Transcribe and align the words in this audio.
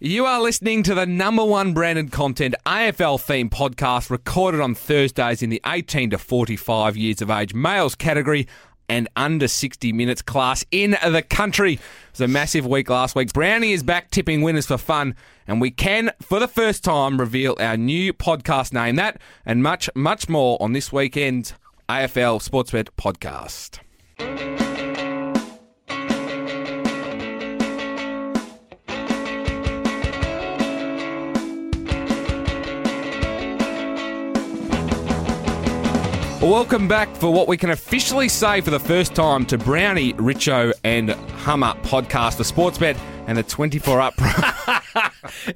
You 0.00 0.26
are 0.26 0.40
listening 0.40 0.84
to 0.84 0.94
the 0.94 1.06
number 1.06 1.44
one 1.44 1.74
branded 1.74 2.12
content 2.12 2.54
AFL 2.64 3.18
themed 3.18 3.50
podcast 3.50 4.10
recorded 4.10 4.60
on 4.60 4.76
Thursdays 4.76 5.42
in 5.42 5.50
the 5.50 5.60
18 5.66 6.10
to 6.10 6.18
45 6.18 6.96
years 6.96 7.20
of 7.20 7.30
age 7.30 7.52
males 7.52 7.96
category 7.96 8.46
and 8.88 9.08
under 9.16 9.48
60 9.48 9.92
minutes 9.92 10.22
class 10.22 10.64
in 10.70 10.96
the 11.04 11.20
country. 11.20 11.72
It 11.72 11.80
was 12.12 12.20
a 12.20 12.28
massive 12.28 12.64
week 12.64 12.88
last 12.88 13.16
week. 13.16 13.32
Brownie 13.32 13.72
is 13.72 13.82
back 13.82 14.12
tipping 14.12 14.42
winners 14.42 14.66
for 14.66 14.78
fun, 14.78 15.16
and 15.48 15.60
we 15.60 15.72
can, 15.72 16.12
for 16.22 16.38
the 16.38 16.46
first 16.46 16.84
time, 16.84 17.18
reveal 17.18 17.56
our 17.58 17.76
new 17.76 18.12
podcast 18.12 18.72
name. 18.72 18.94
That 18.94 19.20
and 19.44 19.64
much, 19.64 19.90
much 19.96 20.28
more 20.28 20.62
on 20.62 20.74
this 20.74 20.92
weekend's 20.92 21.54
AFL 21.88 22.40
Sportsbet 22.48 22.90
podcast. 22.96 23.80
Welcome 36.40 36.86
back 36.86 37.12
for 37.16 37.32
what 37.32 37.48
we 37.48 37.56
can 37.56 37.70
officially 37.70 38.28
say 38.28 38.60
for 38.60 38.70
the 38.70 38.78
first 38.78 39.12
time 39.16 39.44
to 39.46 39.58
Brownie, 39.58 40.12
Richo, 40.14 40.72
and 40.84 41.10
Hummer 41.10 41.74
podcast, 41.82 42.36
the 42.36 42.44
Sportsbet 42.44 42.96
and 43.26 43.36
the 43.36 43.42
24 43.42 44.00
Up. 44.00 44.14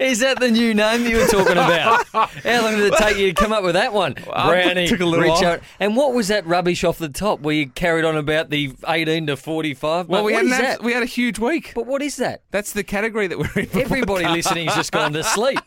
Is 0.01 0.19
that 0.19 0.41
the 0.41 0.51
new 0.51 0.75
name 0.75 1.07
you 1.07 1.19
were 1.19 1.27
talking 1.27 1.53
about? 1.53 2.05
How 2.13 2.63
long 2.63 2.75
did 2.77 2.93
it 2.93 2.99
take 2.99 3.17
you 3.17 3.33
to 3.33 3.35
come 3.41 3.53
up 3.53 3.63
with 3.63 3.75
that 3.75 3.93
one? 3.93 4.15
Brownie, 4.25 4.89
took 4.89 4.99
a 5.01 5.07
little 5.07 5.25
Richo. 5.25 5.43
while. 5.43 5.59
And 5.79 5.97
what 5.97 6.15
was 6.15 6.29
that 6.29 6.45
rubbish 6.47 6.83
off 6.83 6.99
the 6.99 7.09
top 7.09 7.41
where 7.41 7.55
you 7.55 7.69
carried 7.69 8.05
on 8.05 8.17
about 8.17 8.51
the 8.51 8.75
18 8.87 9.29
to 9.29 9.37
45? 9.37 10.09
well, 10.09 10.25
we 10.25 10.33
had, 10.35 10.45
is 10.47 10.51
that? 10.51 10.65
abs- 10.65 10.81
we 10.83 10.93
had 10.93 11.05
a 11.05 11.07
huge 11.07 11.39
week. 11.39 11.73
But 11.77 11.87
what 11.87 12.03
is 12.03 12.17
that? 12.17 12.43
That's 12.51 12.73
the 12.73 12.83
category 12.83 13.29
that 13.29 13.39
we're 13.39 13.53
in. 13.55 13.67
for 13.67 13.79
Everybody 13.81 14.25
podcast. 14.25 14.33
listening's 14.33 14.75
just 14.75 14.91
gone 14.91 15.13
to 15.13 15.23
sleep. 15.23 15.61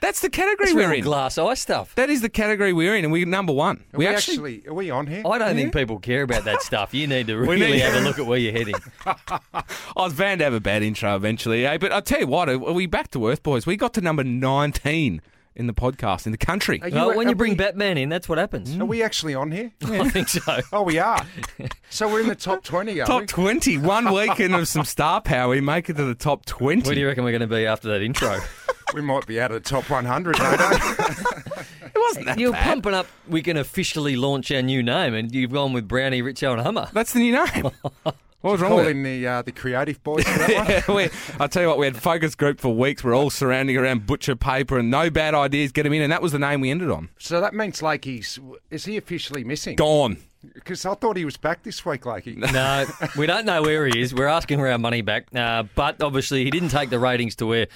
That's 0.00 0.20
the 0.20 0.30
category 0.30 0.68
It's 0.68 0.74
we're 0.74 0.92
in. 0.92 1.02
glass 1.04 1.38
eye 1.38 1.54
stuff. 1.54 1.94
That 1.94 2.10
is 2.10 2.20
the 2.22 2.28
category 2.28 2.72
we're 2.72 2.94
in, 2.96 3.04
and 3.04 3.12
we're 3.12 3.26
number 3.26 3.52
one. 3.52 3.84
Are 3.94 3.98
we, 3.98 4.06
actually, 4.06 4.66
are 4.66 4.74
we 4.74 4.90
on 4.90 5.06
here? 5.06 5.22
I 5.26 5.38
don't 5.38 5.54
think 5.54 5.72
people 5.74 5.98
care 5.98 6.22
about 6.22 6.44
that 6.44 6.62
stuff. 6.62 6.92
You 6.94 7.06
need 7.06 7.26
to 7.28 7.36
really 7.38 7.72
need- 7.72 7.80
have 7.80 7.94
a 7.94 8.00
look 8.06 8.18
at 8.18 8.26
where 8.26 8.38
you're 8.38 8.52
heading. 8.52 8.74
I 9.06 9.62
was 9.96 10.14
bound 10.14 10.38
to 10.40 10.44
have 10.44 10.54
a 10.54 10.60
bad 10.60 10.82
intro 10.82 11.14
eventually, 11.16 11.66
eh? 11.66 11.78
But 11.78 11.92
I'll 11.92 12.02
tell 12.02 12.20
you 12.20 12.26
what, 12.26 12.48
are 12.48 12.58
we 12.58 12.86
back 12.86 13.10
to 13.12 13.28
earth, 13.28 13.42
boys? 13.42 13.66
We 13.66 13.76
got 13.76 13.94
to 13.94 14.00
number 14.00 14.24
19 14.24 15.20
in 15.54 15.66
the 15.66 15.74
podcast 15.74 16.24
in 16.24 16.32
the 16.32 16.38
country. 16.38 16.80
Are 16.82 16.88
Well, 16.90 17.14
when 17.14 17.28
you 17.28 17.34
bring 17.34 17.52
we, 17.52 17.56
Batman 17.56 17.98
in, 17.98 18.08
that's 18.08 18.26
what 18.26 18.38
happens. 18.38 18.74
Are 18.78 18.86
we 18.86 19.02
actually 19.02 19.34
on 19.34 19.50
here? 19.52 19.70
I 19.84 20.08
think 20.08 20.28
so. 20.30 20.60
Oh, 20.72 20.80
we 20.82 20.98
are. 20.98 21.26
so 21.90 22.08
we're 22.10 22.20
in 22.22 22.28
the 22.28 22.34
top 22.34 22.64
20, 22.64 22.98
are 23.02 23.06
Top 23.06 23.20
we? 23.20 23.26
20. 23.26 23.76
One 23.78 24.12
weekend 24.14 24.54
of 24.54 24.66
some 24.66 24.86
star 24.86 25.20
power. 25.20 25.50
We 25.50 25.60
make 25.60 25.90
it 25.90 25.96
to 25.98 26.04
the 26.04 26.14
top 26.14 26.46
20. 26.46 26.82
Where 26.86 26.94
do 26.94 27.00
you 27.02 27.06
reckon 27.06 27.24
we're 27.24 27.32
going 27.32 27.42
to 27.42 27.46
be 27.54 27.66
after 27.66 27.88
that 27.88 28.00
intro? 28.00 28.40
We 28.94 29.00
might 29.00 29.26
be 29.26 29.40
out 29.40 29.50
of 29.50 29.62
the 29.62 29.68
top 29.68 29.88
100, 29.88 30.38
no 30.38 30.56
doubt. 30.56 30.72
it 31.82 31.96
wasn't 31.96 32.26
that 32.26 32.38
You're 32.38 32.52
bad. 32.52 32.64
pumping 32.64 32.94
up. 32.94 33.06
We 33.28 33.42
can 33.42 33.56
officially 33.56 34.16
launch 34.16 34.50
our 34.52 34.62
new 34.62 34.82
name, 34.82 35.14
and 35.14 35.34
you've 35.34 35.52
gone 35.52 35.72
with 35.72 35.88
Brownie, 35.88 36.22
Richo, 36.22 36.52
and 36.52 36.60
Hummer. 36.60 36.88
That's 36.92 37.12
the 37.12 37.20
new 37.20 37.32
name. 37.44 37.70
What 38.42 38.50
was 38.50 38.60
wrong 38.60 38.74
with 38.74 38.88
in 38.88 39.04
the, 39.04 39.24
uh, 39.24 39.42
the 39.42 39.52
creative 39.52 40.02
boys 40.02 40.24
for 40.24 40.36
that 40.36 40.88
one. 40.88 40.96
Yeah, 40.98 41.08
I'll 41.38 41.48
tell 41.48 41.62
you 41.62 41.68
what, 41.68 41.78
we 41.78 41.86
had 41.86 41.96
focus 41.96 42.34
group 42.34 42.58
for 42.58 42.74
weeks. 42.74 43.04
We're 43.04 43.14
all 43.14 43.30
surrounding 43.30 43.76
around 43.76 44.04
butcher 44.04 44.34
paper 44.34 44.80
and 44.80 44.90
no 44.90 45.10
bad 45.10 45.32
ideas. 45.32 45.70
Get 45.70 45.86
him 45.86 45.92
in, 45.92 46.02
and 46.02 46.10
that 46.10 46.20
was 46.22 46.32
the 46.32 46.40
name 46.40 46.60
we 46.60 46.68
ended 46.72 46.90
on. 46.90 47.08
So 47.20 47.40
that 47.40 47.54
means 47.54 47.82
Lakey's, 47.82 48.40
is 48.68 48.84
he 48.84 48.96
officially 48.96 49.44
missing? 49.44 49.76
Gone. 49.76 50.16
Because 50.54 50.84
I 50.84 50.94
thought 50.94 51.16
he 51.16 51.24
was 51.24 51.36
back 51.36 51.62
this 51.62 51.86
week, 51.86 52.00
Lakey. 52.02 52.36
No, 52.36 52.84
we 53.16 53.26
don't 53.26 53.44
know 53.46 53.62
where 53.62 53.86
he 53.86 54.00
is. 54.00 54.12
We're 54.12 54.26
asking 54.26 54.58
for 54.58 54.66
our 54.66 54.76
money 54.76 55.02
back. 55.02 55.28
Uh, 55.32 55.62
but 55.76 56.02
obviously, 56.02 56.42
he 56.42 56.50
didn't 56.50 56.70
take 56.70 56.90
the 56.90 56.98
ratings 56.98 57.36
to 57.36 57.46
where 57.46 57.68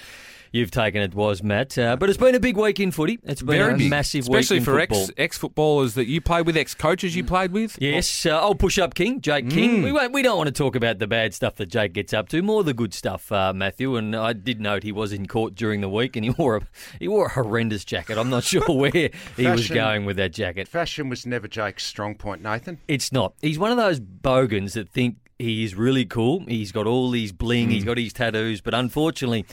you've 0.57 0.71
taken 0.71 1.03
it 1.03 1.15
was, 1.15 1.43
Matt. 1.43 1.77
Uh, 1.79 1.97
but 1.97 2.09
it's 2.09 2.19
been 2.19 2.35
a 2.35 2.41
big 2.41 2.57
week 2.57 2.81
in 2.81 2.91
footy. 2.91 3.19
It's 3.25 3.43
been 3.43 3.59
Very 3.59 3.75
a 3.75 3.77
big. 3.77 3.91
massive 3.91 4.23
Especially 4.23 4.59
week 4.59 4.69
in 4.69 4.75
for 4.75 4.81
ex 4.81 5.11
ex 5.17 5.39
footballers 5.39 5.95
that 5.95 6.07
you 6.07 6.21
played 6.21 6.47
with, 6.47 6.57
ex 6.57 6.75
coaches 6.75 7.15
you 7.15 7.25
played 7.25 7.53
with. 7.53 7.77
Yes, 7.81 8.27
uh, 8.27 8.41
old 8.41 8.59
push-up 8.59 8.95
king, 8.95 9.21
Jake 9.21 9.51
King. 9.51 9.83
We 9.83 9.93
won't, 9.93 10.13
we 10.13 10.23
don't 10.23 10.37
want 10.37 10.49
to 10.49 10.53
talk 10.55 10.75
about 10.75 10.99
the 10.99 11.07
bad 11.07 11.35
stuff 11.35 11.57
that 11.57 11.67
Jake 11.67 11.93
gets 11.93 12.13
up 12.13 12.29
to. 12.31 12.43
More 12.43 12.65
the 12.65 12.75
good 12.75 12.95
stuff, 12.95 13.31
uh, 13.31 13.53
Matthew. 13.53 13.97
And 13.97 14.17
I 14.17 14.33
did 14.33 14.61
note 14.61 14.83
he 14.83 14.93
was 14.93 15.13
in 15.13 15.27
court 15.27 15.55
during 15.55 15.81
the 15.81 15.89
week, 15.89 16.17
and 16.17 16.25
he 16.25 16.31
wore 16.39 16.57
a 16.57 16.63
he 16.99 17.09
wore 17.09 17.27
a 17.27 17.31
horrendous 17.31 17.85
jacket. 17.85 18.19
I'm 18.19 18.31
not 18.31 18.45
sure 18.57 18.65
where 18.69 19.11
he 19.37 19.47
was 19.47 19.69
going 19.69 20.05
with 20.05 20.17
that 20.17 20.33
jacket. 20.33 20.69
Fashion 20.69 21.09
was 21.09 21.27
never 21.27 21.47
Jake's 21.49 21.85
strong 21.85 22.15
point, 22.15 22.43
Nathan. 22.43 22.79
It's 22.89 23.13
not. 23.13 23.35
He's 23.43 23.59
one 23.59 23.71
of 23.71 23.77
those 23.77 24.01
bogans 24.01 24.75
that 24.75 24.89
think 24.89 25.17
he's 25.39 25.75
really 25.75 26.05
cool. 26.05 26.45
He's 26.47 26.73
got 26.73 26.87
all 26.87 27.11
these 27.11 27.33
bling. 27.33 27.71
He's 27.71 27.85
got 27.85 27.99
his 27.99 28.13
tattoos, 28.13 28.61
but 28.61 28.75
unfortunately, 28.75 29.45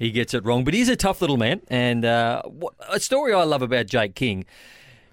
he 0.00 0.10
gets 0.10 0.34
it 0.34 0.44
wrong. 0.44 0.64
But 0.64 0.74
he's 0.74 0.88
a 0.88 0.96
tough 0.96 1.20
little 1.20 1.36
man. 1.36 1.60
And 1.68 2.04
uh, 2.04 2.42
what, 2.44 2.74
a 2.88 2.98
story 2.98 3.32
I 3.32 3.44
love 3.44 3.62
about 3.62 3.86
Jake 3.86 4.16
King 4.16 4.46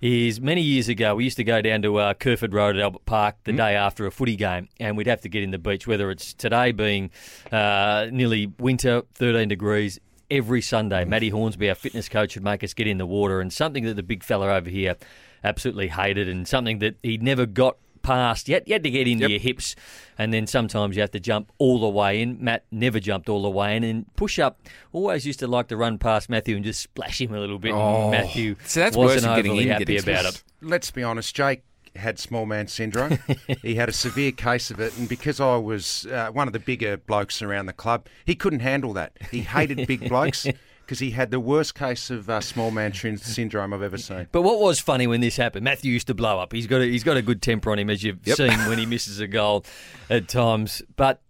is 0.01 0.39
many 0.39 0.61
years 0.61 0.87
ago 0.87 1.15
we 1.15 1.23
used 1.23 1.37
to 1.37 1.43
go 1.43 1.59
down 1.61 1.81
to 1.81 1.97
uh, 1.97 2.13
Kerferd 2.13 2.53
Road 2.53 2.75
at 2.77 2.81
Albert 2.81 3.05
Park 3.05 3.35
the 3.43 3.51
day 3.51 3.75
after 3.75 4.05
a 4.05 4.11
footy 4.11 4.35
game, 4.35 4.69
and 4.79 4.95
we'd 4.95 5.07
have 5.07 5.21
to 5.21 5.29
get 5.29 5.43
in 5.43 5.51
the 5.51 5.57
beach. 5.57 5.85
Whether 5.85 6.09
it's 6.09 6.33
today 6.33 6.71
being 6.71 7.11
uh, 7.51 8.07
nearly 8.11 8.47
winter, 8.57 9.03
13 9.13 9.47
degrees. 9.47 9.99
Every 10.29 10.61
Sunday, 10.61 11.05
Matty 11.05 11.29
Hornsby, 11.29 11.69
our 11.69 11.75
fitness 11.75 12.09
coach, 12.09 12.35
would 12.35 12.43
make 12.43 12.61
us 12.61 12.73
get 12.73 12.85
in 12.85 12.97
the 12.97 13.05
water, 13.05 13.39
and 13.39 13.51
something 13.51 13.85
that 13.85 13.93
the 13.93 14.03
big 14.03 14.23
fella 14.23 14.53
over 14.53 14.69
here 14.69 14.97
absolutely 15.41 15.87
hated, 15.87 16.27
and 16.27 16.45
something 16.45 16.79
that 16.79 16.97
he 17.01 17.17
never 17.17 17.45
got 17.45 17.77
past. 18.07 18.47
You 18.47 18.56
had, 18.56 18.63
you 18.68 18.73
had 18.73 18.84
to 18.84 18.90
get 18.90 19.07
into 19.07 19.23
Yep. 19.23 19.29
your 19.29 19.40
hips, 19.40 19.75
and 20.18 20.34
then 20.34 20.47
sometimes 20.47 20.95
you 20.95 21.01
have 21.01 21.12
to 21.12 21.19
jump 21.19 21.51
all 21.57 21.79
the 21.79 21.90
way 21.90 22.22
in. 22.22 22.38
Matt 22.44 22.63
never 22.72 23.00
jumped 23.00 23.29
all 23.29 23.41
the 23.41 23.50
way 23.50 23.75
in, 23.75 23.84
and 23.84 24.06
push 24.16 24.40
up 24.40 24.59
always 24.94 25.25
used 25.25 25.40
to 25.40 25.47
like 25.47 25.68
to 25.68 25.78
run 25.78 25.97
past 25.97 26.29
Matthew 26.29 26.56
and 26.56 26.63
just 26.66 26.81
splash 26.81 27.19
him 27.22 27.34
a 27.34 27.40
little 27.40 27.59
bit. 27.59 27.73
Oh. 27.73 28.03
and 28.03 28.12
Matthew 28.12 28.56
So 28.66 28.79
that's 28.79 28.96
worse 28.97 29.16
wasn't 29.16 29.23
than 29.23 29.35
getting 29.35 29.51
overly 29.51 29.63
in, 29.66 29.69
happy 29.73 29.85
getting 29.85 30.09
about 30.09 30.22
smashed. 30.22 30.38
it. 30.38 30.44
Let's 30.67 30.91
be 30.91 31.03
honest, 31.03 31.35
Jake 31.35 31.63
had 31.96 32.19
small 32.19 32.46
man 32.46 32.67
syndrome. 32.67 33.17
he 33.63 33.75
had 33.75 33.90
a 33.90 33.94
severe 33.94 34.31
case 34.31 34.69
of 34.72 34.79
it, 34.79 34.96
and 34.97 35.09
because 35.09 35.40
I 35.40 35.56
was 35.57 36.06
uh, 36.12 36.29
one 36.31 36.47
of 36.47 36.53
the 36.53 36.59
bigger 36.59 36.97
blokes 36.97 37.41
around 37.41 37.66
the 37.66 37.73
club, 37.73 38.06
he 38.25 38.35
couldn't 38.35 38.59
handle 38.62 38.94
that. 38.94 39.13
He 39.31 39.41
hated 39.41 39.88
big 39.88 40.07
blokes 40.07 40.46
because 40.87 40.99
he 40.99 41.11
had 41.11 41.31
the 41.31 41.39
worst 41.39 41.75
case 41.75 42.09
of 42.09 42.29
uh, 42.29 42.39
small 42.39 42.71
man 42.71 42.93
syndrome 42.93 43.73
I've 43.73 43.81
ever 43.81 43.97
seen. 43.97 44.27
But 44.31 44.43
what 44.43 44.61
was 44.61 44.79
funny 44.79 45.05
when 45.05 45.19
this 45.19 45.35
happened, 45.35 45.65
Matthew 45.65 45.91
used 45.91 46.07
to 46.07 46.13
blow 46.13 46.39
up. 46.39 46.53
He's 46.53 46.65
got 46.65 46.79
a, 46.79 46.85
he's 46.85 47.03
got 47.03 47.17
a 47.17 47.21
good 47.21 47.41
temper 47.41 47.71
on 47.71 47.77
him, 47.77 47.89
as 47.89 48.03
you've 48.03 48.19
seen 48.23 48.57
when 48.69 48.77
he 48.77 48.85
misses 48.85 49.19
a 49.19 49.27
goal 49.27 49.65
at 50.09 50.29
times. 50.29 50.81
But 50.95 51.21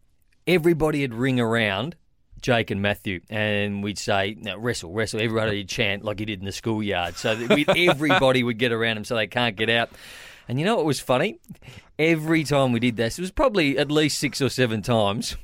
everybody 0.46 1.02
would 1.02 1.16
ring 1.16 1.40
around 1.40 1.96
Jake 2.40 2.70
and 2.70 2.84
Matthew, 2.84 3.22
and 3.32 3.84
we'd 3.84 3.98
say, 3.98 4.38
no, 4.40 4.60
wrestle, 4.60 4.92
wrestle. 4.92 5.20
Everybody 5.20 5.58
would 5.58 5.70
chant 5.70 6.04
like 6.04 6.20
he 6.20 6.26
did 6.26 6.40
in 6.40 6.46
the 6.46 6.52
schoolyard. 6.52 7.16
So 7.16 7.32
everybody 7.32 8.44
would 8.44 8.60
get 8.60 8.72
around 8.72 8.98
him 8.98 9.06
so 9.06 9.16
they 9.16 9.26
can't 9.26 9.56
get 9.56 9.72
out. 9.72 9.90
And 10.48 10.60
you 10.60 10.66
know 10.66 10.76
what 10.76 10.86
was 10.86 11.00
funny? 11.00 11.40
Every 11.98 12.44
time 12.44 12.74
we 12.74 12.80
did 12.80 12.96
this, 12.96 13.18
it 13.18 13.22
was 13.22 13.32
probably 13.32 13.80
at 13.80 13.90
least 13.90 14.20
six 14.20 14.40
or 14.40 14.50
seven 14.50 14.84
times. 14.84 15.36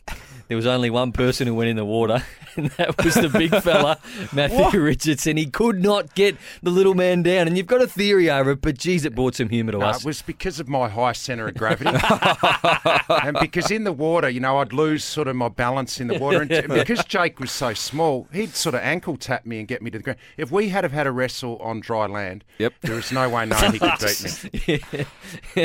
There 0.54 0.58
was 0.58 0.68
only 0.68 0.92
one 0.92 1.12
person 1.14 1.48
who 1.48 1.56
went 1.56 1.70
in 1.72 1.78
the 1.78 1.84
water, 1.84 2.24
and 2.56 2.68
that 2.78 3.04
was 3.04 3.16
the 3.16 3.28
big 3.28 3.50
fella, 3.64 3.98
Matthew 4.34 4.80
Richardson. 4.82 5.36
He 5.36 5.48
could 5.48 5.82
not 5.82 6.14
get 6.14 6.38
the 6.62 6.70
little 6.70 6.94
man 6.94 7.24
down. 7.24 7.48
And 7.48 7.58
you've 7.58 7.66
got 7.66 7.82
a 7.82 7.88
theory 7.88 8.30
over 8.30 8.52
it, 8.52 8.62
but 8.62 8.78
geez, 8.78 9.04
it 9.04 9.16
brought 9.16 9.34
some 9.34 9.50
humour 9.50 9.72
to 9.72 9.80
No, 9.80 9.86
us. 9.88 10.02
it 10.02 10.06
was 10.06 10.22
because 10.22 10.60
of 10.60 10.70
my 10.70 10.88
high 10.90 11.14
centre 11.14 11.48
of 11.48 11.56
gravity. 11.56 11.90
and 13.24 13.36
because 13.42 13.72
in 13.72 13.84
the 13.84 13.92
water, 13.92 14.30
you 14.30 14.40
know, 14.40 14.60
I'd 14.60 14.74
lose 14.74 15.04
sort 15.04 15.28
of 15.28 15.36
my 15.36 15.50
balance 15.50 16.00
in 16.00 16.08
the 16.08 16.20
water. 16.20 16.44
And 16.44 16.52
and 16.52 16.72
because 16.72 17.04
Jake 17.06 17.40
was 17.40 17.52
so 17.52 17.74
small, 17.74 18.28
he'd 18.32 18.54
sort 18.54 18.76
of 18.76 18.82
ankle 18.82 19.18
tap 19.18 19.48
me 19.48 19.58
and 19.58 19.68
get 19.68 19.82
me 19.82 19.90
to 19.90 19.98
the 19.98 20.04
ground. 20.04 20.20
If 20.38 20.52
we 20.52 20.70
had 20.70 20.84
have 20.84 20.94
had 20.94 21.08
a 21.08 21.12
wrestle 21.12 21.58
on 21.64 21.80
dry 21.80 22.06
land, 22.06 22.44
Yep. 22.60 22.74
there 22.82 23.00
is 23.00 23.12
no 23.12 23.28
way 23.28 23.48
known 23.48 23.74
he 23.74 23.80
could 23.80 23.92
beat 24.00 24.54
me. 24.76 25.06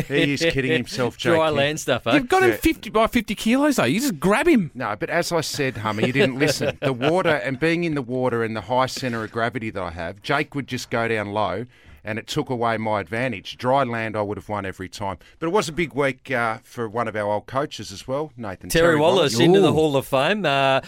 He 0.09 0.33
is 0.33 0.41
kidding 0.41 0.73
himself, 0.73 1.19
Jake. 1.19 1.35
Dry 1.35 1.51
land 1.51 1.79
stuff, 1.79 2.07
eh? 2.07 2.15
You've 2.15 2.29
got 2.31 2.43
him 2.43 2.53
Yeah. 2.53 2.57
50 2.57 2.89
by 2.89 3.07
50 3.07 3.35
kilos, 3.35 3.77
though. 3.77 3.85
You 3.85 4.01
just 4.01 4.19
grab 4.19 4.49
him. 4.49 4.71
No, 4.79 4.95
but 4.95 5.11
as 5.11 5.33
I 5.33 5.41
said, 5.41 5.79
Hummer, 5.79 6.07
you 6.07 6.13
didn't 6.13 6.39
listen. 6.39 6.79
The 6.81 6.93
water 6.93 7.31
and 7.31 7.59
being 7.59 7.83
in 7.83 7.97
the 7.97 8.03
water 8.03 8.45
and 8.45 8.55
the 8.55 8.61
high 8.61 8.87
centre 8.87 9.25
of 9.25 9.33
gravity 9.33 9.71
that 9.71 9.83
I 9.83 9.91
have, 9.91 10.23
Jake 10.23 10.55
would 10.55 10.69
just 10.69 10.89
go 10.89 11.09
down 11.09 11.33
low 11.33 11.67
and 12.05 12.17
it 12.17 12.29
took 12.29 12.49
away 12.49 12.77
my 12.79 13.01
advantage. 13.01 13.59
Dry 13.59 13.83
land, 13.83 14.17
I 14.17 14.23
would 14.23 14.39
have 14.39 14.49
won 14.49 14.65
every 14.65 14.89
time. 14.89 15.19
But 15.41 15.49
it 15.49 15.51
was 15.51 15.69
a 15.69 15.73
big 15.73 15.95
week 15.95 16.31
uh, 16.31 16.59
for 16.63 16.89
one 16.89 17.09
of 17.09 17.17
our 17.17 17.29
old 17.29 17.47
coaches 17.47 17.91
as 17.91 18.07
well, 18.07 18.31
Nathan. 18.37 18.71
Terry, 18.71 18.97
Wallace, 18.97 19.41
into 19.41 19.59
the 19.61 19.73
Hall 19.73 19.97
of 19.97 20.07
Fame. 20.07 20.47
Uh, 20.47 20.81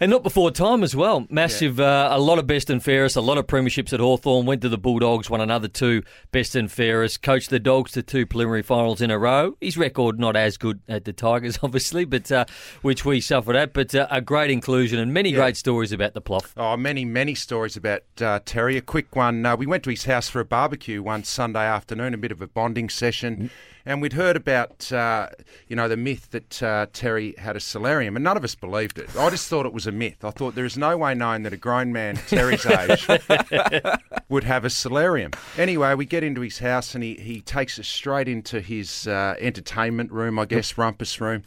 And 0.00 0.12
not 0.12 0.22
before 0.22 0.52
time 0.52 0.84
as 0.84 0.94
well. 0.94 1.26
Massive, 1.28 1.80
uh, 1.80 2.08
a 2.12 2.20
lot 2.20 2.38
of 2.38 2.46
best 2.46 2.70
and 2.70 2.80
fairest, 2.80 3.16
a 3.16 3.20
lot 3.20 3.36
of 3.36 3.48
premierships 3.48 3.92
at 3.92 3.98
Hawthorn. 3.98 4.46
Went 4.46 4.62
to 4.62 4.68
the 4.68 4.78
Bulldogs, 4.78 5.28
won 5.28 5.40
another 5.40 5.66
two 5.66 6.04
best 6.30 6.54
and 6.54 6.70
fairest. 6.70 7.20
Coached 7.20 7.50
the 7.50 7.58
Dogs 7.58 7.90
to 7.92 8.02
two 8.04 8.24
preliminary 8.24 8.62
finals 8.62 9.00
in 9.00 9.10
a 9.10 9.18
row. 9.18 9.56
His 9.60 9.76
record 9.76 10.20
not 10.20 10.36
as 10.36 10.56
good 10.56 10.80
at 10.88 11.04
the 11.04 11.12
Tigers, 11.12 11.58
obviously, 11.64 12.04
but 12.04 12.30
uh, 12.30 12.44
which 12.82 13.04
we 13.04 13.20
suffered 13.20 13.56
at. 13.56 13.72
But 13.72 13.92
uh, 13.92 14.06
a 14.08 14.20
great 14.20 14.52
inclusion 14.52 15.00
and 15.00 15.12
many 15.12 15.32
great 15.32 15.56
stories 15.56 15.90
about 15.90 16.14
the 16.14 16.20
Plough. 16.20 16.42
Oh, 16.56 16.76
many, 16.76 17.04
many 17.04 17.34
stories 17.34 17.76
about 17.76 18.02
uh, 18.20 18.38
Terry. 18.44 18.76
A 18.76 18.80
quick 18.82 19.16
one. 19.16 19.44
Uh, 19.44 19.56
we 19.56 19.66
went 19.66 19.82
to 19.82 19.90
his 19.90 20.04
house 20.04 20.28
for 20.28 20.38
a 20.38 20.44
barbecue 20.44 21.02
one 21.02 21.24
Sunday 21.24 21.66
afternoon, 21.66 22.14
a 22.14 22.18
bit 22.18 22.30
of 22.30 22.40
a 22.40 22.46
bonding 22.46 22.88
session. 22.88 23.50
And 23.84 24.02
we'd 24.02 24.12
heard 24.12 24.36
about, 24.36 24.92
uh, 24.92 25.28
you 25.66 25.74
know, 25.74 25.88
the 25.88 25.96
myth 25.96 26.28
that 26.32 26.62
uh, 26.62 26.86
Terry 26.92 27.34
had 27.38 27.56
a 27.56 27.60
solarium, 27.60 28.16
and 28.16 28.22
none 28.22 28.36
of 28.36 28.44
us 28.44 28.54
believed 28.54 28.98
it. 28.98 29.08
I 29.16 29.30
just 29.30 29.48
thought 29.48 29.64
it 29.64 29.72
was 29.72 29.86
a 29.88 29.92
myth. 29.92 30.24
I 30.24 30.30
thought 30.30 30.54
there 30.54 30.64
is 30.64 30.78
no 30.78 30.96
way 30.96 31.14
known 31.14 31.42
that 31.42 31.52
a 31.52 31.56
grown 31.56 31.92
man 31.92 32.16
Terry's 32.28 32.64
age 32.66 33.08
would 34.28 34.44
have 34.44 34.64
a 34.64 34.70
solarium. 34.70 35.32
Anyway, 35.56 35.94
we 35.94 36.04
get 36.06 36.22
into 36.22 36.42
his 36.42 36.58
house 36.58 36.94
and 36.94 37.02
he, 37.02 37.14
he 37.14 37.40
takes 37.40 37.78
us 37.78 37.88
straight 37.88 38.28
into 38.28 38.60
his 38.60 39.08
uh, 39.08 39.34
entertainment 39.38 40.12
room, 40.12 40.38
I 40.38 40.44
guess, 40.44 40.78
rumpus 40.78 41.20
room. 41.20 41.42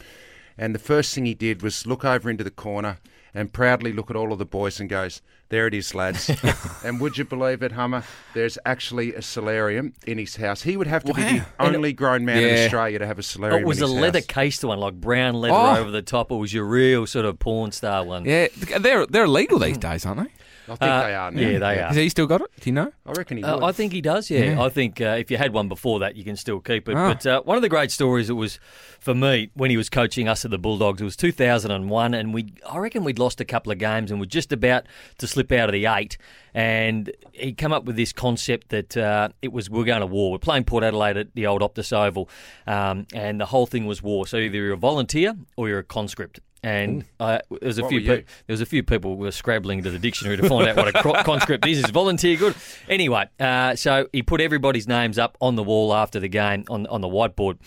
And 0.58 0.74
the 0.74 0.78
first 0.78 1.14
thing 1.14 1.24
he 1.24 1.34
did 1.34 1.62
was 1.62 1.86
look 1.86 2.04
over 2.04 2.28
into 2.28 2.44
the 2.44 2.50
corner 2.50 2.98
and 3.34 3.52
proudly 3.52 3.92
look 3.92 4.10
at 4.10 4.16
all 4.16 4.32
of 4.32 4.38
the 4.38 4.44
boys 4.44 4.78
and 4.80 4.88
goes, 4.90 5.22
There 5.48 5.66
it 5.66 5.74
is, 5.74 5.94
lads. 5.94 6.30
and 6.84 7.00
would 7.00 7.16
you 7.18 7.24
believe 7.24 7.62
it, 7.62 7.72
Hummer? 7.72 8.04
There's 8.34 8.58
actually 8.66 9.14
a 9.14 9.22
solarium 9.22 9.94
in 10.06 10.18
his 10.18 10.36
house. 10.36 10.62
He 10.62 10.76
would 10.76 10.86
have 10.86 11.04
to 11.04 11.14
be 11.14 11.22
the 11.22 11.38
Wow. 11.38 11.44
only 11.58 11.92
grown 11.92 12.24
man 12.24 12.42
in 12.42 12.64
Australia 12.64 12.98
to 12.98 13.06
have 13.06 13.18
a 13.18 13.22
solarium. 13.22 13.62
It 13.62 13.66
was 13.66 13.78
in 13.78 13.84
a 13.84 13.86
leather 13.86 14.18
house. 14.20 14.26
cased 14.26 14.64
one, 14.64 14.78
like 14.78 14.94
brown 14.94 15.34
leather 15.34 15.54
Oh. 15.54 15.76
over 15.80 15.90
the 15.90 16.02
top. 16.02 16.30
It 16.30 16.36
was 16.36 16.52
your 16.52 16.64
real 16.64 17.06
sort 17.06 17.24
of 17.24 17.38
porn 17.38 17.72
star 17.72 18.04
one. 18.04 18.24
Yeah, 18.24 18.48
they're 18.80 19.06
they're 19.06 19.24
illegal 19.24 19.58
these 19.58 19.78
days, 19.78 20.04
aren't 20.06 20.20
they? 20.24 20.32
I 20.72 20.76
think 20.76 20.90
Uh, 20.90 21.02
they 21.06 21.14
are 21.14 21.30
now. 21.30 21.40
yeah, 21.40 21.58
they 21.58 21.78
are. 21.80 21.88
Has 21.88 21.96
he 21.96 22.08
still 22.08 22.26
got 22.26 22.40
it? 22.40 22.48
Do 22.60 22.68
you 22.70 22.74
know? 22.74 22.92
I 23.06 23.12
reckon 23.12 23.36
he 23.38 23.44
Uh, 23.44 23.56
would. 23.56 23.64
I 23.64 23.72
think 23.72 23.92
he 23.92 24.00
does, 24.00 24.30
yeah. 24.30 24.44
Yeah. 24.44 24.62
I 24.62 24.68
think 24.68 25.00
uh, 25.00 25.16
if 25.18 25.30
you 25.30 25.36
had 25.36 25.52
one 25.52 25.68
before 25.68 25.98
that, 26.00 26.16
you 26.16 26.24
can 26.24 26.36
still 26.36 26.60
keep 26.60 26.88
it. 26.88 26.96
Ah. 26.96 27.08
But 27.14 27.26
uh, 27.26 27.42
one 27.42 27.56
of 27.56 27.62
the 27.62 27.68
great 27.68 27.90
stories 27.90 28.28
that 28.28 28.34
was 28.34 28.58
for 29.00 29.14
me 29.14 29.50
when 29.54 29.70
he 29.70 29.76
was 29.76 29.88
coaching 29.90 30.28
us 30.28 30.44
at 30.44 30.50
the 30.50 30.58
Bulldogs, 30.58 31.00
it 31.00 31.04
was 31.04 31.16
2001, 31.16 32.14
and 32.14 32.32
we 32.34 32.52
I 32.68 32.78
reckon 32.78 33.04
we'd 33.04 33.18
lost 33.18 33.40
a 33.40 33.44
couple 33.44 33.72
of 33.72 33.78
games 33.78 34.10
and 34.10 34.20
we're 34.20 34.26
just 34.26 34.52
about 34.52 34.84
to 35.18 35.26
slip 35.26 35.50
out 35.52 35.68
of 35.68 35.72
the 35.72 35.86
eight. 35.86 36.16
And 36.54 37.10
he 37.32 37.52
come 37.52 37.72
up 37.72 37.84
with 37.84 37.96
this 37.96 38.12
concept 38.12 38.68
that 38.68 38.96
uh, 38.96 39.30
it 39.40 39.52
was 39.52 39.70
we're 39.70 39.84
going 39.84 40.00
to 40.00 40.06
war. 40.06 40.30
We're 40.32 40.38
playing 40.38 40.64
Port 40.64 40.84
Adelaide 40.84 41.16
at 41.16 41.34
the 41.34 41.46
old 41.46 41.62
Optus 41.62 41.92
Oval, 41.92 42.28
um, 42.66 43.06
and 43.14 43.40
the 43.40 43.46
whole 43.46 43.66
thing 43.66 43.86
was 43.86 44.02
war. 44.02 44.26
So 44.26 44.36
either 44.36 44.56
you're 44.58 44.72
a 44.72 44.76
volunteer 44.76 45.34
or 45.56 45.68
you're 45.68 45.78
a 45.78 45.84
conscript. 45.84 46.40
And 46.64 47.04
uh, 47.18 47.40
there 47.50 47.58
was 47.68 47.78
a 47.78 47.82
What 47.82 47.90
few 47.90 48.00
pe- 48.00 48.06
there 48.06 48.24
was 48.48 48.60
a 48.60 48.66
few 48.66 48.84
people 48.84 49.16
were 49.16 49.32
scrabbling 49.32 49.82
to 49.82 49.90
the 49.90 49.98
dictionary 49.98 50.36
to 50.36 50.48
find 50.48 50.68
out 50.68 50.76
what 50.76 50.88
a 50.88 50.92
cro- 50.92 51.14
conscript 51.24 51.66
is. 51.66 51.78
Is 51.82 51.90
volunteer 51.90 52.36
good? 52.36 52.54
Anyway, 52.88 53.26
uh, 53.40 53.74
so 53.74 54.06
he 54.12 54.22
put 54.22 54.40
everybody's 54.40 54.86
names 54.86 55.18
up 55.18 55.36
on 55.40 55.56
the 55.56 55.62
wall 55.64 55.92
after 55.92 56.20
the 56.20 56.28
game 56.28 56.64
on 56.68 56.86
on 56.86 57.00
the 57.00 57.08
whiteboard, 57.08 57.58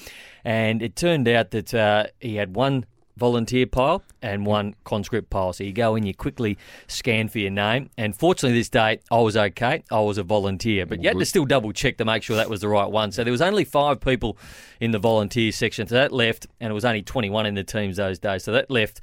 and 0.45 0.81
it 0.81 0.95
turned 0.95 1.27
out 1.27 1.51
that 1.51 1.73
uh, 1.73 2.05
he 2.21 2.35
had 2.35 2.55
one 2.55 2.85
volunteer 3.17 3.65
pile 3.65 4.03
and 4.21 4.45
one 4.45 4.75
conscript 4.83 5.29
pile. 5.29 5.53
So 5.53 5.63
you 5.63 5.71
go 5.71 5.95
in, 5.95 6.05
you 6.05 6.13
quickly 6.13 6.57
scan 6.87 7.29
for 7.29 7.39
your 7.39 7.51
name. 7.51 7.89
And 7.97 8.15
fortunately, 8.15 8.57
this 8.57 8.69
day 8.69 8.99
I 9.11 9.19
was 9.19 9.37
okay. 9.37 9.83
I 9.91 9.99
was 10.01 10.17
a 10.17 10.23
volunteer, 10.23 10.85
but 10.85 11.01
you 11.01 11.09
had 11.09 11.17
to 11.17 11.25
still 11.25 11.45
double 11.45 11.71
check 11.71 11.97
to 11.97 12.05
make 12.05 12.23
sure 12.23 12.35
that 12.35 12.49
was 12.49 12.61
the 12.61 12.67
right 12.67 12.89
one. 12.89 13.11
So 13.11 13.23
there 13.23 13.31
was 13.31 13.41
only 13.41 13.63
five 13.63 14.01
people 14.01 14.37
in 14.79 14.91
the 14.91 14.99
volunteer 14.99 15.51
section. 15.51 15.87
So 15.87 15.95
that 15.95 16.11
left, 16.11 16.47
and 16.59 16.71
it 16.71 16.73
was 16.73 16.85
only 16.85 17.01
21 17.01 17.45
in 17.45 17.55
the 17.55 17.63
teams 17.63 17.97
those 17.97 18.19
days. 18.19 18.43
So 18.43 18.51
that 18.51 18.69
left 18.69 19.01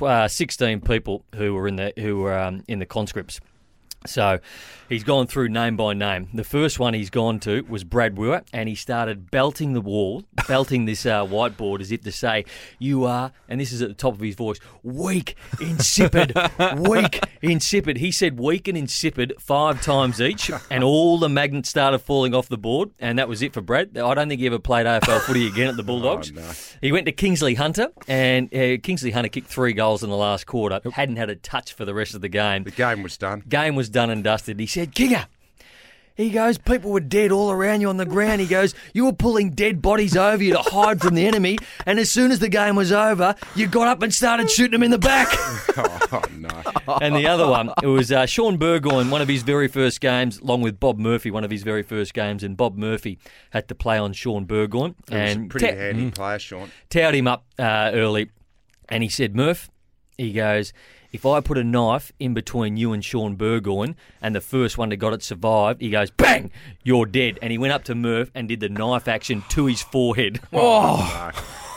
uh, 0.00 0.28
16 0.28 0.80
people 0.80 1.24
who 1.34 1.54
were 1.54 1.68
in 1.68 1.76
the 1.76 1.92
who 1.98 2.18
were 2.18 2.38
um, 2.38 2.64
in 2.68 2.78
the 2.78 2.86
conscripts. 2.86 3.40
So 4.06 4.40
he's 4.88 5.04
gone 5.04 5.26
through 5.26 5.48
name 5.48 5.76
by 5.76 5.94
name. 5.94 6.28
The 6.34 6.44
first 6.44 6.78
one 6.78 6.94
he's 6.94 7.10
gone 7.10 7.40
to 7.40 7.62
was 7.62 7.84
Brad 7.84 8.18
Weir, 8.18 8.42
and 8.52 8.68
he 8.68 8.74
started 8.74 9.30
belting 9.30 9.72
the 9.72 9.80
wall, 9.80 10.24
belting 10.48 10.84
this 10.84 11.06
uh, 11.06 11.24
whiteboard 11.24 11.80
as 11.80 11.92
if 11.92 12.02
to 12.02 12.12
say, 12.12 12.44
You 12.78 13.04
are, 13.04 13.32
and 13.48 13.60
this 13.60 13.72
is 13.72 13.82
at 13.82 13.88
the 13.88 13.94
top 13.94 14.14
of 14.14 14.20
his 14.20 14.34
voice, 14.34 14.58
weak, 14.82 15.36
insipid, 15.60 16.34
weak, 16.76 17.20
insipid. 17.50 17.98
He 17.98 18.12
said 18.12 18.38
weak 18.38 18.68
and 18.68 18.78
insipid 18.78 19.32
five 19.38 19.82
times 19.82 20.20
each, 20.20 20.50
and 20.70 20.84
all 20.84 21.18
the 21.18 21.28
magnets 21.28 21.68
started 21.68 21.98
falling 21.98 22.34
off 22.34 22.48
the 22.48 22.58
board, 22.58 22.90
and 22.98 23.18
that 23.18 23.28
was 23.28 23.42
it 23.42 23.52
for 23.52 23.60
Brad. 23.60 23.96
I 23.98 24.14
don't 24.14 24.28
think 24.28 24.40
he 24.40 24.46
ever 24.46 24.58
played 24.58 24.86
AFL 24.86 25.20
footy 25.20 25.46
again 25.46 25.68
at 25.68 25.76
the 25.76 25.82
Bulldogs. 25.92 26.32
no. 26.32 26.50
He 26.80 26.92
went 26.92 27.06
to 27.06 27.12
Kingsley 27.12 27.54
Hunter, 27.54 27.88
and 28.08 28.46
uh, 28.54 28.78
Kingsley 28.82 29.10
Hunter 29.10 29.28
kicked 29.28 29.48
three 29.48 29.72
goals 29.72 30.02
in 30.02 30.10
the 30.10 30.16
last 30.16 30.46
quarter, 30.46 30.80
hadn't 30.92 31.16
had 31.16 31.30
a 31.30 31.36
touch 31.36 31.72
for 31.72 31.84
the 31.84 31.94
rest 31.94 32.14
of 32.14 32.20
the 32.20 32.28
game. 32.28 32.64
the 32.64 32.70
game 32.70 33.02
was 33.02 33.16
done. 33.16 33.42
Game 33.48 33.74
was 33.74 33.88
done 33.88 34.10
and 34.10 34.22
dusted. 34.22 34.58
He 34.60 34.66
said, 34.66 34.92
Kinger. 34.94 35.26
He 36.14 36.30
goes, 36.30 36.58
people 36.58 36.90
were 36.90 37.00
dead 37.00 37.32
all 37.32 37.50
around 37.50 37.80
you 37.80 37.88
on 37.88 37.96
the 37.96 38.06
ground. 38.06 38.40
He 38.40 38.46
goes, 38.46 38.74
you 38.92 39.06
were 39.06 39.12
pulling 39.12 39.50
dead 39.50 39.80
bodies 39.80 40.16
over 40.16 40.42
you 40.42 40.52
to 40.52 40.58
hide 40.60 41.00
from 41.00 41.14
the 41.14 41.26
enemy. 41.26 41.58
And 41.86 41.98
as 41.98 42.10
soon 42.10 42.30
as 42.30 42.38
the 42.38 42.48
game 42.48 42.76
was 42.76 42.92
over, 42.92 43.34
you 43.54 43.66
got 43.66 43.88
up 43.88 44.02
and 44.02 44.12
started 44.12 44.50
shooting 44.50 44.72
them 44.72 44.82
in 44.82 44.90
the 44.90 44.98
back. 44.98 45.28
oh, 45.32 46.22
no. 46.36 46.48
and 47.00 47.16
the 47.16 47.26
other 47.26 47.46
one, 47.46 47.70
it 47.82 47.86
was 47.86 48.12
uh, 48.12 48.26
Shaun 48.26 48.58
Burgoyne, 48.58 49.10
one 49.10 49.22
of 49.22 49.28
his 49.28 49.42
very 49.42 49.68
first 49.68 50.00
games, 50.00 50.38
along 50.38 50.60
with 50.60 50.78
Bob 50.78 50.98
Murphy, 50.98 51.30
one 51.30 51.44
of 51.44 51.50
his 51.50 51.62
very 51.62 51.82
first 51.82 52.12
games. 52.12 52.42
And 52.42 52.56
Bob 52.56 52.76
Murphy 52.76 53.18
had 53.50 53.68
to 53.68 53.74
play 53.74 53.98
on 53.98 54.12
Shaun 54.12 54.44
Burgoyne. 54.44 54.94
He 55.08 55.14
was 55.14 55.20
a 55.20 55.24
and 55.24 55.50
pretty 55.50 55.66
ta- 55.66 55.74
handy 55.74 56.10
player, 56.10 56.38
Shaun. 56.38 56.70
towed 56.90 57.14
him 57.14 57.26
up 57.26 57.44
uh, 57.58 57.90
early, 57.94 58.30
and 58.88 59.02
he 59.02 59.08
said, 59.08 59.34
Murph, 59.34 59.70
he 60.18 60.32
goes, 60.32 60.72
if 61.12 61.26
I 61.26 61.40
put 61.40 61.58
a 61.58 61.64
knife 61.64 62.12
in 62.18 62.34
between 62.34 62.76
you 62.76 62.92
and 62.92 63.04
Shaun 63.04 63.36
Burgoyne, 63.36 63.96
and 64.20 64.34
the 64.34 64.40
first 64.40 64.78
one 64.78 64.88
that 64.88 64.96
got 64.96 65.12
it 65.12 65.22
survived, 65.22 65.80
he 65.80 65.90
goes, 65.90 66.10
bang, 66.10 66.50
you're 66.82 67.06
dead. 67.06 67.38
And 67.42 67.52
he 67.52 67.58
went 67.58 67.72
up 67.72 67.84
to 67.84 67.94
Murph 67.94 68.30
and 68.34 68.48
did 68.48 68.60
the 68.60 68.68
knife 68.68 69.08
action 69.08 69.44
to 69.50 69.66
his 69.66 69.82
forehead. 69.82 70.40
Oh. 70.52 71.30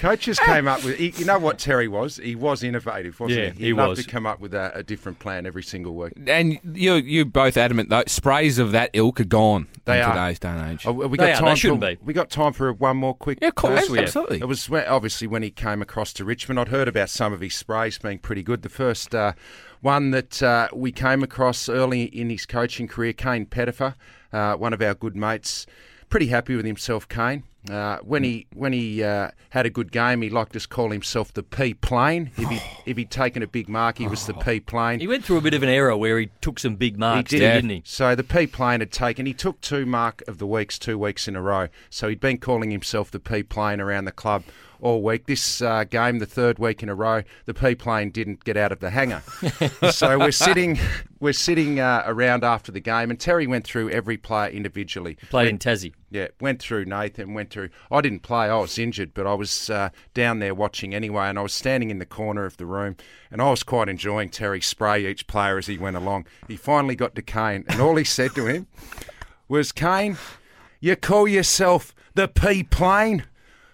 Coaches 0.00 0.38
came 0.38 0.66
up 0.66 0.82
with, 0.82 0.96
he, 0.96 1.10
you 1.16 1.26
know 1.26 1.38
what 1.38 1.58
Terry 1.58 1.86
was? 1.86 2.16
He 2.16 2.34
was 2.34 2.62
innovative, 2.62 3.20
wasn't 3.20 3.38
Yeah, 3.38 3.50
he? 3.50 3.64
he 3.66 3.72
loved 3.74 3.90
was. 3.98 4.04
to 4.06 4.10
come 4.10 4.24
up 4.24 4.40
with 4.40 4.54
a, 4.54 4.72
a 4.74 4.82
different 4.82 5.18
plan 5.18 5.44
every 5.44 5.62
single 5.62 5.94
week. 5.94 6.14
And 6.26 6.58
you 6.72 6.94
you 6.94 7.26
both 7.26 7.58
adamant 7.58 7.90
though 7.90 8.04
sprays 8.06 8.58
of 8.58 8.72
that 8.72 8.88
ilk 8.94 9.20
are 9.20 9.24
gone 9.24 9.68
They 9.84 9.98
in 10.00 10.06
are. 10.06 10.14
today's 10.14 10.38
day 10.38 10.48
and 10.48 10.72
age. 10.72 10.86
Oh, 10.86 10.92
we 10.92 11.18
got 11.18 11.26
they 11.26 11.32
time 11.34 11.54
shouldn't 11.54 11.82
for, 11.82 11.90
be. 11.96 11.98
We 12.02 12.14
got 12.14 12.30
time 12.30 12.54
for 12.54 12.72
one 12.72 12.96
more 12.96 13.14
quick. 13.14 13.38
Yeah, 13.42 13.48
of 13.48 13.56
course, 13.56 13.80
burst? 13.80 13.90
we 13.90 13.98
have. 13.98 14.06
absolutely. 14.06 14.38
It 14.40 14.48
was 14.48 14.70
when, 14.70 14.86
obviously 14.86 15.26
when 15.26 15.42
he 15.42 15.50
came 15.50 15.82
across 15.82 16.14
to 16.14 16.24
Richmond. 16.24 16.58
I'd 16.58 16.68
heard 16.68 16.88
about 16.88 17.10
some 17.10 17.34
of 17.34 17.40
his 17.40 17.54
sprays 17.54 17.98
being 17.98 18.18
pretty 18.18 18.42
good. 18.42 18.62
The 18.62 18.70
first 18.70 19.14
uh, 19.14 19.34
one 19.82 20.12
that 20.12 20.42
uh, 20.42 20.68
we 20.72 20.92
came 20.92 21.22
across 21.22 21.68
early 21.68 22.04
in 22.04 22.30
his 22.30 22.46
coaching 22.46 22.88
career, 22.88 23.12
Kane 23.12 23.44
Pettifer, 23.44 23.94
uh, 24.32 24.54
one 24.54 24.72
of 24.72 24.80
our 24.80 24.94
good 24.94 25.14
mates. 25.14 25.66
Pretty 26.10 26.26
happy 26.26 26.56
with 26.56 26.66
himself, 26.66 27.08
Kane. 27.08 27.44
Uh, 27.70 27.98
when 27.98 28.24
he 28.24 28.46
when 28.54 28.72
he 28.72 29.04
uh, 29.04 29.30
had 29.50 29.66
a 29.66 29.70
good 29.70 29.92
game, 29.92 30.22
he 30.22 30.30
liked 30.30 30.52
to 30.54 30.68
call 30.68 30.90
himself 30.90 31.32
the 31.32 31.42
P 31.42 31.74
plane. 31.74 32.30
If 32.36 32.48
he 32.48 32.60
if 32.86 32.96
he'd 32.96 33.10
taken 33.10 33.42
a 33.42 33.46
big 33.46 33.68
mark, 33.68 33.98
he 33.98 34.08
was 34.08 34.26
the 34.26 34.34
P 34.34 34.60
plane. 34.60 34.98
He 34.98 35.06
went 35.06 35.24
through 35.24 35.36
a 35.36 35.40
bit 35.42 35.54
of 35.54 35.62
an 35.62 35.68
era 35.68 35.96
where 35.96 36.18
he 36.18 36.30
took 36.40 36.58
some 36.58 36.76
big 36.76 36.98
marks, 36.98 37.30
He 37.30 37.38
did. 37.38 37.52
didn't 37.52 37.70
he? 37.70 37.82
So 37.84 38.14
the 38.14 38.24
P 38.24 38.46
plane 38.46 38.80
had 38.80 38.90
taken. 38.90 39.26
He 39.26 39.34
took 39.34 39.60
two 39.60 39.86
mark 39.86 40.22
of 40.26 40.38
the 40.38 40.46
weeks, 40.46 40.78
two 40.78 40.98
weeks 40.98 41.28
in 41.28 41.36
a 41.36 41.42
row. 41.42 41.68
So 41.90 42.08
he'd 42.08 42.20
been 42.20 42.38
calling 42.38 42.70
himself 42.70 43.10
the 43.10 43.20
P 43.20 43.42
plane 43.42 43.80
around 43.80 44.06
the 44.06 44.12
club 44.12 44.42
all 44.82 45.02
week. 45.02 45.26
This 45.26 45.62
uh, 45.62 45.84
game, 45.84 46.18
the 46.18 46.26
third 46.26 46.58
week 46.58 46.82
in 46.82 46.88
a 46.88 46.94
row, 46.94 47.22
the 47.46 47.54
P 47.54 47.74
plane 47.74 48.10
didn't 48.10 48.44
get 48.44 48.56
out 48.56 48.72
of 48.72 48.80
the 48.80 48.90
hangar. 48.90 49.22
so 49.90 50.18
we're 50.18 50.32
sitting, 50.32 50.78
we're 51.20 51.32
sitting 51.32 51.80
uh, 51.80 52.02
around 52.06 52.44
after 52.44 52.72
the 52.72 52.80
game, 52.80 53.10
and 53.10 53.18
Terry 53.18 53.46
went 53.46 53.64
through 53.64 53.90
every 53.90 54.16
player 54.16 54.50
individually. 54.50 55.16
Played 55.30 55.48
in 55.48 55.58
Tassie. 55.58 55.92
Yeah, 56.10 56.28
went 56.40 56.60
through 56.60 56.86
Nathan, 56.86 57.34
went 57.34 57.50
through. 57.50 57.70
I 57.90 58.00
didn't 58.00 58.20
play, 58.20 58.46
I 58.46 58.58
was 58.58 58.78
injured, 58.78 59.14
but 59.14 59.26
I 59.26 59.34
was 59.34 59.70
uh, 59.70 59.90
down 60.12 60.40
there 60.40 60.54
watching 60.54 60.94
anyway, 60.94 61.28
and 61.28 61.38
I 61.38 61.42
was 61.42 61.52
standing 61.52 61.90
in 61.90 61.98
the 61.98 62.06
corner 62.06 62.44
of 62.44 62.56
the 62.56 62.66
room, 62.66 62.96
and 63.30 63.40
I 63.40 63.50
was 63.50 63.62
quite 63.62 63.88
enjoying 63.88 64.30
Terry 64.30 64.60
spray 64.60 65.06
each 65.06 65.26
player 65.26 65.56
as 65.56 65.66
he 65.66 65.78
went 65.78 65.96
along. 65.96 66.26
He 66.48 66.56
finally 66.56 66.96
got 66.96 67.14
to 67.14 67.22
Kane, 67.22 67.64
and 67.68 67.80
all 67.80 67.96
he 67.96 68.04
said 68.04 68.34
to 68.34 68.46
him 68.46 68.66
was, 69.46 69.70
Kane, 69.70 70.16
you 70.80 70.96
call 70.96 71.28
yourself 71.28 71.94
the 72.14 72.26
P 72.26 72.62
plane? 72.62 73.24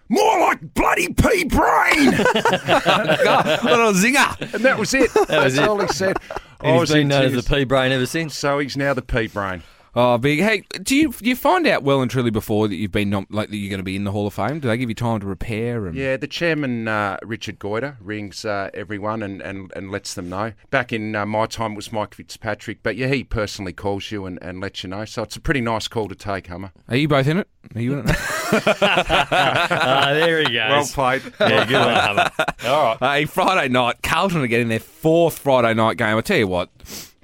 More 0.08 0.40
like 0.40 0.74
bloody 0.74 1.08
P 1.12 1.44
brain! 1.44 2.10
God, 2.12 2.24
what 3.64 3.80
a 3.80 3.92
zinger! 3.92 4.54
and 4.54 4.64
that 4.64 4.78
was 4.78 4.94
it. 4.94 5.10
That's 5.26 5.58
all 5.58 5.80
he 5.80 5.88
said. 5.88 6.16
I 6.60 6.72
He's 6.72 6.80
was 6.80 6.92
been 6.92 7.08
known 7.08 7.24
as 7.24 7.32
tears. 7.32 7.44
the 7.44 7.54
P 7.56 7.64
brain 7.64 7.92
ever 7.92 8.06
since. 8.06 8.36
So 8.36 8.58
he's 8.60 8.76
now 8.76 8.94
the 8.94 9.02
P 9.02 9.26
brain. 9.26 9.62
Oh, 9.98 10.18
big. 10.18 10.40
Hey, 10.40 10.62
do 10.82 10.94
you 10.94 11.10
do 11.10 11.26
you 11.26 11.34
find 11.34 11.66
out 11.66 11.82
well 11.82 12.02
and 12.02 12.10
truly 12.10 12.30
before 12.30 12.68
that 12.68 12.74
you've 12.76 12.92
been 12.92 13.08
nom- 13.08 13.26
like 13.30 13.48
that 13.48 13.56
you're 13.56 13.70
going 13.70 13.78
to 13.80 13.82
be 13.84 13.96
in 13.96 14.04
the 14.04 14.12
Hall 14.12 14.26
of 14.26 14.34
Fame? 14.34 14.60
Do 14.60 14.68
they 14.68 14.76
give 14.76 14.90
you 14.90 14.94
time 14.94 15.20
to 15.20 15.26
prepare? 15.26 15.86
And 15.86 15.96
Yeah, 15.96 16.18
the 16.18 16.26
chairman, 16.26 16.86
uh, 16.86 17.16
Richard 17.22 17.58
Goyder, 17.58 17.96
rings 18.00 18.44
uh, 18.44 18.68
everyone 18.74 19.22
and, 19.22 19.40
and, 19.40 19.72
and 19.74 19.90
lets 19.90 20.12
them 20.12 20.28
know. 20.28 20.52
Back 20.68 20.92
in 20.92 21.16
uh, 21.16 21.24
my 21.24 21.46
time, 21.46 21.72
it 21.72 21.76
was 21.76 21.92
Mike 21.92 22.12
Fitzpatrick, 22.14 22.82
but 22.82 22.96
yeah, 22.96 23.06
he 23.06 23.24
personally 23.24 23.72
calls 23.72 24.10
you 24.12 24.26
and, 24.26 24.38
and 24.42 24.60
lets 24.60 24.82
you 24.84 24.90
know. 24.90 25.06
So 25.06 25.22
it's 25.22 25.36
a 25.36 25.40
pretty 25.40 25.62
nice 25.62 25.88
call 25.88 26.08
to 26.08 26.14
take, 26.14 26.48
Hummer. 26.48 26.72
Are 26.88 26.96
you 26.96 27.08
both 27.08 27.26
in 27.26 27.38
it? 27.38 27.48
Are 27.74 27.80
you 27.80 27.98
in 27.98 28.04
it? 28.06 28.16
Ah, 28.52 30.10
there 30.12 30.38
he 30.40 30.44
goes. 30.52 30.52
Well 30.54 30.86
played. 31.18 31.22
yeah, 31.40 31.64
good 31.66 31.80
one, 31.80 31.94
Hummer. 31.94 32.30
All 32.66 32.84
right. 33.00 33.20
hey, 33.20 33.24
Friday 33.24 33.72
night, 33.72 33.96
Carlton 34.02 34.42
are 34.42 34.46
getting 34.46 34.68
their 34.68 34.78
fourth 34.78 35.38
Friday 35.38 35.72
night 35.74 35.96
game. 35.96 36.16
I 36.16 36.20
tell 36.20 36.36
you 36.36 36.46
what, 36.46 36.70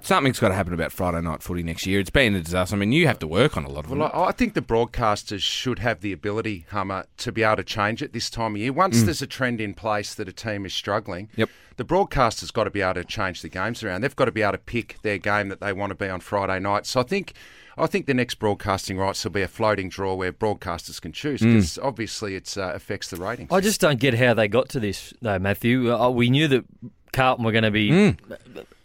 something's 0.02 0.38
got 0.38 0.48
to 0.48 0.54
happen 0.54 0.72
about 0.74 0.92
Friday 0.92 1.20
night 1.20 1.42
footy 1.42 1.62
next 1.62 1.86
year. 1.86 2.00
It's 2.00 2.10
been 2.10 2.34
a 2.34 2.40
disaster. 2.40 2.76
I 2.76 2.78
mean, 2.78 2.92
you 2.92 3.06
have 3.06 3.18
to 3.20 3.26
work 3.26 3.56
on 3.56 3.64
a 3.64 3.68
lot 3.68 3.84
of 3.84 3.92
it. 3.92 3.96
Well, 3.96 4.08
them. 4.08 4.20
I, 4.20 4.24
I 4.26 4.32
think 4.32 4.54
the 4.54 4.60
broadcasters 4.62 5.40
should 5.42 5.78
have 5.80 6.00
the 6.00 6.12
ability, 6.12 6.66
Hummer, 6.70 7.06
to 7.18 7.32
be 7.32 7.42
able 7.42 7.56
to 7.56 7.64
change 7.64 8.02
it 8.02 8.12
this 8.12 8.28
time 8.30 8.54
of 8.54 8.60
year. 8.60 8.72
Once 8.72 9.02
there's 9.02 9.22
a 9.22 9.26
trend 9.26 9.60
in 9.60 9.74
place 9.74 10.14
that 10.14 10.28
a 10.28 10.32
team 10.32 10.66
is 10.66 10.74
struggling, 10.74 11.28
Yep. 11.36 11.48
the 11.76 11.84
broadcasters 11.84 12.52
got 12.52 12.64
to 12.64 12.70
be 12.70 12.80
able 12.82 12.94
to 12.94 13.04
change 13.04 13.42
the 13.42 13.48
games 13.48 13.82
around. 13.82 14.00
They've 14.02 14.14
got 14.16 14.26
to 14.26 14.32
be 14.32 14.42
able 14.42 14.52
to 14.52 14.58
pick 14.58 14.98
their 15.02 15.18
game 15.18 15.48
that 15.48 15.60
they 15.60 15.72
want 15.72 15.90
to 15.90 15.94
be 15.96 16.08
on 16.08 16.20
Friday 16.20 16.58
night. 16.60 16.86
So 16.86 17.00
I 17.00 17.04
think. 17.04 17.32
I 17.78 17.86
think 17.86 18.04
the 18.04 18.12
next 18.12 18.34
broadcasting 18.34 18.98
rights 18.98 19.24
will 19.24 19.30
be 19.30 19.40
a 19.40 19.48
floating 19.48 19.88
draw 19.88 20.14
where 20.14 20.30
broadcasters 20.30 21.00
can 21.00 21.10
choose 21.12 21.40
because 21.40 21.78
obviously 21.78 22.34
it 22.34 22.54
uh, 22.58 22.70
affects 22.74 23.08
the 23.08 23.16
ratings. 23.16 23.48
I 23.50 23.60
just 23.60 23.80
don't 23.80 23.98
get 23.98 24.12
how 24.12 24.34
they 24.34 24.46
got 24.46 24.68
to 24.70 24.78
this, 24.80 25.14
though, 25.22 25.38
Matthew. 25.38 25.90
Uh, 25.90 26.10
we 26.10 26.28
knew 26.28 26.48
that 26.48 26.66
Carlton 27.14 27.46
were 27.46 27.50
going 27.52 27.64
to 27.64 27.70
be 27.70 27.90
Mm. 27.90 28.18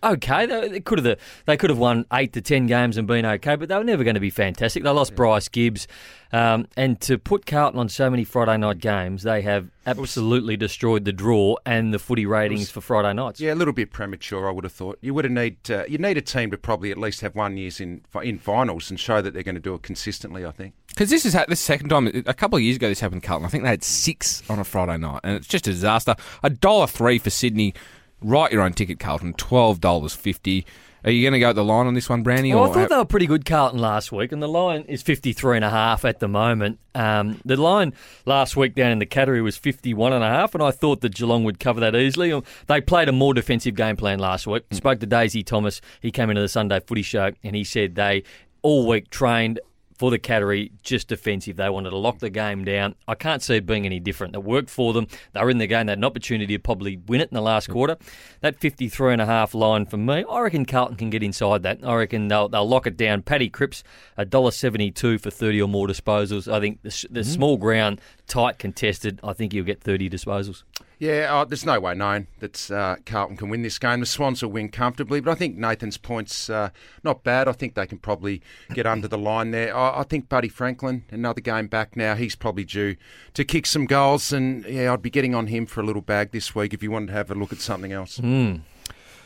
Okay. 0.04 0.46
They, 0.46 0.68
they 0.68 0.80
could 0.80 1.04
have 1.04 1.20
they 1.46 1.58
could 1.58 1.70
have 1.70 1.80
won 1.80 2.06
eight 2.14 2.34
to 2.34 2.42
ten 2.42 2.68
games 2.68 2.98
and 2.98 3.08
been 3.08 3.26
okay, 3.26 3.56
but 3.56 3.70
they 3.70 3.78
were 3.78 3.84
never 3.84 4.04
going 4.04 4.16
to 4.16 4.20
be 4.20 4.30
fantastic. 4.30 4.84
They 4.84 4.90
lost 4.90 5.16
Bryce 5.16 5.48
Gibbs, 5.48 5.88
um, 6.32 6.68
and 6.76 7.00
to 7.02 7.18
put 7.18 7.46
Carlton 7.46 7.80
on 7.80 7.90
so 7.90 8.10
many 8.10 8.24
Friday 8.24 8.58
night 8.58 8.80
games, 8.80 9.24
they 9.24 9.42
have 9.42 9.70
absolutely 9.86 10.58
destroyed 10.58 11.06
the 11.06 11.14
draw 11.14 11.56
and 11.66 11.94
the 11.94 12.00
footy 12.00 12.26
ratings 12.26 12.70
for 12.70 12.82
Friday 12.82 13.14
nights. 13.14 13.40
Yeah, 13.40 13.54
a 13.54 13.56
little 13.56 13.74
bit 13.74 13.92
premature, 13.92 14.48
I 14.48 14.52
would 14.52 14.66
have 14.66 14.74
thought. 14.74 14.98
You 15.02 15.14
would 15.14 15.26
have 15.26 15.32
need 15.32 15.58
uh, 15.70 15.86
you 15.88 15.98
need 15.98 16.18
a 16.18 16.22
team 16.22 16.52
to 16.52 16.58
probably 16.58 16.92
at 16.92 16.98
least 16.98 17.22
have 17.22 17.36
one 17.36 17.58
years 17.58 17.80
in 17.80 18.02
in 18.22 18.38
finals 18.40 18.90
and 18.90 19.00
show 19.00 19.22
that 19.22 19.34
they're 19.34 19.44
going 19.44 19.56
to 19.56 19.62
do 19.62 19.74
it 19.74 19.84
consistently. 19.84 20.46
I 20.46 20.52
think. 20.52 20.74
Because 20.88 21.10
this 21.10 21.26
is 21.26 21.34
ha- 21.34 21.46
this 21.48 21.60
second 21.60 21.90
time. 21.90 22.08
A 22.26 22.34
couple 22.34 22.58
of 22.58 22.64
years 22.64 22.76
ago, 22.76 22.90
this 22.90 23.00
happened 23.00 23.24
Carlton. 23.24 23.46
I 23.46 23.50
think 23.50 23.64
they 23.64 23.70
had 23.70 23.84
six 23.84 24.42
on 24.50 24.60
a 24.60 24.64
Friday 24.64 24.98
night, 24.98 25.22
and 25.24 25.36
it's 25.38 25.48
just 25.48 25.68
a 25.68 25.72
disaster. 25.72 26.16
A 26.44 26.50
dollar 26.50 26.88
three 26.88 27.20
for 27.20 27.30
Sydney. 27.30 27.74
Write 28.22 28.52
your 28.52 28.62
own 28.62 28.74
ticket, 28.74 29.00
Carlton. 29.00 29.34
Twelve 29.34 29.80
dollars 29.80 30.14
fifty. 30.14 30.66
Are 31.04 31.12
you 31.12 31.22
going 31.24 31.34
to 31.34 31.40
go 31.40 31.50
at 31.52 31.56
the 31.56 31.64
line 31.64 31.88
on 31.88 31.94
this 31.94 32.10
one, 32.10 32.22
Brandy? 32.22 32.54
Well, 32.54 32.66
or 32.66 32.70
I 32.70 32.74
thought 32.74 32.90
they 32.90 32.98
were 32.98 33.06
pretty 33.06 33.28
good, 33.28 33.46
Carlton, 33.46 33.80
last 33.80 34.12
week, 34.12 34.34
and 34.34 34.42
the 34.42 34.48
line 34.48 34.82
is 34.90 35.02
53 35.04 35.58
and 35.58 35.64
a 35.64 35.70
half 35.70 36.04
at 36.04 36.20
the 36.20 36.28
moment. 36.28 36.80
Um, 36.96 37.40
the 37.46 37.56
line 37.56 37.94
last 38.26 38.58
week 38.58 38.76
down 38.76 38.92
in 38.92 39.00
the 39.00 39.06
Cattery 39.06 39.42
was 39.42 39.56
51 39.56 40.12
and 40.12 40.24
a 40.24 40.28
half, 40.28 40.54
and 40.54 40.62
I 40.62 40.72
thought 40.72 41.00
that 41.02 41.16
Geelong 41.16 41.46
would 41.46 41.62
cover 41.62 41.80
that 41.80 41.96
easily. 41.96 42.34
Um, 42.34 42.44
They 42.66 42.82
played 42.82 43.08
a 43.08 43.14
more 43.14 43.34
defensive 43.34 43.76
game 43.76 43.96
plan 43.96 44.20
last 44.20 44.48
week. 44.48 44.64
Spoke 44.72 45.00
to 45.00 45.06
Daisy 45.06 45.44
Thomas. 45.44 45.80
He 46.02 46.12
came 46.12 46.30
into 46.30 46.42
the 46.42 46.50
Sunday 46.50 46.82
footy 46.82 47.04
show, 47.04 47.32
and 47.42 47.56
he 47.56 47.64
said 47.64 47.96
they 47.96 48.24
all 48.62 48.86
week 48.86 49.10
trained 49.10 49.62
for 49.98 50.12
the 50.12 50.20
Cattery, 50.20 50.72
just 50.84 51.08
defensive. 51.08 51.58
They 51.58 51.70
wanted 51.70 51.90
to 51.90 51.98
lock 51.98 52.20
the 52.20 52.30
game 52.30 52.64
down. 52.64 52.96
I 53.08 53.16
can't 53.16 53.42
see 53.42 53.56
it 53.56 53.66
being 53.66 53.86
any 53.86 54.00
different. 54.00 54.36
It 54.36 54.44
worked 54.44 54.70
for 54.70 54.94
them. 54.94 55.08
They 55.34 55.42
were 55.42 55.50
in 55.50 55.58
the 55.58 55.68
game. 55.68 55.88
They 55.88 55.92
had 55.92 55.98
an 55.98 56.04
opportunity 56.04 56.56
to 56.56 56.60
probably 56.60 56.98
win 56.98 57.22
it 57.22 57.30
in 57.32 57.36
the 57.36 57.42
last 57.42 57.68
quarter. 57.68 57.98
That 58.42 58.60
53 58.60 59.14
and 59.14 59.22
a 59.22 59.26
half 59.26 59.56
line 59.56 59.86
for 59.88 59.98
me, 59.98 60.24
I 60.30 60.40
reckon 60.42 60.66
Carlton 60.66 60.98
can 60.98 61.10
get 61.10 61.24
inside 61.24 61.64
that. 61.64 61.80
I 61.84 61.96
reckon 61.96 62.28
they'll, 62.28 62.48
they'll 62.48 62.68
lock 62.68 62.86
it 62.86 62.96
down. 62.96 63.24
Paddy 63.24 63.50
Cripps, 63.50 63.84
$1.72 64.20 65.20
for 65.20 65.32
30 65.32 65.62
or 65.62 65.68
more 65.68 65.88
disposals. 65.88 66.52
I 66.52 66.60
think 66.60 66.84
the, 66.84 66.90
the 67.10 67.22
mm-hmm. 67.22 67.24
small 67.24 67.58
ground, 67.58 68.00
tight 68.28 68.60
contested, 68.60 69.20
I 69.24 69.34
think 69.34 69.54
he'll 69.54 69.64
get 69.64 69.82
30 69.82 70.10
disposals. 70.10 70.64
Yeah, 71.00 71.28
uh, 71.32 71.46
there's 71.46 71.64
no 71.66 71.80
way 71.80 71.94
known 71.94 72.26
that 72.40 72.72
uh, 72.72 72.96
Carlton 73.06 73.38
can 73.38 73.50
win 73.50 73.62
this 73.62 73.78
game. 73.78 74.00
The 74.00 74.08
Swans 74.08 74.42
will 74.42 74.50
win 74.50 74.70
comfortably, 74.70 75.20
but 75.20 75.30
I 75.30 75.36
think 75.36 75.56
Nathan's 75.56 75.98
points 75.98 76.50
uh, 76.50 76.72
not 77.04 77.24
bad. 77.24 77.48
I 77.48 77.52
think 77.52 77.76
they 77.76 77.86
can 77.86 78.00
probably 78.00 78.42
get 78.74 78.88
under 78.88 79.08
the 79.08 79.18
line 79.18 79.52
there. 79.52 79.78
I, 79.78 80.00
I 80.00 80.04
think 80.04 80.28
Buddy 80.28 80.50
Franklin, 80.50 81.06
another 81.12 81.40
game 81.40 81.68
back 81.68 81.96
now, 81.96 82.16
he's 82.16 82.36
probably 82.36 82.64
due 82.64 82.96
to 83.36 83.46
kick 83.46 83.68
some 83.68 83.86
goals, 83.86 84.34
and 84.34 84.66
yeah, 84.66 84.92
I'd 84.92 85.04
be 85.04 85.12
getting 85.12 85.36
on 85.36 85.48
him 85.48 85.68
for 85.68 85.82
a 85.82 85.86
little 85.86 86.02
bag 86.02 86.32
this 86.32 86.56
week 86.56 86.74
if 86.74 86.82
you 86.82 86.90
wanted 86.90 87.08
to 87.08 87.14
have 87.14 87.30
a 87.30 87.36
look 87.36 87.54
at 87.54 87.60
something 87.60 87.92
else. 87.92 88.20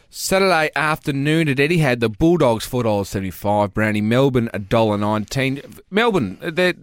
Saturday 0.10 0.72
afternoon 0.76 1.48
at 1.48 1.56
Etihad, 1.56 2.02
the 2.02 2.10
Bulldogs 2.10 2.66
four 2.66 2.84
dollars 2.84 3.08
seventy 3.08 3.32
five. 3.32 3.74
Brownie 3.74 4.02
Melbourne 4.02 4.50
a 4.54 4.60
dollar 4.60 4.98
nineteen. 4.98 5.62
Melbourne, 5.90 6.38
they're 6.42 6.74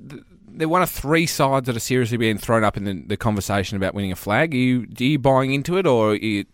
they're 0.58 0.68
one 0.68 0.82
of 0.82 0.90
three 0.90 1.26
sides 1.26 1.66
that 1.66 1.76
are 1.76 1.80
seriously 1.80 2.16
being 2.16 2.36
thrown 2.38 2.64
up 2.64 2.76
in 2.76 2.84
the, 2.84 3.02
the 3.06 3.16
conversation 3.16 3.76
about 3.76 3.94
winning 3.94 4.12
a 4.12 4.16
flag. 4.16 4.54
Are 4.54 4.56
you 4.58 4.86
are 4.98 5.02
you 5.02 5.18
buying 5.18 5.52
into 5.54 5.78
it, 5.78 5.86
or 5.86 6.14
you, 6.16 6.44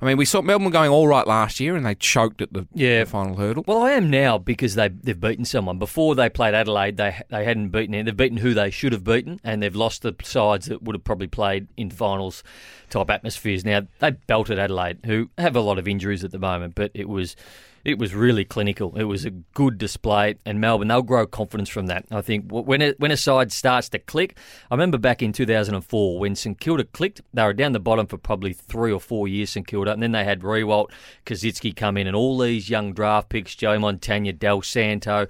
I 0.00 0.04
mean, 0.04 0.16
we 0.16 0.24
saw 0.24 0.42
Melbourne 0.42 0.70
going 0.70 0.90
all 0.90 1.06
right 1.06 1.26
last 1.26 1.60
year 1.60 1.76
and 1.76 1.86
they 1.86 1.94
choked 1.94 2.42
at 2.42 2.52
the, 2.52 2.66
Yeah. 2.74 3.04
the 3.04 3.10
final 3.10 3.36
hurdle. 3.36 3.64
Well, 3.66 3.82
I 3.82 3.92
am 3.92 4.10
now 4.10 4.36
because 4.38 4.74
they 4.74 4.88
they've 4.88 5.18
beaten 5.18 5.44
someone. 5.44 5.78
Before 5.78 6.14
they 6.14 6.28
played 6.28 6.54
Adelaide, 6.54 6.96
they 6.96 7.16
they 7.30 7.44
hadn't 7.44 7.68
beaten 7.70 7.94
any. 7.94 8.02
They've 8.04 8.16
beaten 8.16 8.38
who 8.38 8.52
they 8.52 8.70
should 8.70 8.92
have 8.92 9.04
beaten, 9.04 9.40
and 9.44 9.62
they've 9.62 9.74
lost 9.76 10.02
the 10.02 10.14
sides 10.22 10.66
that 10.66 10.82
would 10.82 10.94
have 10.96 11.04
probably 11.04 11.28
played 11.28 11.68
in 11.76 11.90
finals 11.90 12.42
type 12.90 13.08
atmospheres. 13.10 13.64
Now 13.64 13.82
they 14.00 14.10
belted 14.10 14.58
Adelaide, 14.58 14.98
who 15.06 15.30
have 15.38 15.56
a 15.56 15.60
lot 15.60 15.78
of 15.78 15.86
injuries 15.88 16.24
at 16.24 16.32
the 16.32 16.38
moment, 16.38 16.74
but 16.74 16.90
it 16.94 17.08
was. 17.08 17.36
It 17.84 17.98
was 17.98 18.14
really 18.14 18.44
clinical. 18.44 18.96
It 18.96 19.04
was 19.04 19.24
a 19.24 19.30
good 19.30 19.76
display, 19.76 20.36
and 20.46 20.60
Melbourne 20.60 20.88
they'll 20.88 21.02
grow 21.02 21.26
confidence 21.26 21.68
from 21.68 21.86
that. 21.86 22.04
I 22.12 22.20
think 22.20 22.46
when 22.48 22.80
a, 22.80 22.94
when 22.98 23.10
a 23.10 23.16
side 23.16 23.50
starts 23.50 23.88
to 23.90 23.98
click, 23.98 24.36
I 24.70 24.74
remember 24.74 24.98
back 24.98 25.20
in 25.20 25.32
2004 25.32 26.18
when 26.20 26.36
St 26.36 26.60
Kilda 26.60 26.84
clicked, 26.84 27.22
they 27.34 27.42
were 27.42 27.52
down 27.52 27.72
the 27.72 27.80
bottom 27.80 28.06
for 28.06 28.18
probably 28.18 28.52
three 28.52 28.92
or 28.92 29.00
four 29.00 29.26
years. 29.26 29.50
St 29.50 29.66
Kilda, 29.66 29.92
and 29.92 30.02
then 30.02 30.12
they 30.12 30.24
had 30.24 30.42
Riewoldt, 30.42 30.90
Koschitzke 31.26 31.74
come 31.74 31.96
in, 31.96 32.06
and 32.06 32.14
all 32.14 32.38
these 32.38 32.70
young 32.70 32.92
draft 32.92 33.28
picks, 33.28 33.54
Joe 33.56 33.78
Montagna, 33.78 34.38
Dal 34.38 34.62
Santo, 34.62 35.26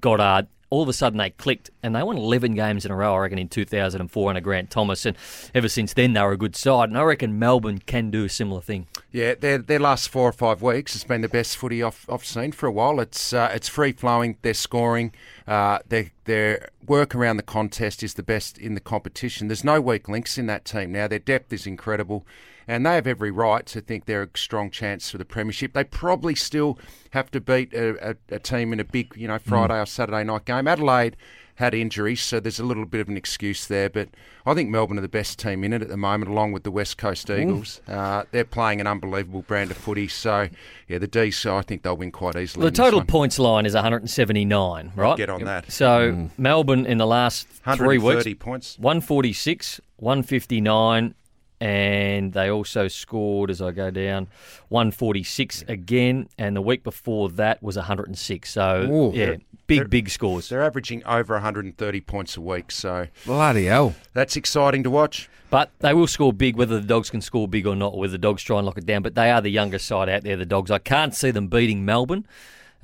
Goddard. 0.00 0.46
All 0.70 0.84
of 0.84 0.88
a 0.88 0.92
sudden 0.92 1.18
they 1.18 1.30
clicked 1.30 1.68
and 1.82 1.96
they 1.96 2.02
won 2.04 2.16
11 2.16 2.54
games 2.54 2.84
in 2.84 2.92
a 2.92 2.96
row, 2.96 3.14
I 3.14 3.18
reckon, 3.18 3.40
in 3.40 3.48
2004 3.48 4.28
under 4.28 4.40
Grant 4.40 4.70
Thomas. 4.70 5.04
And 5.04 5.16
ever 5.52 5.68
since 5.68 5.94
then, 5.94 6.12
they 6.12 6.22
were 6.22 6.30
a 6.30 6.36
good 6.36 6.54
side. 6.54 6.88
And 6.88 6.96
I 6.96 7.02
reckon 7.02 7.40
Melbourne 7.40 7.80
can 7.80 8.12
do 8.12 8.24
a 8.24 8.28
similar 8.28 8.60
thing. 8.60 8.86
Yeah, 9.12 9.34
their 9.34 9.58
their 9.58 9.80
last 9.80 10.08
four 10.08 10.28
or 10.28 10.32
five 10.32 10.62
weeks 10.62 10.92
has 10.92 11.02
been 11.02 11.20
the 11.20 11.28
best 11.28 11.56
footy 11.56 11.82
I've, 11.82 12.06
I've 12.08 12.24
seen 12.24 12.52
for 12.52 12.66
a 12.66 12.72
while. 12.72 13.00
It's 13.00 13.32
uh, 13.32 13.50
it's 13.52 13.68
free 13.68 13.90
flowing. 13.90 14.36
They're 14.42 14.54
scoring. 14.54 15.12
Uh, 15.48 15.80
their 15.88 16.12
their 16.26 16.68
work 16.86 17.14
around 17.14 17.36
the 17.36 17.42
contest 17.42 18.04
is 18.04 18.14
the 18.14 18.22
best 18.22 18.56
in 18.56 18.74
the 18.74 18.80
competition. 18.80 19.48
There's 19.48 19.64
no 19.64 19.80
weak 19.80 20.08
links 20.08 20.38
in 20.38 20.46
that 20.46 20.64
team 20.64 20.92
now. 20.92 21.08
Their 21.08 21.18
depth 21.18 21.52
is 21.52 21.66
incredible, 21.66 22.24
and 22.68 22.86
they 22.86 22.94
have 22.94 23.08
every 23.08 23.32
right 23.32 23.66
to 23.66 23.80
think 23.80 24.04
they're 24.04 24.22
a 24.22 24.38
strong 24.38 24.70
chance 24.70 25.10
for 25.10 25.18
the 25.18 25.24
premiership. 25.24 25.72
They 25.72 25.82
probably 25.82 26.36
still 26.36 26.78
have 27.10 27.32
to 27.32 27.40
beat 27.40 27.74
a, 27.74 28.10
a, 28.10 28.16
a 28.36 28.38
team 28.38 28.72
in 28.72 28.78
a 28.78 28.84
big 28.84 29.16
you 29.16 29.26
know 29.26 29.40
Friday 29.40 29.80
or 29.80 29.86
Saturday 29.86 30.22
night 30.22 30.44
game. 30.44 30.68
Adelaide 30.68 31.16
had 31.60 31.74
injuries, 31.74 32.20
so 32.20 32.40
there's 32.40 32.58
a 32.58 32.64
little 32.64 32.86
bit 32.86 33.00
of 33.00 33.08
an 33.08 33.16
excuse 33.16 33.66
there. 33.66 33.88
But 33.88 34.08
I 34.44 34.54
think 34.54 34.68
Melbourne 34.70 34.98
are 34.98 35.02
the 35.02 35.08
best 35.08 35.38
team 35.38 35.62
in 35.62 35.72
it 35.72 35.82
at 35.82 35.88
the 35.88 35.96
moment, 35.96 36.30
along 36.30 36.52
with 36.52 36.64
the 36.64 36.70
West 36.70 36.98
Coast 36.98 37.30
Eagles. 37.30 37.80
Uh, 37.86 38.24
they're 38.32 38.44
playing 38.44 38.80
an 38.80 38.86
unbelievable 38.86 39.42
brand 39.42 39.70
of 39.70 39.76
footy. 39.76 40.08
So, 40.08 40.48
yeah, 40.88 40.98
the 40.98 41.06
D's, 41.06 41.46
I 41.46 41.62
think 41.62 41.82
they'll 41.82 41.96
win 41.96 42.10
quite 42.10 42.34
easily. 42.36 42.64
The 42.64 42.72
total 42.72 43.04
points 43.04 43.38
line 43.38 43.66
is 43.66 43.74
179, 43.74 44.92
right? 44.96 45.16
Get 45.16 45.30
on 45.30 45.44
that. 45.44 45.70
So 45.70 46.30
Melbourne 46.36 46.86
in 46.86 46.98
the 46.98 47.06
last 47.06 47.46
three 47.46 47.98
130 47.98 48.30
weeks, 48.30 48.42
points. 48.42 48.78
146, 48.78 49.80
159, 49.96 51.14
and 51.60 52.32
they 52.32 52.50
also 52.50 52.88
scored, 52.88 53.50
as 53.50 53.60
I 53.60 53.70
go 53.70 53.90
down, 53.90 54.28
146 54.68 55.64
again, 55.68 56.28
and 56.38 56.56
the 56.56 56.62
week 56.62 56.82
before 56.82 57.28
that 57.30 57.62
was 57.62 57.76
106. 57.76 58.50
So, 58.50 58.88
Ooh. 58.90 59.12
yeah, 59.14 59.36
big, 59.66 59.90
big 59.90 60.08
scores. 60.08 60.48
They're 60.48 60.62
averaging 60.62 61.04
over 61.04 61.34
130 61.34 62.00
points 62.00 62.36
a 62.36 62.40
week. 62.40 62.70
So 62.72 63.08
Bloody 63.26 63.66
hell! 63.66 63.94
that's 64.14 64.36
exciting 64.36 64.82
to 64.84 64.90
watch. 64.90 65.28
But 65.50 65.70
they 65.80 65.92
will 65.94 66.06
score 66.06 66.32
big, 66.32 66.54
whether 66.56 66.80
the 66.80 66.86
Dogs 66.86 67.10
can 67.10 67.20
score 67.20 67.48
big 67.48 67.66
or 67.66 67.74
not, 67.74 67.94
or 67.94 68.00
whether 68.00 68.12
the 68.12 68.18
Dogs 68.18 68.42
try 68.42 68.58
and 68.58 68.66
lock 68.66 68.78
it 68.78 68.86
down. 68.86 69.02
But 69.02 69.16
they 69.16 69.32
are 69.32 69.40
the 69.40 69.50
youngest 69.50 69.84
side 69.84 70.08
out 70.08 70.22
there, 70.22 70.36
the 70.36 70.46
Dogs. 70.46 70.70
I 70.70 70.78
can't 70.78 71.14
see 71.14 71.32
them 71.32 71.48
beating 71.48 71.84
Melbourne, 71.84 72.24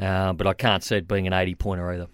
uh, 0.01 0.33
but 0.33 0.49
I 0.49 0.53
can't 0.53 0.83
see 0.83 0.97
it 0.97 1.07
being 1.07 1.29
an 1.29 1.33
80 1.33 1.55
pointer 1.55 1.93
either. 1.93 2.09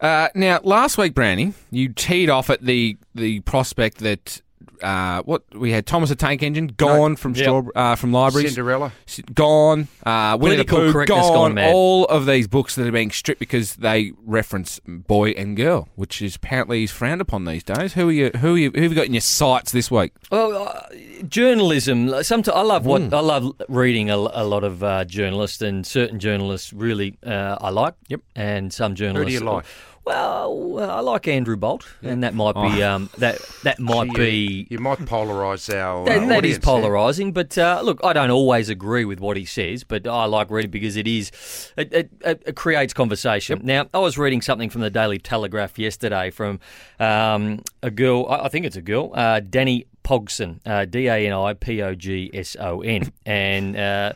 Uh, 0.00 0.28
now, 0.34 0.60
last 0.62 0.96
week, 0.96 1.12
Brandy, 1.14 1.54
you 1.70 1.88
teed 1.88 2.30
off 2.30 2.50
at 2.50 2.62
the 2.62 2.96
the 3.14 3.40
prospect 3.40 3.98
that 3.98 4.42
uh, 4.82 5.22
what 5.22 5.42
we 5.54 5.70
had 5.72 5.86
Thomas 5.86 6.10
the 6.10 6.16
Tank 6.16 6.42
Engine 6.42 6.68
gone 6.68 7.16
from 7.16 7.34
Yep. 7.34 7.44
Straw, 7.44 7.62
uh, 7.74 7.94
from 7.96 8.12
libraries. 8.12 8.54
Cinderella. 8.54 8.92
Gone. 9.34 9.88
Uh, 10.04 10.36
Winnie 10.40 10.56
the 10.56 10.64
Pooh 10.64 10.92
gone. 11.06 11.54
gone. 11.54 11.58
All 11.58 12.04
of 12.06 12.26
these 12.26 12.46
books 12.46 12.74
that 12.74 12.86
are 12.86 12.92
being 12.92 13.10
stripped 13.10 13.40
because 13.40 13.76
they 13.76 14.12
reference 14.24 14.80
boy 14.86 15.30
and 15.30 15.56
girl, 15.56 15.88
which 15.96 16.20
is 16.22 16.36
apparently 16.36 16.84
is 16.84 16.90
frowned 16.90 17.20
upon 17.20 17.44
these 17.44 17.62
days. 17.64 17.94
Who 17.94 18.08
are 18.08 18.12
you? 18.12 18.30
Who 18.40 18.54
are 18.54 18.58
you? 18.58 18.70
Who 18.74 18.82
have 18.82 18.92
you 18.92 18.96
got 18.96 19.06
in 19.06 19.14
your 19.14 19.20
sights 19.20 19.72
this 19.72 19.90
week? 19.90 20.12
Well, 20.30 20.68
uh, 20.68 20.80
journalism. 21.28 22.22
Sometimes 22.22 22.56
I 22.56 22.62
love 22.62 22.86
what 22.86 23.12
I 23.12 23.20
love 23.20 23.52
reading 23.68 24.10
a, 24.10 24.16
a 24.16 24.44
lot 24.44 24.64
of 24.64 24.82
uh, 24.82 25.04
journalists, 25.04 25.62
and 25.62 25.86
certain 25.86 26.18
journalists 26.18 26.72
really 26.72 27.16
uh, 27.24 27.56
I 27.60 27.70
like. 27.70 27.94
Yep. 28.08 28.20
And 28.36 28.72
some 28.72 28.94
journalists. 28.94 29.32
you 29.32 29.40
like? 29.40 29.64
Well, 30.04 30.80
I 30.80 31.00
like 31.00 31.26
Andrew 31.28 31.56
Bolt, 31.56 31.86
and 32.02 32.22
that 32.24 32.34
might 32.34 32.54
be 32.54 32.82
um, 32.82 33.08
that 33.18 33.38
that 33.62 33.78
might 33.80 34.08
You- 34.08 34.12
be 34.12 34.66
You 34.68 34.78
might 34.78 34.98
polarise 35.00 35.74
our. 35.74 36.04
that, 36.04 36.22
uh, 36.24 36.26
that 36.26 36.44
is 36.44 36.58
polarising, 36.58 37.32
but 37.32 37.56
uh, 37.56 37.80
look, 37.82 38.00
I 38.04 38.12
don't 38.12 38.30
always 38.30 38.68
agree 38.68 39.06
with 39.06 39.18
what 39.20 39.36
he 39.38 39.46
says, 39.46 39.82
but 39.82 40.06
I 40.06 40.26
like 40.26 40.50
reading 40.50 40.70
because 40.70 40.96
it 40.96 41.06
is 41.08 41.30
it, 41.78 41.92
it, 41.92 42.10
it, 42.20 42.42
it 42.46 42.54
creates 42.56 42.92
conversation. 42.92 43.60
Now, 43.64 43.86
I 43.94 43.98
was 43.98 44.18
reading 44.18 44.42
something 44.42 44.68
from 44.68 44.82
the 44.82 44.90
Daily 44.90 45.18
Telegraph 45.18 45.78
yesterday 45.78 46.30
from 46.30 46.60
um, 47.00 47.62
a 47.82 47.90
girl. 47.90 48.26
I, 48.28 48.40
I 48.44 48.48
think 48.50 48.66
it's 48.66 48.76
a 48.76 48.82
girl, 48.82 49.10
uh, 49.14 49.40
Dani 49.40 49.86
Pogson, 50.04 50.60
uh, 50.66 50.84
D 50.84 51.06
A 51.06 51.26
N 51.26 51.32
I 51.32 51.54
P 51.54 51.80
O 51.80 51.94
G 51.94 52.30
S 52.34 52.56
O 52.60 52.82
N, 52.82 53.10
and. 53.26 53.76
Uh, 53.76 54.12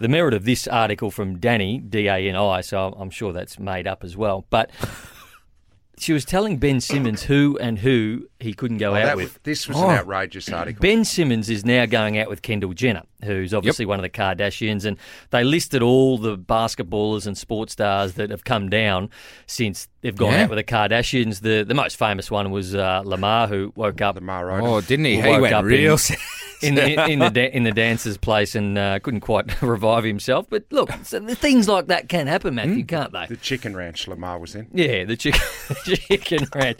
the 0.00 0.06
merit 0.06 0.32
of 0.32 0.44
this 0.44 0.68
article 0.68 1.10
from 1.10 1.40
Dani, 1.40 1.90
D 1.90 2.06
A 2.06 2.28
N 2.28 2.36
I, 2.36 2.60
so 2.60 2.94
I'm 2.96 3.10
sure 3.10 3.32
that's 3.32 3.58
made 3.58 3.88
up 3.88 4.04
as 4.04 4.16
well. 4.16 4.44
But 4.48 4.70
she 6.00 6.12
was 6.12 6.24
telling 6.24 6.56
Ben 6.58 6.80
Simmons 6.80 7.22
who 7.24 7.58
and 7.60 7.78
who 7.78 8.28
he 8.40 8.54
couldn't 8.54 8.78
go 8.78 8.92
Oh, 8.92 8.96
out 8.96 9.16
with. 9.16 9.24
was- 9.34 9.38
this 9.42 9.68
was 9.68 9.76
Oh. 9.76 9.88
an 9.88 9.98
outrageous 9.98 10.48
article. 10.50 10.80
Ben 10.80 11.04
Simmons 11.04 11.50
is 11.50 11.64
now 11.64 11.86
going 11.86 12.18
out 12.18 12.28
with 12.28 12.42
Kendall 12.42 12.72
Jenner, 12.72 13.02
who's 13.24 13.52
obviously 13.52 13.84
one 13.86 13.98
of 13.98 14.02
the 14.02 14.08
Kardashians, 14.10 14.84
and 14.84 14.96
they 15.30 15.44
listed 15.44 15.82
all 15.82 16.18
the 16.18 16.36
basketballers 16.38 17.26
and 17.26 17.36
sports 17.36 17.72
stars 17.72 18.14
that 18.14 18.30
have 18.30 18.44
come 18.44 18.68
down 18.68 19.10
since 19.46 19.88
they've 20.02 20.14
gone 20.16 20.32
Yeah. 20.32 20.44
out 20.44 20.50
with 20.50 20.58
the 20.58 20.64
Kardashians. 20.64 21.40
The 21.40 21.64
the 21.66 21.74
most 21.74 21.96
famous 21.96 22.30
one 22.30 22.50
was 22.50 22.74
uh, 22.74 23.02
Lamar, 23.04 23.48
who 23.48 23.72
woke 23.76 24.00
up. 24.00 24.14
Lamar 24.16 24.46
Odom. 24.46 24.62
Oh, 24.68 24.80
didn't 24.80 25.04
he? 25.06 25.16
Who 25.16 25.22
He 25.22 25.28
woke 25.30 25.40
went 25.42 25.54
up 25.54 25.64
real. 25.64 25.94
in- 25.94 26.16
in 26.62 26.74
the 26.74 27.08
in 27.08 27.18
the 27.18 27.30
da- 27.30 27.50
in 27.50 27.62
the 27.64 27.72
dancer's 27.72 28.16
place 28.16 28.54
and 28.54 28.76
uh, 28.78 28.98
couldn't 29.00 29.20
quite 29.20 29.60
revive 29.62 30.04
himself. 30.04 30.46
But 30.48 30.64
look, 30.70 30.90
so 31.04 31.18
the 31.20 31.34
things 31.34 31.68
like 31.68 31.86
that 31.86 32.08
can 32.08 32.26
happen, 32.26 32.54
Matthew, 32.56 32.84
can't 32.84 33.12
they? 33.12 33.26
The 33.26 33.36
chicken 33.36 33.76
ranch 33.76 34.08
Lamar 34.08 34.38
was 34.38 34.54
in. 34.54 34.68
Yeah, 34.72 35.04
the 35.04 35.16
chicken, 35.16 35.40
chicken 35.84 36.46
ranch. 36.54 36.78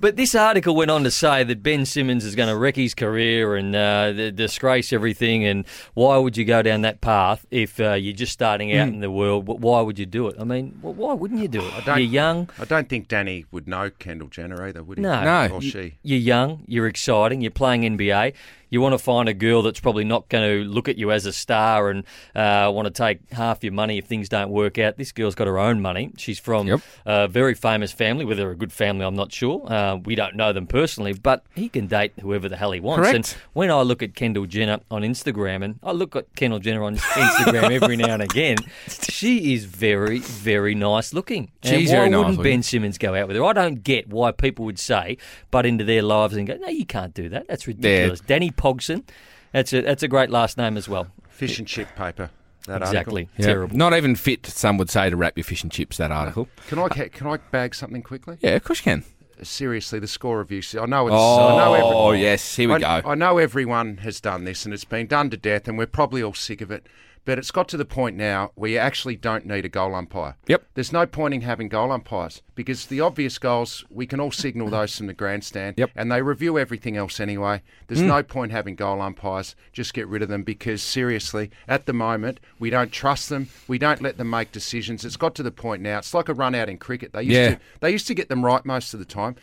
But 0.00 0.16
this 0.16 0.34
article 0.34 0.74
went 0.76 0.90
on 0.90 1.04
to 1.04 1.10
say 1.10 1.42
that 1.44 1.62
Ben 1.62 1.86
Simmons 1.86 2.24
is 2.24 2.34
going 2.34 2.48
to 2.48 2.56
wreck 2.56 2.76
his 2.76 2.94
career 2.94 3.56
and 3.56 3.74
uh, 3.74 4.30
disgrace 4.30 4.92
everything. 4.92 5.44
And 5.44 5.64
why 5.94 6.18
would 6.18 6.36
you 6.36 6.44
go 6.44 6.60
down 6.62 6.82
that 6.82 7.00
path 7.00 7.46
if 7.50 7.80
uh, 7.80 7.94
you're 7.94 8.12
just 8.14 8.32
starting 8.32 8.76
out 8.76 8.88
in 8.88 9.00
the 9.00 9.10
world? 9.10 9.46
Why 9.46 9.80
would 9.80 9.98
you 9.98 10.06
do 10.06 10.28
it? 10.28 10.36
I 10.38 10.44
mean, 10.44 10.78
why 10.82 11.14
wouldn't 11.14 11.40
you 11.40 11.48
do 11.48 11.60
it? 11.66 11.84
don't- 11.84 11.98
You're 11.98 12.08
young. 12.08 12.50
I 12.58 12.64
don't 12.66 12.88
think 12.88 13.08
Dani 13.08 13.46
would 13.50 13.66
know 13.66 13.90
Kendall 13.90 14.28
Jenner 14.28 14.62
either, 14.66 14.82
would 14.82 14.98
he? 14.98 15.02
No. 15.02 15.24
No. 15.24 15.54
Or 15.54 15.62
she. 15.62 15.94
You're 16.02 16.18
young, 16.18 16.62
you're 16.66 16.86
exciting, 16.88 17.40
you're 17.40 17.50
playing 17.50 17.82
NBA. 17.82 18.34
You 18.68 18.80
want 18.80 18.94
to 18.94 18.98
find 18.98 19.28
a 19.28 19.32
girl 19.34 19.62
that's 19.62 19.78
probably 19.78 20.02
not 20.02 20.28
going 20.28 20.42
to 20.64 20.68
look 20.68 20.88
at 20.88 20.98
you 20.98 21.12
as 21.12 21.24
a 21.24 21.32
star 21.32 21.88
and 21.88 22.02
uh, 22.34 22.68
want 22.74 22.86
to 22.86 22.90
take 22.90 23.20
half 23.30 23.62
your 23.62 23.72
money 23.72 23.96
if 23.96 24.06
things 24.06 24.28
don't 24.28 24.50
work 24.50 24.76
out. 24.76 24.96
This 24.98 25.12
girl's 25.12 25.36
got 25.36 25.46
her 25.46 25.56
own 25.56 25.80
money. 25.80 26.10
She's 26.18 26.40
from 26.40 26.66
Yep. 26.66 26.80
a 27.06 27.28
very 27.28 27.54
famous 27.54 27.92
family. 27.92 28.24
Whether 28.24 28.50
a 28.50 28.56
good 28.56 28.72
family, 28.72 29.06
I'm 29.06 29.14
not 29.14 29.30
sure. 29.32 29.64
Uh, 29.72 29.85
Um, 29.86 30.02
we 30.02 30.14
don't 30.14 30.34
know 30.34 30.52
them 30.52 30.66
personally, 30.66 31.12
but 31.12 31.44
he 31.54 31.68
can 31.68 31.86
date 31.86 32.12
whoever 32.20 32.48
the 32.48 32.56
hell 32.56 32.72
he 32.72 32.80
wants. 32.80 33.00
Correct. 33.00 33.14
And 33.14 33.36
when 33.52 33.70
I 33.70 33.82
look 33.82 34.02
at 34.02 34.14
Kendall 34.14 34.46
Jenner 34.46 34.80
on 34.90 35.02
Instagram, 35.02 35.64
and 35.64 35.78
I 35.82 35.92
look 35.92 36.16
at 36.16 36.34
Kendall 36.34 36.58
Jenner 36.58 36.82
on 36.82 36.96
Instagram 36.96 37.70
every 37.70 37.96
now 37.96 38.14
and 38.14 38.22
again, 38.22 38.58
she 38.88 39.54
is 39.54 39.64
very, 39.64 40.18
very 40.18 40.74
nice 40.74 41.12
looking. 41.12 41.50
And 41.62 41.74
She's 41.80 41.90
why 41.90 41.96
very 41.96 42.10
nice 42.10 42.18
wouldn't 42.18 42.36
looking. 42.38 42.52
Ben 42.52 42.62
Simmons 42.62 42.98
go 42.98 43.14
out 43.14 43.28
with 43.28 43.36
her? 43.36 43.44
I 43.44 43.52
don't 43.52 43.82
get 43.82 44.08
why 44.08 44.32
people 44.32 44.64
would 44.64 44.78
say, 44.78 45.18
butt 45.50 45.66
into 45.66 45.84
their 45.84 46.02
lives 46.02 46.36
and 46.36 46.46
go, 46.46 46.56
no, 46.56 46.68
you 46.68 46.86
can't 46.86 47.14
do 47.14 47.28
that. 47.28 47.46
That's 47.48 47.66
ridiculous. 47.66 48.20
Dani 48.22 48.54
Pogson, 48.54 49.04
that's 49.52 49.72
a 49.72 49.82
that's 49.82 50.02
a 50.02 50.08
great 50.08 50.30
last 50.30 50.58
name 50.58 50.76
as 50.76 50.88
well. 50.88 51.08
Fish 51.28 51.58
and 51.58 51.68
chip 51.68 51.94
paper. 51.94 52.30
That 52.66 52.82
exactly. 52.82 53.22
Article. 53.22 53.44
Yeah. 53.44 53.46
Terrible. 53.46 53.76
Not 53.76 53.94
even 53.94 54.16
fit, 54.16 54.44
some 54.46 54.76
would 54.78 54.90
say, 54.90 55.08
to 55.08 55.16
wrap 55.16 55.36
your 55.36 55.44
fish 55.44 55.62
and 55.62 55.70
chips, 55.70 55.98
that 55.98 56.10
article. 56.10 56.48
Can 56.66 56.80
I 56.80 56.88
can 56.88 57.26
I 57.28 57.36
bag 57.36 57.74
something 57.74 58.02
quickly? 58.02 58.38
Yeah, 58.40 58.56
of 58.56 58.64
course 58.64 58.80
you 58.80 58.84
can. 58.84 59.04
Seriously, 59.42 59.98
the 59.98 60.06
score 60.06 60.38
review. 60.38 60.62
I 60.80 60.86
know 60.86 61.06
it's. 61.06 61.14
I 61.14 61.56
know 61.56 61.74
Oh, 61.94 62.12
yes, 62.12 62.56
here 62.56 62.68
we 62.68 62.74
I, 62.76 63.00
go. 63.02 63.08
I 63.10 63.14
know 63.14 63.38
everyone 63.38 63.98
has 63.98 64.20
done 64.20 64.44
this 64.44 64.64
and 64.64 64.72
it's 64.72 64.84
been 64.84 65.06
done 65.06 65.30
to 65.30 65.36
death, 65.36 65.68
and 65.68 65.76
we're 65.76 65.86
probably 65.86 66.22
all 66.22 66.34
sick 66.34 66.60
of 66.60 66.70
it. 66.70 66.86
But 67.26 67.38
it's 67.38 67.50
got 67.50 67.68
to 67.68 67.76
the 67.76 67.84
point 67.84 68.16
now 68.16 68.52
where 68.54 68.70
you 68.70 68.78
actually 68.78 69.16
don't 69.16 69.44
need 69.44 69.64
a 69.64 69.68
goal 69.68 69.94
umpire. 69.96 70.36
Yep. 70.46 70.64
There's 70.74 70.92
no 70.92 71.04
point 71.06 71.34
in 71.34 71.40
having 71.42 71.68
goal 71.68 71.90
umpires 71.92 72.40
because 72.54 72.86
the 72.86 73.00
obvious 73.00 73.38
goals, 73.38 73.84
we 73.90 74.06
can 74.06 74.20
all 74.20 74.30
signal 74.30 74.68
those 74.70 74.96
from 74.96 75.08
the 75.08 75.12
grandstand 75.12 75.74
Yep. 75.76 75.90
and 75.96 76.10
they 76.10 76.22
review 76.22 76.56
everything 76.56 76.96
else 76.96 77.18
anyway. 77.20 77.62
There's 77.88 78.00
no 78.00 78.22
point 78.22 78.52
having 78.52 78.76
goal 78.76 79.02
umpires. 79.02 79.56
Just 79.72 79.92
get 79.92 80.06
rid 80.06 80.22
of 80.22 80.28
them 80.28 80.44
because 80.44 80.82
seriously, 80.82 81.50
at 81.66 81.86
the 81.86 81.92
moment, 81.92 82.38
we 82.60 82.70
don't 82.70 82.92
trust 82.92 83.28
them. 83.28 83.48
We 83.66 83.76
don't 83.78 84.00
let 84.00 84.18
them 84.18 84.30
make 84.30 84.52
decisions. 84.52 85.04
It's 85.04 85.16
got 85.16 85.34
to 85.34 85.42
the 85.42 85.50
point 85.50 85.82
now. 85.82 85.98
It's 85.98 86.14
like 86.14 86.28
a 86.28 86.34
run 86.34 86.54
out 86.54 86.68
in 86.68 86.78
cricket. 86.78 87.12
They 87.12 87.22
used 87.24 87.34
Yeah. 87.34 87.50
to 87.56 87.60
they 87.80 87.90
used 87.90 88.06
to 88.06 88.14
get 88.14 88.28
them 88.28 88.44
right 88.44 88.64
most 88.64 88.94
of 88.94 89.00
the 89.00 89.04
time. 89.04 89.34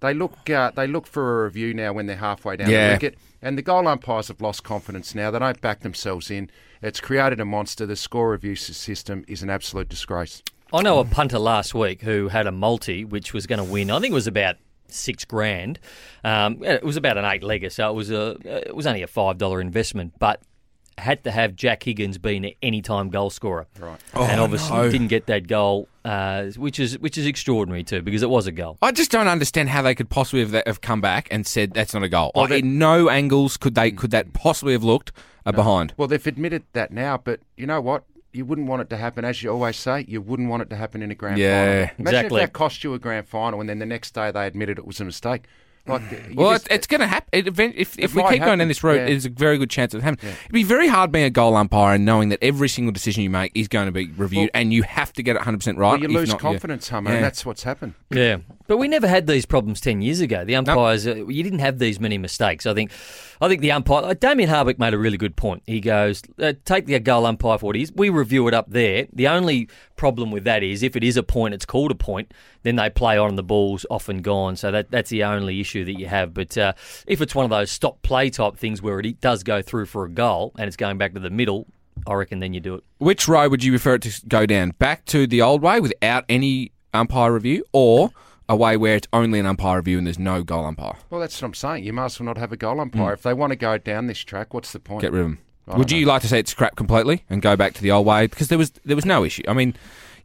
They 0.00 0.14
look 0.14 0.48
uh, 0.50 0.70
they 0.76 0.86
look 0.86 1.06
for 1.08 1.40
a 1.40 1.44
review 1.46 1.74
now 1.74 1.92
when 1.92 2.06
they're 2.06 2.16
halfway 2.16 2.56
down 2.56 2.70
Yeah. 2.70 2.88
the 2.90 2.94
wicket. 2.94 3.18
And 3.44 3.58
the 3.58 3.62
goal 3.62 3.86
umpires 3.86 4.28
have 4.28 4.40
lost 4.40 4.64
confidence 4.64 5.14
now. 5.14 5.30
They 5.30 5.38
don't 5.38 5.60
back 5.60 5.80
themselves 5.80 6.30
in. 6.30 6.50
It's 6.80 6.98
created 6.98 7.40
a 7.40 7.44
monster. 7.44 7.84
The 7.84 7.94
score 7.94 8.30
review 8.30 8.56
system 8.56 9.22
is 9.28 9.42
an 9.42 9.50
absolute 9.50 9.90
disgrace. 9.90 10.42
I 10.72 10.80
know 10.80 10.98
a 10.98 11.04
punter 11.04 11.38
last 11.38 11.74
week 11.74 12.00
who 12.00 12.28
had 12.28 12.46
a 12.46 12.52
multi 12.52 13.04
which 13.04 13.34
was 13.34 13.46
going 13.46 13.58
to 13.58 13.70
win. 13.70 13.90
I 13.90 14.00
think 14.00 14.12
it 14.12 14.14
was 14.14 14.26
about 14.26 14.56
six 14.88 15.26
grand. 15.26 15.78
Um, 16.24 16.64
it 16.64 16.82
was 16.82 16.96
about 16.96 17.18
an 17.18 17.26
eight 17.26 17.42
legger, 17.42 17.70
so 17.70 17.90
it 17.90 17.94
was 17.94 18.10
a 18.10 18.30
it 18.66 18.74
was 18.74 18.86
only 18.86 19.02
a 19.02 19.06
five 19.06 19.36
dollar 19.36 19.60
investment, 19.60 20.14
but 20.18 20.40
had 20.98 21.24
to 21.24 21.30
have 21.30 21.56
Jack 21.56 21.82
Higgins 21.82 22.18
being 22.18 22.44
an 22.44 22.52
anytime 22.62 23.08
goal 23.10 23.30
scorer. 23.30 23.66
Right. 23.78 23.98
and 24.14 24.40
Oh, 24.40 24.44
obviously 24.44 24.76
no. 24.76 24.90
didn't 24.90 25.08
get 25.08 25.26
that 25.26 25.46
goal, 25.48 25.88
uh, 26.04 26.44
which 26.56 26.78
is 26.78 26.98
which 26.98 27.18
is 27.18 27.26
extraordinary 27.26 27.82
too 27.82 28.02
because 28.02 28.22
it 28.22 28.30
was 28.30 28.46
a 28.46 28.52
goal. 28.52 28.78
I 28.82 28.92
just 28.92 29.10
don't 29.10 29.28
understand 29.28 29.68
how 29.70 29.82
they 29.82 29.94
could 29.94 30.08
possibly 30.10 30.40
have, 30.44 30.62
have 30.66 30.80
come 30.80 31.00
back 31.00 31.28
and 31.30 31.46
said 31.46 31.72
that's 31.72 31.94
not 31.94 32.02
a 32.02 32.08
goal. 32.08 32.30
Well, 32.34 32.44
Like, 32.44 32.50
they- 32.50 32.58
in 32.60 32.78
no 32.78 33.08
angles 33.08 33.56
could 33.56 33.74
they 33.74 33.90
could 33.90 34.10
that 34.12 34.32
possibly 34.32 34.72
have 34.72 34.84
looked 34.84 35.12
a 35.46 35.52
behind. 35.52 35.92
Well, 35.96 36.08
they've 36.08 36.26
admitted 36.26 36.62
that 36.72 36.90
now, 36.92 37.18
but 37.18 37.40
you 37.56 37.66
know 37.66 37.80
what? 37.80 38.04
You 38.32 38.44
wouldn't 38.44 38.66
want 38.66 38.82
it 38.82 38.90
to 38.90 38.96
happen, 38.96 39.24
as 39.24 39.42
you 39.44 39.50
always 39.50 39.76
say. 39.76 40.04
You 40.08 40.20
wouldn't 40.20 40.48
want 40.48 40.62
it 40.62 40.70
to 40.70 40.76
happen 40.76 41.02
in 41.02 41.10
a 41.12 41.14
grand 41.14 41.38
Yeah, 41.38 41.86
final. 41.86 41.94
Imagine 41.98 42.00
exactly. 42.18 42.40
if 42.40 42.46
that 42.48 42.52
cost 42.52 42.82
you 42.82 42.92
a 42.94 42.98
grand 42.98 43.28
final, 43.28 43.60
and 43.60 43.68
then 43.68 43.78
the 43.78 43.86
next 43.86 44.12
day 44.14 44.30
they 44.32 44.46
admitted 44.46 44.76
it 44.78 44.86
was 44.86 45.00
a 45.00 45.04
mistake. 45.04 45.42
Like, 45.86 46.02
Well, 46.34 46.52
just- 46.52 46.66
it's, 46.66 46.74
it's 46.76 46.86
going 46.86 47.00
to 47.02 47.06
happen. 47.06 47.28
It, 47.32 47.46
event- 47.46 47.74
if 47.76 47.98
if 47.98 48.12
It 48.12 48.14
we 48.14 48.22
might 48.22 48.32
keep 48.34 48.42
going 48.44 48.58
down 48.58 48.68
this 48.68 48.82
road, 48.82 48.94
yeah. 48.94 49.06
there's 49.06 49.26
a 49.26 49.30
very 49.30 49.58
good 49.58 49.68
chance 49.68 49.92
of 49.92 50.00
it 50.00 50.02
happening. 50.04 50.32
It'd 50.44 50.52
be 50.52 50.62
very 50.62 50.88
hard 50.88 51.12
being 51.12 51.26
a 51.26 51.30
goal 51.30 51.54
umpire 51.56 51.96
and 51.96 52.06
knowing 52.06 52.30
that 52.30 52.38
every 52.42 52.70
single 52.70 52.90
decision 52.92 53.22
you 53.22 53.28
make 53.28 53.52
is 53.54 53.68
going 53.68 53.86
to 53.86 53.92
be 53.92 54.06
reviewed, 54.12 54.50
Well- 54.54 54.60
and 54.62 54.72
you 54.72 54.82
have 54.84 55.12
to 55.12 55.22
get 55.22 55.32
it 55.36 55.40
100 55.40 55.58
percent 55.58 55.76
right. 55.78 55.90
well, 55.90 55.98
you 56.00 56.06
if 56.06 56.10
lose 56.12 56.28
not, 56.30 56.38
confidence, 56.40 56.88
Hummer, 56.88 57.10
Yeah. 57.10 57.16
and 57.16 57.24
that's 57.24 57.44
what's 57.44 57.64
happened. 57.64 57.94
Yeah, 58.10 58.38
but 58.66 58.78
we 58.78 58.88
never 58.88 59.06
had 59.06 59.26
these 59.26 59.44
problems 59.44 59.80
ten 59.82 60.00
years 60.00 60.20
ago. 60.20 60.44
The 60.44 60.56
umpires, 60.56 61.06
uh, 61.06 61.26
you 61.26 61.42
didn't 61.42 61.58
have 61.58 61.78
these 61.78 62.00
many 62.00 62.16
mistakes. 62.16 62.64
I 62.64 62.72
think, 62.72 62.90
I 63.42 63.48
think 63.48 63.60
the 63.60 63.72
umpire, 63.72 64.04
uh, 64.04 64.14
Damien 64.14 64.48
Hardwick 64.48 64.78
made 64.78 64.94
a 64.94 64.98
really 64.98 65.18
good 65.18 65.36
point. 65.36 65.62
He 65.66 65.80
goes, 65.80 66.22
uh, 66.38 66.54
take 66.64 66.86
the 66.86 66.98
goal 67.00 67.26
umpire 67.26 67.58
for 67.58 67.66
what 67.66 67.76
it 67.76 67.82
is. 67.82 67.92
We 67.92 68.08
review 68.08 68.48
it 68.48 68.54
up 68.54 68.70
there. 68.70 69.06
The 69.12 69.28
only 69.28 69.68
problem 69.96 70.30
with 70.30 70.44
that 70.44 70.62
is 70.62 70.82
if 70.82 70.96
it 70.96 71.04
is 71.04 71.16
a 71.18 71.22
point, 71.22 71.52
it's 71.52 71.66
called 71.66 71.90
a 71.90 71.94
point. 71.94 72.32
Then 72.64 72.76
they 72.76 72.90
play 72.90 73.16
on 73.16 73.28
and 73.28 73.38
the 73.38 73.44
ball's 73.44 73.86
off 73.90 74.08
and 74.08 74.24
gone. 74.24 74.56
So 74.56 74.72
that 74.72 74.90
that's 74.90 75.10
the 75.10 75.22
only 75.24 75.60
issue 75.60 75.84
that 75.84 75.98
you 75.98 76.06
have. 76.06 76.34
But 76.34 76.58
uh, 76.58 76.72
if 77.06 77.20
it's 77.20 77.34
one 77.34 77.44
of 77.44 77.50
those 77.50 77.70
stop 77.70 78.02
play 78.02 78.30
type 78.30 78.56
things 78.56 78.82
where 78.82 78.98
it 78.98 79.20
does 79.20 79.44
go 79.44 79.62
through 79.62 79.86
for 79.86 80.04
a 80.04 80.10
goal 80.10 80.52
and 80.58 80.66
it's 80.66 80.76
going 80.76 80.98
back 80.98 81.14
to 81.14 81.20
the 81.20 81.30
middle, 81.30 81.66
I 82.06 82.14
reckon 82.14 82.40
then 82.40 82.52
you 82.52 82.60
do 82.60 82.74
it. 82.74 82.84
Which 82.98 83.28
road 83.28 83.50
would 83.52 83.62
you 83.62 83.70
prefer 83.72 83.94
it 83.94 84.02
to 84.02 84.26
go 84.26 84.46
down? 84.46 84.70
Back 84.78 85.04
to 85.06 85.26
the 85.26 85.42
old 85.42 85.62
way 85.62 85.78
without 85.78 86.24
any 86.28 86.72
umpire 86.92 87.32
review, 87.32 87.64
or 87.72 88.10
a 88.48 88.56
way 88.56 88.76
where 88.76 88.96
it's 88.96 89.08
only 89.12 89.38
an 89.38 89.46
umpire 89.46 89.78
review 89.78 89.98
and 89.98 90.06
there's 90.06 90.18
no 90.18 90.42
goal 90.42 90.64
umpire? 90.64 90.96
Well, 91.10 91.20
that's 91.20 91.40
what 91.40 91.48
I'm 91.48 91.54
saying. 91.54 91.84
You 91.84 91.92
might 91.92 92.06
as 92.06 92.20
well 92.20 92.26
not 92.26 92.38
have 92.38 92.52
a 92.52 92.56
goal 92.56 92.80
umpire. 92.80 93.12
If 93.12 93.22
they 93.22 93.34
want 93.34 93.50
to 93.52 93.56
go 93.56 93.78
down 93.78 94.06
this 94.06 94.18
track, 94.18 94.52
what's 94.54 94.72
the 94.72 94.80
point? 94.80 95.02
Get 95.02 95.12
rid 95.12 95.20
of 95.20 95.26
them. 95.26 95.38
I 95.66 95.78
Would 95.78 95.88
don't 95.88 95.98
you 95.98 96.06
like 96.06 96.20
to 96.22 96.28
say 96.28 96.40
it's 96.40 96.50
scrapped 96.50 96.76
completely 96.76 97.24
and 97.30 97.40
go 97.40 97.56
back 97.56 97.72
to 97.74 97.82
the 97.82 97.90
old 97.90 98.06
way? 98.06 98.26
Because 98.26 98.48
there 98.48 98.58
was 98.58 98.70
there 98.84 98.96
was 98.96 99.06
no 99.06 99.24
issue. 99.24 99.42
I 99.48 99.54
mean, 99.54 99.74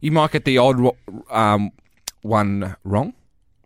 you 0.00 0.10
might 0.12 0.32
get 0.32 0.44
the 0.44 0.58
odd 0.58 0.94
um, 1.30 1.70
one 2.22 2.76
wrong, 2.84 3.14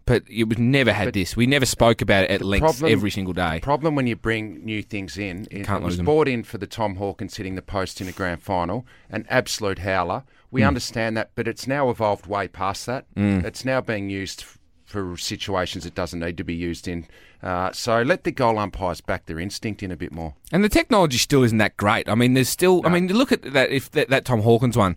but 0.07 0.23
it 0.29 0.45
was 0.49 0.59
never 0.59 0.93
had 0.93 1.07
But 1.07 1.15
this. 1.15 1.37
We 1.37 1.47
never 1.47 1.67
spoke 1.67 2.03
about 2.03 2.25
it 2.25 2.31
at 2.31 2.43
length 2.43 2.63
problem- 2.63 2.93
every 2.93 3.11
single 3.11 3.33
day. 3.35 3.61
problem 3.63 3.95
when 3.95 4.07
you 4.07 4.17
bring 4.17 4.65
new 4.65 4.83
things 4.83 5.17
in. 5.19 5.47
It, 5.51 5.65
Can't 5.67 5.83
it 5.83 5.85
was 5.85 5.93
lose 5.93 5.97
them. 5.99 6.05
brought 6.07 6.29
in 6.29 6.43
for 6.45 6.59
the 6.59 6.67
Tom 6.67 6.97
Hawkins 6.97 7.37
hitting 7.37 7.55
the 7.55 7.63
post 7.63 8.01
in 8.01 8.09
a 8.09 8.13
grand 8.13 8.43
final, 8.43 8.87
an 9.11 9.27
absolute 9.31 9.81
howler. 9.81 10.25
We 10.51 10.61
Hmm. 10.63 10.69
understand 10.69 11.17
that, 11.17 11.31
but 11.35 11.49
it's 11.49 11.67
now 11.67 11.91
evolved 11.91 12.27
way 12.27 12.49
past 12.49 12.87
that. 12.87 13.07
It's 13.17 13.65
now 13.65 13.81
being 13.81 14.09
used 14.11 14.43
f- 14.43 14.59
for 14.85 15.17
situations 15.17 15.85
it 15.85 15.95
doesn't 15.97 16.21
need 16.21 16.37
to 16.37 16.45
be 16.45 16.55
used 16.55 16.87
in. 16.87 17.07
Uh, 17.43 17.73
so 17.73 18.01
let 18.03 18.23
the 18.25 18.31
goal 18.31 18.59
umpires 18.59 19.01
back 19.01 19.27
their 19.27 19.39
instinct 19.41 19.83
in 19.83 19.91
a 19.91 19.97
bit 19.97 20.13
more. 20.13 20.35
And 20.53 20.63
the 20.63 20.69
technology 20.69 21.19
still 21.19 21.43
isn't 21.43 21.59
that 21.59 21.77
great. 21.77 22.09
I 22.09 22.15
mean, 22.15 22.35
there's 22.35 22.49
still. 22.49 22.81
I 22.85 22.89
mean, 22.91 23.09
look 23.09 23.33
at 23.33 23.43
that. 23.53 23.71
If 23.71 23.91
that, 23.91 24.09
that 24.11 24.25
Tom 24.25 24.43
Hawkins 24.43 24.77
one, 24.77 24.97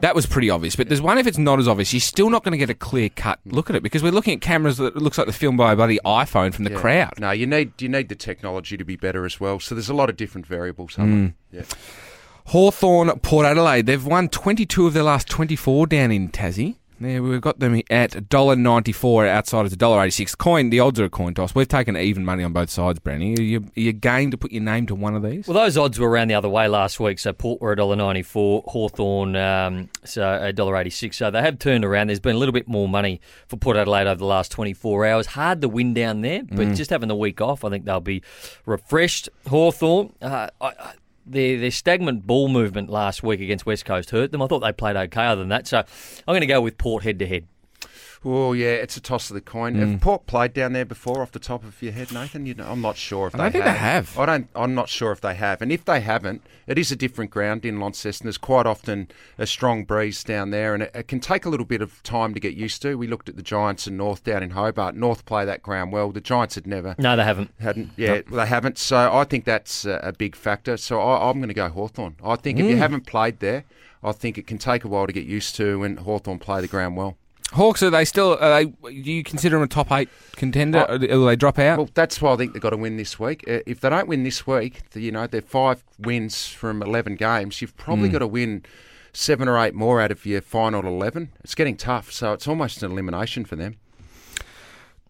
that 0.00 0.14
was 0.14 0.26
pretty 0.26 0.50
obvious. 0.50 0.76
But 0.76 0.88
there's 0.88 1.00
one 1.00 1.18
if 1.18 1.26
it's 1.26 1.38
not 1.38 1.58
as 1.58 1.66
obvious, 1.68 1.92
you're 1.92 2.00
still 2.00 2.30
not 2.30 2.44
going 2.44 2.52
to 2.52 2.58
get 2.58 2.70
a 2.70 2.74
clear 2.74 3.08
cut 3.08 3.38
look 3.46 3.70
at 3.70 3.76
it 3.76 3.82
because 3.82 4.02
we're 4.02 4.12
looking 4.12 4.34
at 4.34 4.40
cameras 4.40 4.76
that 4.78 4.96
looks 4.96 5.16
like 5.18 5.26
the 5.26 5.32
film 5.32 5.56
by 5.56 5.72
a 5.72 5.76
bloody 5.76 5.98
iPhone 6.04 6.52
from 6.54 6.64
the 6.64 6.70
Yeah. 6.72 6.78
crowd. 6.78 7.14
No, 7.18 7.30
you 7.30 7.46
need 7.46 7.72
you 7.80 7.88
need 7.88 8.08
the 8.08 8.14
technology 8.14 8.76
to 8.76 8.84
be 8.84 8.96
better 8.96 9.24
as 9.24 9.40
well. 9.40 9.58
So 9.60 9.74
there's 9.74 9.88
a 9.88 9.94
lot 9.94 10.10
of 10.10 10.16
different 10.16 10.46
variables. 10.46 10.94
Hmm. 10.96 11.28
Yeah. 11.52 11.62
Hawthorn, 12.46 13.10
Port 13.20 13.44
Adelaide. 13.46 13.86
They've 13.86 14.04
won 14.04 14.28
22 14.28 14.86
of 14.86 14.92
their 14.94 15.02
last 15.02 15.28
24 15.28 15.86
down 15.88 16.12
in 16.12 16.28
Tassie. 16.28 16.76
Yeah, 16.98 17.20
we've 17.20 17.40
got 17.40 17.58
them 17.58 17.74
at 17.90 18.12
$1.94 18.12 19.28
outside 19.28 19.66
of 19.66 19.70
the 19.70 19.76
$1.86. 19.76 20.38
Coin, 20.38 20.70
the 20.70 20.80
odds 20.80 20.98
are 20.98 21.04
a 21.04 21.10
coin 21.10 21.34
toss. 21.34 21.54
We've 21.54 21.68
taken 21.68 21.96
even 21.96 22.24
money 22.24 22.42
on 22.42 22.52
both 22.52 22.70
sides, 22.70 22.98
Brandy. 22.98 23.34
Are 23.36 23.42
you, 23.42 23.60
are 23.76 23.80
you 23.80 23.92
game 23.92 24.30
to 24.30 24.38
put 24.38 24.52
your 24.52 24.62
name 24.62 24.86
to 24.86 24.94
one 24.94 25.14
of 25.14 25.22
these? 25.22 25.46
Well, 25.46 25.58
those 25.58 25.76
odds 25.76 25.98
were 25.98 26.08
around 26.08 26.28
the 26.28 26.34
other 26.34 26.48
way 26.48 26.68
last 26.68 26.98
week. 26.98 27.18
So 27.18 27.32
Port 27.32 27.60
were 27.60 27.76
$1.94, 27.76 28.64
Hawthorn 28.64 29.36
um, 29.36 29.90
so 30.04 30.22
$1.86. 30.22 31.14
So 31.14 31.30
they 31.30 31.42
have 31.42 31.58
turned 31.58 31.84
around. 31.84 32.06
There's 32.08 32.20
been 32.20 32.36
a 32.36 32.38
little 32.38 32.52
bit 32.52 32.68
more 32.68 32.88
money 32.88 33.20
for 33.46 33.56
Port 33.56 33.76
Adelaide 33.76 34.06
over 34.06 34.18
the 34.18 34.24
last 34.24 34.50
24 34.52 35.06
hours. 35.06 35.26
Hard 35.26 35.60
to 35.60 35.68
win 35.68 35.92
down 35.92 36.22
there, 36.22 36.42
but 36.44 36.74
just 36.74 36.90
having 36.90 37.08
the 37.08 37.16
week 37.16 37.40
off, 37.40 37.64
I 37.64 37.70
think 37.70 37.84
they'll 37.84 38.00
be 38.00 38.22
refreshed. 38.64 39.28
Hawthorn, 39.48 40.12
uh, 40.22 40.48
I, 40.60 40.66
I, 40.66 40.92
their, 41.26 41.58
their 41.58 41.70
stagnant 41.70 42.26
ball 42.26 42.48
movement 42.48 42.88
last 42.88 43.22
week 43.22 43.40
against 43.40 43.66
West 43.66 43.84
Coast 43.84 44.10
hurt 44.10 44.32
them. 44.32 44.42
I 44.42 44.46
thought 44.46 44.60
they 44.60 44.72
played 44.72 44.96
okay 44.96 45.26
other 45.26 45.40
than 45.40 45.48
that. 45.48 45.66
So 45.66 45.78
I'm 45.78 46.32
going 46.32 46.40
to 46.40 46.46
go 46.46 46.60
with 46.60 46.78
Port 46.78 47.02
head 47.02 47.18
to 47.18 47.26
head. 47.26 47.46
Oh 48.24 48.52
yeah, 48.54 48.68
it's 48.72 48.96
a 48.96 49.00
toss 49.00 49.30
of 49.30 49.34
the 49.34 49.40
coin. 49.40 49.74
Mm. 49.76 49.90
Have 49.92 50.00
Port 50.00 50.26
played 50.26 50.52
down 50.52 50.72
there 50.72 50.84
before, 50.84 51.22
off 51.22 51.32
the 51.32 51.38
top 51.38 51.62
of 51.64 51.80
your 51.82 51.92
head, 51.92 52.12
Nathan? 52.12 52.46
You 52.46 52.54
know, 52.54 52.66
I'm 52.68 52.80
not 52.80 52.96
sure 52.96 53.28
if 53.28 53.34
I 53.34 53.38
they 53.38 53.42
don't 53.44 53.52
think 53.52 53.64
have. 53.64 53.74
they 53.74 53.78
have. 53.78 54.18
I 54.18 54.26
don't. 54.26 54.48
I'm 54.56 54.74
not 54.74 54.88
sure 54.88 55.12
if 55.12 55.20
they 55.20 55.34
have. 55.34 55.62
And 55.62 55.70
if 55.70 55.84
they 55.84 56.00
haven't, 56.00 56.42
it 56.66 56.78
is 56.78 56.90
a 56.90 56.96
different 56.96 57.30
ground 57.30 57.64
in 57.64 57.78
Launceston. 57.78 58.24
There's 58.26 58.38
quite 58.38 58.66
often 58.66 59.08
a 59.38 59.46
strong 59.46 59.84
breeze 59.84 60.24
down 60.24 60.50
there, 60.50 60.74
and 60.74 60.82
it, 60.84 60.90
it 60.94 61.08
can 61.08 61.20
take 61.20 61.44
a 61.44 61.48
little 61.48 61.66
bit 61.66 61.82
of 61.82 62.02
time 62.02 62.34
to 62.34 62.40
get 62.40 62.54
used 62.54 62.82
to. 62.82 62.96
We 62.96 63.06
looked 63.06 63.28
at 63.28 63.36
the 63.36 63.42
Giants 63.42 63.86
and 63.86 63.96
North 63.96 64.24
down 64.24 64.42
in 64.42 64.50
Hobart. 64.50 64.96
North 64.96 65.24
play 65.24 65.44
that 65.44 65.62
ground 65.62 65.92
well. 65.92 66.10
The 66.10 66.20
Giants 66.20 66.56
had 66.56 66.66
never. 66.66 66.94
No, 66.98 67.16
they 67.16 67.24
haven't. 67.24 67.52
Hadn't, 67.60 67.90
yeah, 67.96 68.22
they 68.30 68.46
haven't. 68.46 68.78
So 68.78 69.12
I 69.12 69.24
think 69.24 69.44
that's 69.44 69.84
a, 69.84 70.00
a 70.02 70.12
big 70.12 70.34
factor. 70.34 70.76
So 70.76 71.00
I, 71.00 71.28
I'm 71.30 71.36
going 71.38 71.48
to 71.48 71.54
go 71.54 71.68
Hawthorn. 71.68 72.16
I 72.24 72.36
think 72.36 72.58
if 72.58 72.66
Mm. 72.66 72.70
you 72.70 72.76
haven't 72.78 73.06
played 73.06 73.38
there, 73.40 73.64
I 74.02 74.12
think 74.12 74.36
it 74.38 74.46
can 74.46 74.58
take 74.58 74.84
a 74.84 74.88
while 74.88 75.06
to 75.06 75.12
get 75.12 75.24
used 75.26 75.54
to, 75.56 75.84
and 75.84 76.00
Hawthorn 76.00 76.38
play 76.38 76.60
the 76.60 76.66
ground 76.66 76.96
well. 76.96 77.16
Hawks, 77.52 77.82
are 77.82 77.90
they 77.90 78.04
still? 78.04 78.36
Are 78.40 78.64
they, 78.64 78.64
do 78.90 79.12
you 79.12 79.22
consider 79.22 79.56
them 79.56 79.62
a 79.62 79.68
top 79.68 79.90
eight 79.92 80.08
contender? 80.32 80.84
Or 80.88 80.98
will 80.98 81.26
they 81.26 81.36
drop 81.36 81.58
out? 81.58 81.78
Well, 81.78 81.88
that's 81.94 82.20
why 82.20 82.32
I 82.32 82.36
think 82.36 82.52
they've 82.52 82.60
got 82.62 82.70
to 82.70 82.76
win 82.76 82.96
this 82.96 83.18
week. 83.20 83.44
Uh, 83.48 83.60
If 83.66 83.80
they 83.80 83.88
don't 83.88 84.08
win 84.08 84.24
this 84.24 84.46
week, 84.46 84.82
you 84.94 85.12
know, 85.12 85.26
they're 85.26 85.40
five 85.42 85.84
wins 85.98 86.48
from 86.48 86.82
11 86.82 87.16
games. 87.16 87.62
You've 87.62 87.76
probably 87.76 88.08
got 88.08 88.18
to 88.18 88.26
win 88.26 88.64
seven 89.12 89.48
or 89.48 89.58
eight 89.58 89.74
more 89.74 90.00
out 90.00 90.10
of 90.10 90.26
your 90.26 90.40
final 90.42 90.84
11. 90.86 91.30
It's 91.44 91.54
getting 91.54 91.76
tough, 91.76 92.12
so 92.12 92.32
it's 92.32 92.46
almost 92.48 92.82
an 92.82 92.90
elimination 92.92 93.44
for 93.44 93.56
them. 93.56 93.76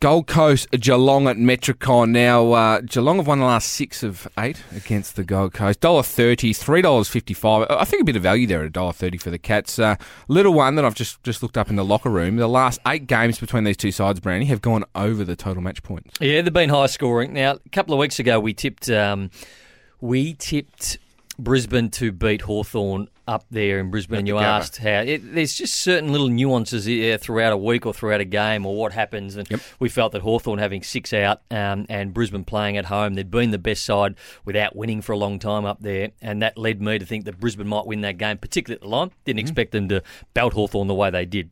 Gold 0.01 0.27
Coast, 0.27 0.71
Geelong 0.73 1.27
at 1.27 1.39
Metricon. 1.39 2.11
Now, 2.11 2.53
uh, 2.53 2.81
Geelong 2.83 3.17
have 3.17 3.27
won 3.27 3.39
the 3.39 3.47
last 3.47 3.69
six 3.73 4.03
of 4.03 4.29
eight 4.39 4.63
against 4.75 5.17
the 5.17 5.25
Gold 5.25 5.55
Coast. 5.55 5.81
Dollar 5.81 6.03
thirty, 6.03 6.53
three 6.53 6.83
dollars 6.83 7.09
fifty-five. 7.09 7.67
I 7.71 7.85
think 7.87 8.03
a 8.03 8.05
bit 8.05 8.15
of 8.15 8.23
value 8.23 8.47
there 8.47 8.63
at 8.63 8.73
dollar 8.73 8.93
thirty 8.93 9.17
for 9.17 9.31
the 9.31 9.39
Cats. 9.39 9.79
Uh, 9.79 9.97
little 10.29 10.53
one 10.53 10.75
that 10.75 10.85
I've 10.85 10.95
just 10.95 11.23
just 11.23 11.43
looked 11.43 11.57
up 11.57 11.71
in 11.71 11.77
the 11.77 11.85
locker 11.85 12.11
room. 12.11 12.37
The 12.37 12.47
last 12.47 12.79
eight 12.87 13.07
games 13.07 13.39
between 13.39 13.65
these 13.65 13.79
two 13.79 13.91
sides, 13.91 14.21
Brandy, 14.21 14.47
have 14.47 14.61
gone 14.61 14.85
over 14.95 15.25
the 15.25 15.35
total 15.35 15.63
match 15.63 15.83
points. 15.83 16.19
Yeah, 16.21 16.43
they've 16.43 16.53
been 16.53 16.69
high 16.69 16.87
scoring. 16.87 17.33
Now, 17.33 17.53
a 17.53 17.69
couple 17.71 17.95
of 17.95 17.99
weeks 17.99 18.19
ago, 18.19 18.39
we 18.39 18.53
tipped 18.53 18.91
um, 18.91 19.31
we 20.03 20.35
tipped 20.35 20.99
Brisbane 21.39 21.91
to 21.91 22.13
beat 22.13 22.43
Hawthorn 22.43 23.09
up 23.29 23.45
there 23.51 23.79
in 23.79 23.91
Brisbane, 23.91 24.21
and 24.21 24.29
you 24.29 24.39
asked 24.39 24.79
how. 24.79 25.01
It, 25.01 25.35
there's 25.35 25.55
just 25.55 25.75
certain 25.75 26.13
little 26.13 26.29
nuances 26.29 26.85
here 26.85 27.19
throughout 27.19 27.53
a 27.53 27.57
week 27.57 27.85
or 27.85 27.93
throughout 27.93 28.21
a 28.21 28.25
game 28.25 28.65
or 28.65 28.77
what 28.77 28.93
happens, 28.93 29.37
and 29.37 29.49
we 29.79 29.89
felt 29.89 30.13
that 30.13 30.23
Hawthorn 30.23 30.59
having 30.59 30.83
six 30.83 31.13
out 31.13 31.43
um, 31.51 31.87
and 31.89 32.15
Brisbane 32.15 32.45
playing 32.45 32.77
at 32.77 32.87
home, 32.87 33.15
they'd 33.15 33.31
been 33.31 33.51
the 33.51 33.59
best 33.59 33.85
side 33.85 34.15
without 34.45 34.75
winning 34.77 35.03
for 35.03 35.13
a 35.13 35.19
long 35.19 35.39
time 35.39 35.65
up 35.65 35.81
there, 35.81 36.11
and 36.23 36.41
that 36.43 36.57
led 36.57 36.81
me 36.81 36.99
to 36.99 37.05
think 37.05 37.25
that 37.27 37.39
Brisbane 37.39 37.69
might 37.69 37.87
win 37.87 38.01
that 38.03 38.19
game, 38.19 38.39
particularly 38.39 38.77
at 38.77 38.83
the 38.83 38.89
line. 38.89 39.11
Didn't 39.25 39.41
expect 39.41 39.73
them 39.73 39.89
to 39.89 40.03
belt 40.35 40.55
Hawthorn 40.55 40.89
the 40.89 40.95
way 40.95 41.11
they 41.11 41.27
did. 41.27 41.51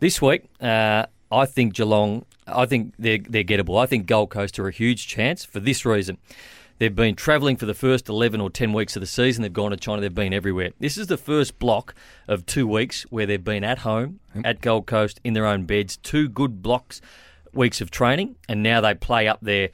This 0.00 0.22
week, 0.22 0.44
uh, 0.60 1.06
I 1.30 1.46
think 1.46 1.74
Geelong. 1.74 2.24
I 2.46 2.64
think 2.64 2.94
they're 2.98 3.18
they're 3.18 3.44
gettable. 3.44 3.78
I 3.78 3.86
think 3.86 4.06
Gold 4.06 4.30
Coast 4.30 4.58
are 4.58 4.68
a 4.68 4.72
huge 4.72 5.06
chance 5.06 5.44
for 5.44 5.60
this 5.60 5.84
reason. 5.84 6.16
They've 6.78 6.94
been 6.94 7.16
travelling 7.16 7.56
for 7.56 7.66
the 7.66 7.74
first 7.74 8.08
11 8.08 8.40
or 8.40 8.50
10 8.50 8.72
weeks 8.72 8.94
of 8.96 9.00
the 9.00 9.06
season. 9.06 9.42
They've 9.42 9.52
gone 9.52 9.72
to 9.72 9.76
China. 9.76 10.00
They've 10.00 10.14
been 10.14 10.32
everywhere. 10.32 10.70
This 10.78 10.96
is 10.96 11.08
the 11.08 11.16
first 11.16 11.58
block 11.58 11.94
of 12.28 12.46
two 12.46 12.68
weeks 12.68 13.02
where 13.10 13.26
they've 13.26 13.42
been 13.42 13.64
at 13.64 13.78
home, 13.78 14.20
at 14.44 14.60
Gold 14.60 14.86
Coast, 14.86 15.20
in 15.24 15.34
their 15.34 15.46
own 15.46 15.64
beds. 15.64 15.96
Two 15.96 16.28
good 16.28 16.62
blocks, 16.62 17.00
weeks 17.52 17.80
of 17.80 17.90
training, 17.90 18.36
and 18.48 18.62
now 18.62 18.80
they 18.80 18.94
play 18.94 19.26
up 19.26 19.38
there 19.42 19.70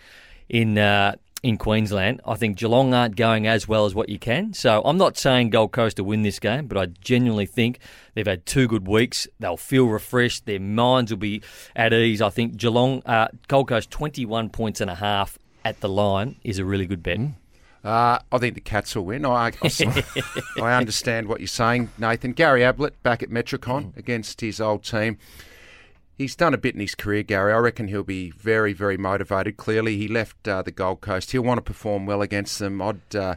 in 0.48 0.78
uh, 0.78 1.16
in 1.42 1.58
Queensland. 1.58 2.22
I 2.24 2.36
think 2.36 2.56
Geelong 2.56 2.94
aren't 2.94 3.16
going 3.16 3.46
as 3.46 3.68
well 3.68 3.84
as 3.84 3.94
what 3.94 4.08
you 4.08 4.18
can. 4.18 4.54
So 4.54 4.80
I'm 4.82 4.96
not 4.96 5.18
saying 5.18 5.50
Gold 5.50 5.72
Coast 5.72 5.98
to 5.98 6.04
win 6.04 6.22
this 6.22 6.38
game, 6.38 6.66
but 6.66 6.78
I 6.78 6.86
genuinely 6.86 7.44
think 7.44 7.80
they've 8.14 8.26
had 8.26 8.46
two 8.46 8.66
good 8.66 8.88
weeks. 8.88 9.28
They'll 9.40 9.58
feel 9.58 9.86
refreshed. 9.86 10.46
Their 10.46 10.58
minds 10.58 11.12
will 11.12 11.18
be 11.18 11.42
at 11.76 11.92
ease. 11.92 12.22
I 12.22 12.30
think 12.30 12.56
Geelong, 12.56 13.02
uh, 13.04 13.28
Gold 13.46 13.68
Coast, 13.68 13.90
21 13.90 14.48
points 14.48 14.80
and 14.80 14.90
a 14.90 14.94
half 14.94 15.38
at 15.64 15.80
the 15.80 15.88
line 15.88 16.36
is 16.44 16.58
a 16.58 16.64
really 16.64 16.86
good 16.86 17.02
bet. 17.02 17.18
Uh, 17.84 18.18
I 18.32 18.38
think 18.38 18.54
the 18.54 18.60
Cats 18.60 18.96
will 18.96 19.04
win. 19.04 19.26
I, 19.26 19.52
I, 19.62 20.04
I 20.62 20.74
understand 20.74 21.28
what 21.28 21.40
you're 21.40 21.46
saying, 21.46 21.90
Nathan. 21.98 22.32
Gary 22.32 22.64
Ablett 22.64 23.02
back 23.02 23.22
at 23.22 23.28
Metricon 23.28 23.94
against 23.96 24.40
his 24.40 24.60
old 24.60 24.84
team. 24.84 25.18
He's 26.16 26.36
done 26.36 26.54
a 26.54 26.58
bit 26.58 26.74
in 26.74 26.80
his 26.80 26.94
career, 26.94 27.24
Gary. 27.24 27.52
I 27.52 27.58
reckon 27.58 27.88
he'll 27.88 28.04
be 28.04 28.30
very, 28.30 28.72
very 28.72 28.96
motivated. 28.96 29.56
Clearly, 29.56 29.96
he 29.96 30.06
left 30.06 30.46
uh, 30.46 30.62
the 30.62 30.70
Gold 30.70 31.00
Coast. 31.00 31.32
He'll 31.32 31.42
want 31.42 31.58
to 31.58 31.62
perform 31.62 32.06
well 32.06 32.22
against 32.22 32.60
them. 32.60 32.80
I'd, 32.80 33.16
uh, 33.16 33.34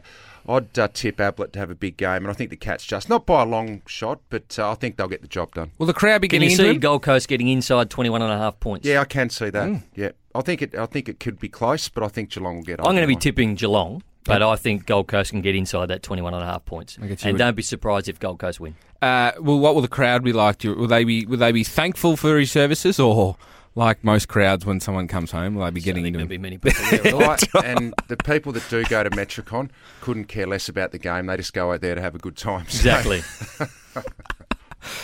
I'd 0.48 0.78
uh, 0.78 0.88
tip 0.94 1.20
Ablett 1.20 1.52
to 1.54 1.58
have 1.58 1.70
a 1.72 1.74
big 1.74 1.96
game, 1.96 2.18
and 2.22 2.28
I 2.28 2.32
think 2.32 2.50
the 2.50 2.56
Cats 2.56 2.86
just 2.86 3.08
not 3.08 3.26
by 3.26 3.42
a 3.42 3.46
long 3.46 3.82
shot, 3.86 4.20
but 4.30 4.56
uh, 4.58 4.70
I 4.70 4.74
think 4.76 4.96
they'll 4.96 5.08
get 5.08 5.22
the 5.22 5.28
job 5.28 5.54
done. 5.54 5.72
Will 5.78 5.86
the 5.86 5.92
crowd 5.92 6.20
be 6.22 6.28
Can 6.28 6.38
getting 6.40 6.50
you 6.50 6.56
see 6.56 6.68
it? 6.70 6.80
Gold 6.80 7.02
Coast 7.02 7.26
getting 7.28 7.48
inside 7.48 7.90
21 7.90 8.22
and 8.22 8.32
a 8.32 8.38
half 8.38 8.60
points? 8.60 8.86
Yeah, 8.86 9.00
I 9.00 9.04
can 9.06 9.28
see 9.28 9.50
that. 9.50 9.82
Yeah, 9.96 10.10
I 10.38 10.42
think 10.42 10.62
it. 10.62 10.74
I 10.74 10.86
think 10.86 11.08
it 11.08 11.20
could 11.20 11.38
be 11.38 11.48
close, 11.48 11.88
but 11.88 12.02
I 12.04 12.08
think 12.08 12.30
Geelong 12.30 12.56
will 12.56 12.62
get. 12.62 12.80
On. 12.80 12.86
I'm 12.86 12.92
going 12.92 13.02
to 13.02 13.06
be 13.06 13.12
over 13.12 13.16
line. 13.16 13.20
tipping 13.20 13.54
Geelong, 13.54 14.02
but 14.24 14.42
I 14.42 14.56
think 14.56 14.86
Gold 14.86 15.08
Coast 15.08 15.30
can 15.30 15.40
get 15.40 15.54
inside 15.54 15.86
that 15.86 16.02
21 16.02 16.34
and 16.34 16.42
a 16.42 16.46
half 16.46 16.64
points. 16.64 16.96
And 16.96 17.08
with- 17.10 17.36
don't 17.38 17.54
be 17.56 17.62
surprised 17.62 18.08
if 18.08 18.18
Gold 18.20 18.38
Coast 18.38 18.60
win. 18.60 18.74
Uh, 19.02 19.32
well, 19.40 19.58
what 19.58 19.74
will 19.74 19.82
the 19.82 19.88
crowd 19.88 20.24
be 20.24 20.32
like? 20.32 20.58
Do- 20.58 20.74
Will 20.74 20.86
they 20.88 21.04
be 21.04 21.24
will 21.26 21.38
they 21.38 21.52
be 21.52 21.64
thankful 21.64 22.16
for 22.16 22.38
his 22.38 22.50
services, 22.50 22.98
or 22.98 23.36
like 23.74 24.02
most 24.02 24.26
crowds 24.28 24.66
when 24.66 24.80
someone 24.80 25.06
comes 25.06 25.30
home, 25.30 25.54
will 25.54 25.64
they 25.64 25.70
be 25.70 25.80
getting 25.80 26.04
I 26.04 26.08
into 26.08 26.18
there'll 26.18 26.24
him? 26.24 26.28
be 26.28 26.38
many 26.38 26.58
people 26.58 26.84
there. 26.90 27.06
at 27.06 27.12
all. 27.14 27.20
Right, 27.20 27.44
and 27.64 27.94
the 28.08 28.16
people 28.16 28.50
that 28.52 28.68
do 28.68 28.82
go 28.84 29.04
to 29.04 29.10
Metricon 29.10 29.70
couldn't 30.00 30.24
care 30.24 30.46
less 30.48 30.68
about 30.68 30.90
the 30.90 30.98
game. 30.98 31.26
They 31.26 31.36
just 31.36 31.52
go 31.52 31.72
out 31.72 31.80
there 31.80 31.94
to 31.94 32.00
have 32.00 32.14
a 32.16 32.18
good 32.18 32.36
time. 32.36 32.66
So- 32.68 32.76
Exactly. 32.88 33.22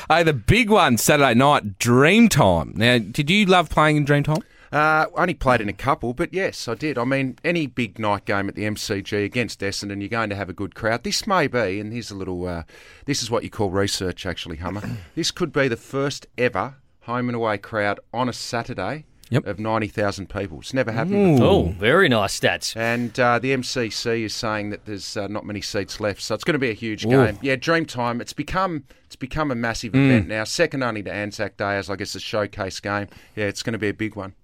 Hey, 0.08 0.22
the 0.22 0.32
big 0.32 0.70
one 0.70 0.96
Saturday 0.98 1.34
night, 1.34 1.78
Dreamtime. 1.78 2.76
Now, 2.76 2.98
did 2.98 3.28
you 3.28 3.44
love 3.46 3.68
playing 3.70 3.96
in 3.96 4.06
Dreamtime? 4.06 4.42
Uh, 4.74 5.06
only 5.14 5.34
played 5.34 5.60
in 5.60 5.68
a 5.68 5.72
couple, 5.72 6.12
but 6.14 6.34
yes, 6.34 6.66
I 6.66 6.74
did. 6.74 6.98
I 6.98 7.04
mean, 7.04 7.38
any 7.44 7.68
big 7.68 8.00
night 8.00 8.24
game 8.24 8.48
at 8.48 8.56
the 8.56 8.64
MCG 8.64 9.24
against 9.24 9.60
Essendon, 9.60 10.00
you're 10.00 10.08
going 10.08 10.30
to 10.30 10.34
have 10.34 10.48
a 10.48 10.52
good 10.52 10.74
crowd. 10.74 11.04
This 11.04 11.28
may 11.28 11.46
be, 11.46 11.78
and 11.78 11.92
here's 11.92 12.10
a 12.10 12.16
little. 12.16 12.44
Uh, 12.44 12.64
this 13.04 13.22
is 13.22 13.30
what 13.30 13.44
you 13.44 13.50
call 13.50 13.70
research, 13.70 14.26
actually, 14.26 14.56
Hummer. 14.56 14.82
this 15.14 15.30
could 15.30 15.52
be 15.52 15.68
the 15.68 15.76
first 15.76 16.26
ever 16.36 16.74
home 17.02 17.28
and 17.28 17.36
away 17.36 17.56
crowd 17.56 18.00
on 18.12 18.28
a 18.28 18.32
Saturday 18.32 19.04
Yep. 19.34 19.46
of 19.46 19.58
ninety 19.58 19.88
thousand 19.88 20.28
people. 20.28 20.60
It's 20.60 20.72
never 20.74 20.92
happened 20.92 21.36
before. 21.36 21.46
oh, 21.46 21.62
very 21.78 22.08
nice 22.08 22.38
stats. 22.38 22.76
And 22.76 23.18
uh, 23.18 23.38
the 23.38 23.54
MCC 23.54 24.24
is 24.24 24.34
saying 24.34 24.70
that 24.70 24.86
there's 24.86 25.16
uh, 25.16 25.26
not 25.26 25.44
many 25.44 25.60
seats 25.60 26.00
left, 26.00 26.22
so 26.22 26.34
it's 26.34 26.44
going 26.44 26.54
to 26.54 26.58
be 26.58 26.70
a 26.70 26.74
huge 26.74 27.04
Ooh. 27.04 27.10
game. 27.10 27.38
Yeah, 27.42 27.56
Dreamtime. 27.56 28.20
It's 28.20 28.32
become 28.32 28.84
it's 29.06 29.16
become 29.16 29.50
a 29.50 29.54
massive 29.54 29.94
event 29.94 30.28
now, 30.28 30.44
second 30.44 30.82
only 30.82 31.02
to 31.02 31.12
Anzac 31.12 31.56
Day 31.56 31.76
as 31.76 31.90
I 31.90 31.96
guess 31.96 32.14
a 32.14 32.20
showcase 32.20 32.80
game. 32.80 33.08
Yeah, 33.36 33.46
it's 33.46 33.62
going 33.62 33.74
to 33.74 33.78
be 33.78 33.88
a 33.88 33.94
big 33.94 34.16
one. 34.16 34.34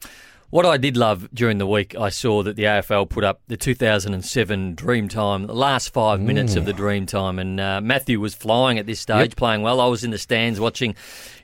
What 0.51 0.67
I 0.67 0.79
did 0.79 0.97
love 0.97 1.29
during 1.33 1.59
the 1.59 1.67
week, 1.67 1.95
I 1.95 2.09
saw 2.09 2.43
that 2.43 2.57
the 2.57 2.65
AFL 2.65 3.09
put 3.09 3.23
up 3.23 3.41
the 3.47 3.57
2007 3.57 4.75
Dreamtime, 4.75 5.47
the 5.47 5.55
last 5.55 5.93
five 5.93 6.21
minutes 6.21 6.57
of 6.57 6.65
the 6.65 6.73
Dreamtime, 6.73 7.41
and 7.41 7.61
uh, 7.61 7.81
Matthew 7.81 8.19
was 8.19 8.35
flying 8.35 8.77
at 8.77 8.85
this 8.85 8.99
stage, 8.99 9.37
playing 9.37 9.63
well. 9.63 9.81
I 9.81 9.87
was 9.87 10.03
in 10.03 10.11
the 10.11 10.19
stands 10.19 10.59
watching, 10.59 10.97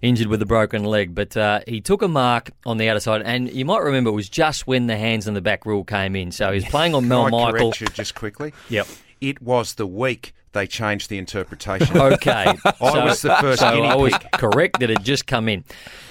injured 0.03 0.27
with 0.27 0.43
a 0.43 0.47
broken 0.47 0.83
leg, 0.83 1.15
but 1.15 1.37
uh, 1.37 1.61
he 1.69 1.81
took 1.81 2.03
a 2.03 2.09
mark 2.09 2.51
on 2.65 2.79
the 2.79 2.89
outer 2.89 2.99
side, 2.99 3.23
and 3.23 3.49
you 3.49 3.65
might 3.65 3.85
remember 3.85 4.11
it 4.11 4.15
was 4.15 4.29
just 4.29 4.67
when 4.67 4.89
the 4.89 4.97
hands 4.97 5.29
on 5.29 5.35
the 5.35 5.41
back 5.41 5.67
rule 5.67 5.85
came 5.85 6.17
in. 6.17 6.33
So 6.33 6.49
he 6.51 6.57
was 6.57 6.65
playing 6.65 6.97
on 6.97 7.07
Mal 7.09 7.31
Michael. 7.31 7.71
just 7.71 8.17
quickly? 8.17 8.53
Yep. 8.71 8.89
It 9.21 9.41
was 9.43 9.75
the 9.75 9.87
week 9.87 10.35
they 10.57 10.67
changed 10.67 11.11
the 11.11 11.19
interpretation. 11.19 11.97
Okay. 12.07 12.47
I 12.65 13.05
was 13.05 13.23
the 13.23 13.37
first 13.41 13.61
so 13.61 13.67
I 13.67 13.95
was 13.95 14.15
correct 14.33 14.81
that 14.81 14.91
it 14.91 15.03
just 15.03 15.27
come 15.27 15.49
in. 15.49 15.65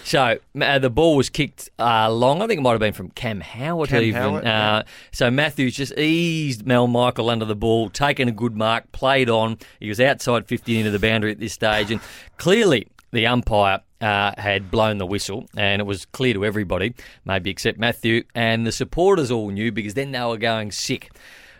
So 0.03 0.37
uh, 0.59 0.79
the 0.79 0.89
ball 0.89 1.15
was 1.15 1.29
kicked 1.29 1.69
uh, 1.79 2.11
long. 2.11 2.41
I 2.41 2.47
think 2.47 2.59
it 2.59 2.61
might 2.61 2.71
have 2.71 2.79
been 2.79 2.93
from 2.93 3.09
Cam 3.09 3.39
Howard 3.39 3.89
Cam 3.89 4.03
even. 4.03 4.21
Howard, 4.21 4.43
yeah. 4.43 4.75
uh, 4.75 4.83
so 5.11 5.31
Matthews 5.31 5.75
just 5.75 5.97
eased 5.97 6.65
Mal 6.65 6.87
Michael 6.87 7.29
under 7.29 7.45
the 7.45 7.55
ball, 7.55 7.89
taken 7.89 8.27
a 8.27 8.31
good 8.31 8.55
mark, 8.55 8.91
played 8.91 9.29
on. 9.29 9.57
He 9.79 9.89
was 9.89 9.99
outside 9.99 10.47
50 10.47 10.77
into 10.77 10.91
the 10.91 10.99
boundary 10.99 11.31
at 11.31 11.39
this 11.39 11.53
stage, 11.53 11.89
and 11.89 12.01
clearly 12.37 12.87
the 13.11 13.25
umpire 13.27 13.81
uh, 14.01 14.31
had 14.37 14.69
blown 14.69 14.97
the 14.97 15.05
whistle, 15.05 15.47
and 15.55 15.79
it 15.79 15.85
was 15.85 16.05
clear 16.05 16.33
to 16.33 16.45
everybody, 16.45 16.93
maybe 17.23 17.49
except 17.49 17.79
Matthew, 17.79 18.23
and 18.35 18.67
the 18.67 18.71
supporters 18.71 19.31
all 19.31 19.49
knew 19.49 19.71
because 19.71 19.93
then 19.93 20.11
they 20.11 20.21
were 20.23 20.37
going 20.37 20.71
sick. 20.71 21.11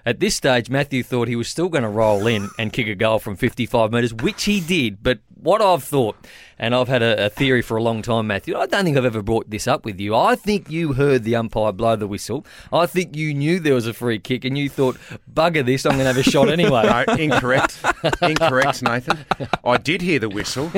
At 0.07 0.19
this 0.19 0.35
stage, 0.35 0.69
Matthew 0.69 1.01
thought 1.01 1.27
he 1.27 1.35
was 1.35 1.47
still 1.47 1.67
going 1.67 1.83
to 1.83 1.89
roll 1.89 2.27
in 2.27 2.49
and 2.59 2.71
kick 2.71 2.87
a 2.87 2.93
goal 2.93 3.17
from 3.17 3.35
55 3.35 3.91
metres, 3.91 4.13
which 4.13 4.43
he 4.43 4.61
did. 4.61 5.01
But 5.01 5.19
what 5.45 5.61
I've 5.61 5.83
thought, 5.83 6.17
and 6.59 6.75
I've 6.75 6.87
had 6.87 7.01
a, 7.01 7.27
a 7.27 7.29
theory 7.29 7.61
for 7.61 7.77
a 7.77 7.83
long 7.83 8.01
time, 8.01 8.27
Matthew, 8.27 8.57
I 8.57 8.65
don't 8.65 8.83
think 8.83 8.97
I've 8.97 9.05
ever 9.05 9.21
brought 9.21 9.49
this 9.49 9.67
up 9.67 9.85
with 9.85 9.99
you. 9.99 10.15
I 10.15 10.35
think 10.35 10.69
you 10.69 10.93
heard 10.93 11.23
the 11.23 11.35
umpire 11.35 11.71
blow 11.71 11.95
the 11.95 12.07
whistle. 12.07 12.45
I 12.73 12.85
think 12.87 13.15
you 13.15 13.33
knew 13.33 13.59
there 13.59 13.75
was 13.75 13.87
a 13.87 13.93
free 13.93 14.19
kick, 14.19 14.43
and 14.43 14.57
you 14.57 14.67
thought, 14.69 14.97
bugger 15.31 15.63
this, 15.63 15.85
I'm 15.85 15.93
going 15.93 16.05
to 16.05 16.13
have 16.13 16.17
a 16.17 16.23
shot 16.23 16.49
anyway. 16.49 16.65
No, 16.95 17.13
incorrect. 17.15 17.79
incorrect, 18.21 18.81
Nathan. 18.81 19.25
I 19.63 19.77
did 19.77 20.01
hear 20.01 20.19
the 20.19 20.29
whistle. 20.29 20.71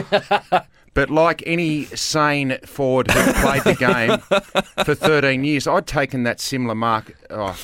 But 0.98 1.12
like 1.12 1.44
any 1.46 1.86
sane 1.86 2.58
forward 2.66 3.12
who 3.12 3.34
played 3.34 3.64
the 3.64 3.76
game 3.76 4.18
for 4.84 4.96
13 4.96 5.44
years, 5.44 5.68
I'd 5.68 5.86
taken 5.86 6.24
that 6.24 6.40
similar 6.40 6.74
mark 6.74 7.16
oh, 7.30 7.56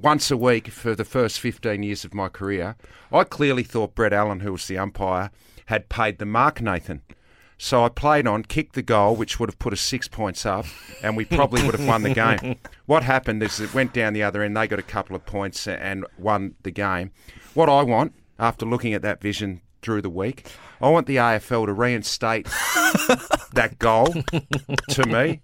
once 0.00 0.30
a 0.30 0.38
week 0.38 0.68
for 0.68 0.94
the 0.94 1.04
first 1.04 1.38
15 1.38 1.82
years 1.82 2.06
of 2.06 2.14
my 2.14 2.30
career. 2.30 2.76
I 3.12 3.24
clearly 3.24 3.62
thought 3.62 3.94
Brett 3.94 4.14
Allen, 4.14 4.40
who 4.40 4.52
was 4.52 4.66
the 4.68 4.78
umpire, 4.78 5.30
had 5.66 5.88
paid 5.88 6.18
the 6.18 6.26
mark, 6.26 6.60
Nathan. 6.60 7.02
So 7.58 7.84
I 7.84 7.90
played 7.90 8.26
on, 8.26 8.42
kicked 8.42 8.74
the 8.74 8.82
goal, 8.82 9.14
which 9.14 9.38
would 9.38 9.48
have 9.48 9.58
put 9.58 9.72
us 9.72 9.80
six 9.80 10.08
points 10.08 10.44
up, 10.44 10.66
and 11.00 11.16
we 11.16 11.24
probably 11.24 11.62
would 11.62 11.78
have 11.78 11.86
won 11.86 12.02
the 12.02 12.14
game. 12.14 12.56
What 12.86 13.04
happened 13.04 13.42
is 13.42 13.60
it 13.60 13.72
went 13.72 13.94
down 13.94 14.12
the 14.12 14.24
other 14.24 14.42
end. 14.42 14.56
They 14.56 14.66
got 14.66 14.80
a 14.80 14.82
couple 14.82 15.14
of 15.14 15.24
points 15.24 15.66
and 15.68 16.04
won 16.18 16.56
the 16.62 16.72
game. 16.72 17.12
What 17.54 17.68
I 17.68 17.82
want, 17.82 18.12
after 18.38 18.66
looking 18.66 18.92
at 18.92 19.02
that 19.02 19.20
vision 19.20 19.62
through 19.80 20.02
the 20.02 20.10
week, 20.10 20.46
I 20.82 20.88
want 20.90 21.06
the 21.06 21.16
AFL 21.16 21.66
to 21.66 21.72
reinstate 21.72 22.46
that 23.54 23.76
goal 23.78 24.06
to 24.06 25.06
me. 25.06 25.40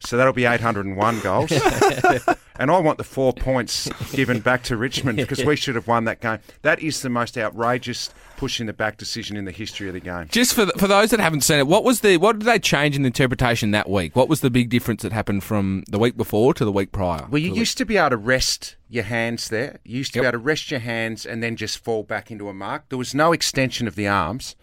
So 0.00 0.16
that'll 0.16 0.32
be 0.32 0.46
801 0.46 1.20
goals. 1.20 1.52
and 2.58 2.70
I 2.70 2.78
want 2.78 2.96
the 2.96 3.04
four 3.04 3.34
points 3.34 3.88
given 4.12 4.40
back 4.40 4.62
to 4.64 4.76
Richmond 4.78 5.16
because 5.18 5.44
we 5.44 5.56
should 5.56 5.74
have 5.74 5.86
won 5.86 6.04
that 6.04 6.20
game. 6.20 6.38
That 6.62 6.80
is 6.80 7.02
the 7.02 7.10
most 7.10 7.36
outrageous 7.36 8.08
push 8.38 8.60
in 8.60 8.66
the 8.66 8.72
back 8.72 8.96
decision 8.96 9.36
in 9.36 9.44
the 9.44 9.50
history 9.52 9.88
of 9.88 9.94
the 9.94 10.00
game. 10.00 10.26
Just 10.30 10.54
for 10.54 10.64
the, 10.64 10.72
for 10.72 10.86
those 10.86 11.10
that 11.10 11.20
haven't 11.20 11.42
seen 11.42 11.58
it, 11.58 11.66
what 11.66 11.84
was 11.84 12.00
the 12.00 12.16
what 12.16 12.38
did 12.38 12.46
they 12.46 12.58
change 12.58 12.96
in 12.96 13.02
the 13.02 13.08
interpretation 13.08 13.72
that 13.72 13.90
week? 13.90 14.16
What 14.16 14.28
was 14.28 14.40
the 14.40 14.50
big 14.50 14.70
difference 14.70 15.02
that 15.02 15.12
happened 15.12 15.44
from 15.44 15.84
the 15.88 15.98
week 15.98 16.16
before 16.16 16.54
to 16.54 16.64
the 16.64 16.72
week 16.72 16.92
prior? 16.92 17.26
Well, 17.30 17.42
you 17.42 17.52
used 17.52 17.76
to 17.78 17.84
be 17.84 17.98
able 17.98 18.10
to 18.10 18.16
rest 18.16 18.76
your 18.88 19.04
hands 19.04 19.48
there. 19.50 19.80
You 19.84 19.98
used 19.98 20.14
to 20.14 20.18
Yep. 20.18 20.22
be 20.22 20.26
able 20.28 20.38
to 20.38 20.44
rest 20.44 20.70
your 20.70 20.80
hands 20.80 21.26
and 21.26 21.42
then 21.42 21.56
just 21.56 21.78
fall 21.84 22.02
back 22.04 22.30
into 22.30 22.48
a 22.48 22.54
mark. 22.54 22.88
There 22.88 22.96
was 22.98 23.14
no 23.14 23.32
extension 23.32 23.86
of 23.86 23.94
the 23.94 24.08
arms. 24.08 24.56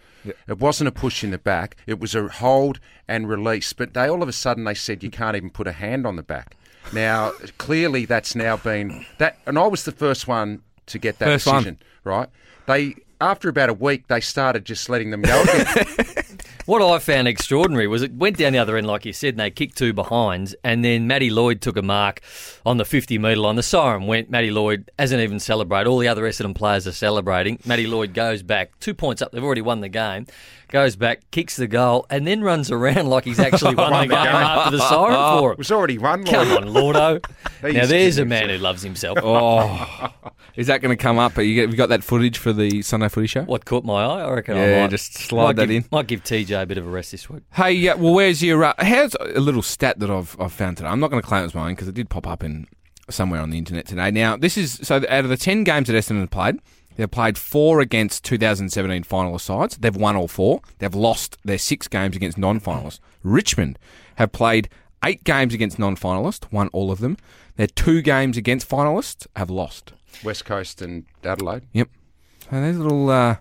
It 0.48 0.58
wasn't 0.58 0.88
a 0.88 0.92
push 0.92 1.22
in 1.24 1.30
the 1.30 1.38
back. 1.38 1.76
It 1.86 1.98
was 2.00 2.14
a 2.14 2.28
hold 2.28 2.78
and 3.08 3.28
release. 3.28 3.72
But 3.72 3.94
they 3.94 4.08
all 4.08 4.22
of 4.22 4.28
a 4.28 4.32
sudden 4.32 4.64
they 4.64 4.74
said 4.74 5.02
you 5.02 5.10
can't 5.10 5.36
even 5.36 5.50
put 5.50 5.66
a 5.66 5.72
hand 5.72 6.06
on 6.06 6.16
the 6.16 6.22
back. 6.22 6.56
Now 6.92 7.32
clearly 7.58 8.04
that's 8.04 8.34
now 8.34 8.56
been 8.56 9.04
that, 9.18 9.38
and 9.46 9.58
I 9.58 9.66
was 9.66 9.84
the 9.84 9.92
first 9.92 10.28
one 10.28 10.62
to 10.86 10.98
get 10.98 11.18
that 11.18 11.26
First 11.26 11.46
one. 11.46 11.56
decision. 11.56 11.78
Right? 12.04 12.28
They 12.66 12.94
after 13.20 13.48
about 13.48 13.68
a 13.70 13.74
week 13.74 14.08
they 14.08 14.20
started 14.20 14.64
just 14.64 14.88
letting 14.88 15.10
them 15.10 15.22
go 15.22 15.42
again. 15.42 15.86
What 16.66 16.82
I 16.82 16.98
found 16.98 17.28
extraordinary 17.28 17.86
was 17.86 18.02
it 18.02 18.12
went 18.12 18.36
down 18.38 18.52
the 18.52 18.58
other 18.58 18.76
end, 18.76 18.86
like 18.88 19.04
you 19.06 19.12
said, 19.12 19.30
and 19.34 19.40
they 19.40 19.50
kicked 19.50 19.78
two 19.78 19.92
behinds, 19.92 20.54
and 20.64 20.84
then 20.84 21.06
Matty 21.06 21.30
Lloyd 21.30 21.60
took 21.60 21.76
a 21.76 21.82
mark 21.82 22.20
on 22.64 22.76
the 22.76 22.84
50 22.84 23.18
metre 23.18 23.36
line. 23.40 23.54
The 23.56 23.62
siren 23.62 24.06
went. 24.08 24.30
Matty 24.30 24.50
Lloyd 24.50 24.90
hasn't 24.98 25.20
even 25.22 25.38
celebrated. 25.38 25.88
All 25.88 25.98
the 25.98 26.08
other 26.08 26.24
Essendon 26.24 26.56
players 26.56 26.86
are 26.88 26.92
celebrating. 26.92 27.60
Matty 27.64 27.86
Lloyd 27.86 28.14
goes 28.14 28.42
back, 28.42 28.78
two 28.80 28.94
points 28.94 29.22
up. 29.22 29.30
They've 29.32 29.44
already 29.44 29.62
won 29.62 29.80
the 29.80 29.88
game. 29.88 30.26
Goes 30.68 30.96
back, 30.96 31.30
kicks 31.30 31.54
the 31.54 31.68
goal, 31.68 32.06
and 32.10 32.26
then 32.26 32.42
runs 32.42 32.72
around 32.72 33.06
like 33.08 33.24
he's 33.24 33.38
actually 33.38 33.74
won 33.76 33.92
the 33.92 33.98
game 34.00 34.24
game. 34.24 34.34
after 34.34 34.76
the 34.76 34.82
siren 34.88 35.14
for 35.38 35.50
it 35.50 35.52
it. 35.52 35.58
was 35.58 35.70
already 35.70 35.98
one. 35.98 36.24
Come 36.24 36.50
on, 36.52 36.64
Lordo. 36.72 37.20
Now 37.62 37.86
there's 37.86 38.18
a 38.18 38.22
kidding 38.22 38.28
man 38.28 38.48
who 38.50 38.58
loves 38.58 38.82
himself. 38.82 39.18
Oh, 39.22 40.10
is 40.56 40.66
that 40.68 40.82
going 40.82 40.96
to 40.96 41.02
come 41.02 41.18
up? 41.18 41.36
You, 41.38 41.62
have 41.62 41.70
you 41.70 41.76
got 41.76 41.88
that 41.88 42.04
footage 42.04 42.38
for 42.38 42.52
the 42.52 42.82
Sunday 42.82 43.08
Footy 43.08 43.26
Show? 43.26 43.42
What 43.42 43.64
caught 43.64 43.84
my 43.84 44.04
eye? 44.04 44.22
I 44.22 44.30
reckon 44.32 44.56
I 44.56 44.68
Yeah, 44.68 44.80
might 44.82 44.90
just 44.90 45.14
slide 45.14 45.44
might 45.44 45.56
that 45.56 45.66
give- 45.68 45.84
in. 45.84 45.88
Might 45.90 46.06
give 46.06 46.22
TJ 46.22 46.55
a 46.62 46.66
bit 46.66 46.78
of 46.78 46.86
a 46.86 46.90
rest 46.90 47.12
this 47.12 47.28
week. 47.28 47.42
Hey, 47.52 47.72
yeah. 47.72 47.94
Well, 47.94 48.14
where's 48.14 48.42
your? 48.42 48.64
Uh, 48.64 48.74
here's 48.80 49.14
a 49.14 49.40
little 49.40 49.62
stat 49.62 49.98
that 50.00 50.10
I've 50.10 50.36
I've 50.40 50.52
found 50.52 50.76
today. 50.76 50.88
I'm 50.88 51.00
not 51.00 51.10
going 51.10 51.22
to 51.22 51.26
claim 51.26 51.44
it's 51.44 51.54
mine 51.54 51.74
because 51.74 51.88
it 51.88 51.94
did 51.94 52.08
pop 52.08 52.26
up 52.26 52.42
in 52.42 52.66
somewhere 53.08 53.40
on 53.40 53.50
the 53.50 53.58
internet 53.58 53.86
today. 53.86 54.10
Now, 54.10 54.36
this 54.36 54.56
is 54.56 54.80
so 54.82 54.96
out 54.96 55.24
of 55.24 55.28
the 55.28 55.36
ten 55.36 55.64
games 55.64 55.88
that 55.88 55.94
Essendon 55.94 56.20
have 56.20 56.30
played, 56.30 56.60
they've 56.96 57.10
played 57.10 57.38
four 57.38 57.80
against 57.80 58.24
2017 58.24 59.04
finalist 59.04 59.42
sides. 59.42 59.76
They've 59.76 59.94
won 59.96 60.16
all 60.16 60.28
four. 60.28 60.60
They've 60.78 60.94
lost 60.94 61.38
their 61.44 61.58
six 61.58 61.88
games 61.88 62.16
against 62.16 62.38
non-finalists. 62.38 63.00
Richmond 63.22 63.78
have 64.16 64.32
played 64.32 64.68
eight 65.04 65.24
games 65.24 65.54
against 65.54 65.78
non-finalists, 65.78 66.50
won 66.52 66.68
all 66.68 66.90
of 66.90 66.98
them. 67.00 67.16
Their 67.56 67.66
two 67.66 68.02
games 68.02 68.36
against 68.36 68.68
finalists 68.68 69.26
have 69.36 69.50
lost. 69.50 69.92
West 70.24 70.44
Coast 70.44 70.82
and 70.82 71.04
Adelaide. 71.24 71.62
Yep. 71.72 71.88
So 72.40 72.48
there's 72.50 72.76
a 72.76 72.82
little. 72.82 73.10
Uh, 73.10 73.36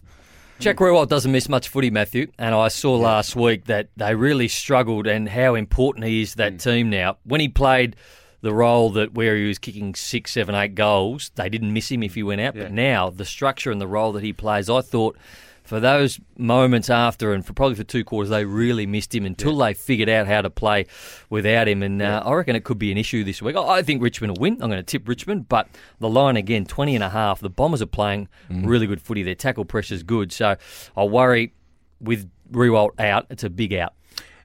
Jack 0.60 0.78
Riewoldt 0.78 1.10
doesn't 1.10 1.32
miss 1.32 1.50
much 1.50 1.68
footy, 1.68 1.90
Matthew, 1.90 2.32
and 2.40 2.56
I 2.56 2.70
saw 2.70 2.96
last 2.96 3.36
week 3.36 3.66
that 3.66 3.90
they 3.98 4.16
really 4.16 4.48
struggled 4.48 5.06
and 5.06 5.28
how 5.28 5.54
important 5.56 6.06
he 6.06 6.22
is 6.22 6.32
to 6.32 6.36
Mm. 6.36 6.38
that 6.38 6.60
team 6.60 6.90
now. 6.90 7.18
When 7.24 7.42
he 7.42 7.50
played 7.50 7.96
the 8.42 8.54
role 8.54 8.90
that 8.92 9.14
where 9.14 9.36
he 9.36 9.48
was 9.48 9.58
kicking 9.60 9.94
six, 9.96 10.32
seven, 10.32 10.56
eight 10.56 10.74
goals, 10.76 11.32
they 11.36 11.50
didn't 11.50 11.74
miss 11.74 11.92
him 11.92 12.04
if 12.04 12.16
he 12.16 12.24
went 12.24 12.42
out. 12.42 12.56
Yeah. 12.56 12.64
But 12.64 12.72
now 12.72 13.10
the 13.10 13.26
structure 13.26 13.70
and 13.72 13.82
the 13.82 13.88
role 13.88 14.12
that 14.14 14.24
he 14.24 14.32
plays, 14.34 14.70
I 14.70 14.82
thought 14.82 15.18
for 15.66 15.80
those 15.80 16.20
moments 16.38 16.90
after 16.90 17.34
and 17.34 17.46
for 17.46 17.54
probably 17.54 17.76
for 17.76 17.84
two 17.84 18.04
quarters, 18.04 18.30
they 18.30 18.46
really 18.46 18.86
missed 18.86 19.14
him 19.14 19.26
until 19.26 19.58
they 19.58 19.74
figured 19.74 20.10
out 20.10 20.28
how 20.28 20.42
to 20.42 20.50
play 20.50 20.86
without 21.30 21.68
him. 21.68 21.84
And 21.84 22.02
uh, 22.02 22.22
I 22.24 22.34
reckon 22.34 22.56
it 22.56 22.64
could 22.64 22.80
be 22.80 22.92
an 22.92 22.98
issue 22.98 23.24
this 23.24 23.42
week. 23.42 23.56
I 23.56 23.82
think 23.82 24.02
Richmond 24.02 24.38
will 24.38 24.42
win. 24.42 24.54
I'm 24.54 24.70
going 24.70 24.74
to 24.78 24.84
tip 24.84 25.08
Richmond, 25.08 25.50
but 25.50 25.68
the 26.00 26.10
line 26.10 26.38
again, 26.38 26.66
20 26.66 26.96
and 26.96 27.04
a 27.04 27.10
half. 27.10 27.40
The 27.40 27.50
Bombers 27.50 27.82
are 27.82 27.88
playing 27.88 28.30
really 28.50 28.88
good 28.88 29.02
footy. 29.02 29.24
Their 29.24 29.36
tackle 29.36 29.66
pressure's 29.66 30.04
good. 30.04 30.32
So 30.32 30.56
I 30.96 31.04
worry 31.04 31.54
with 32.00 32.30
Riewoldt 32.52 33.00
out, 33.00 33.26
it's 33.30 33.44
a 33.44 33.50
big 33.50 33.74
out. 33.74 33.94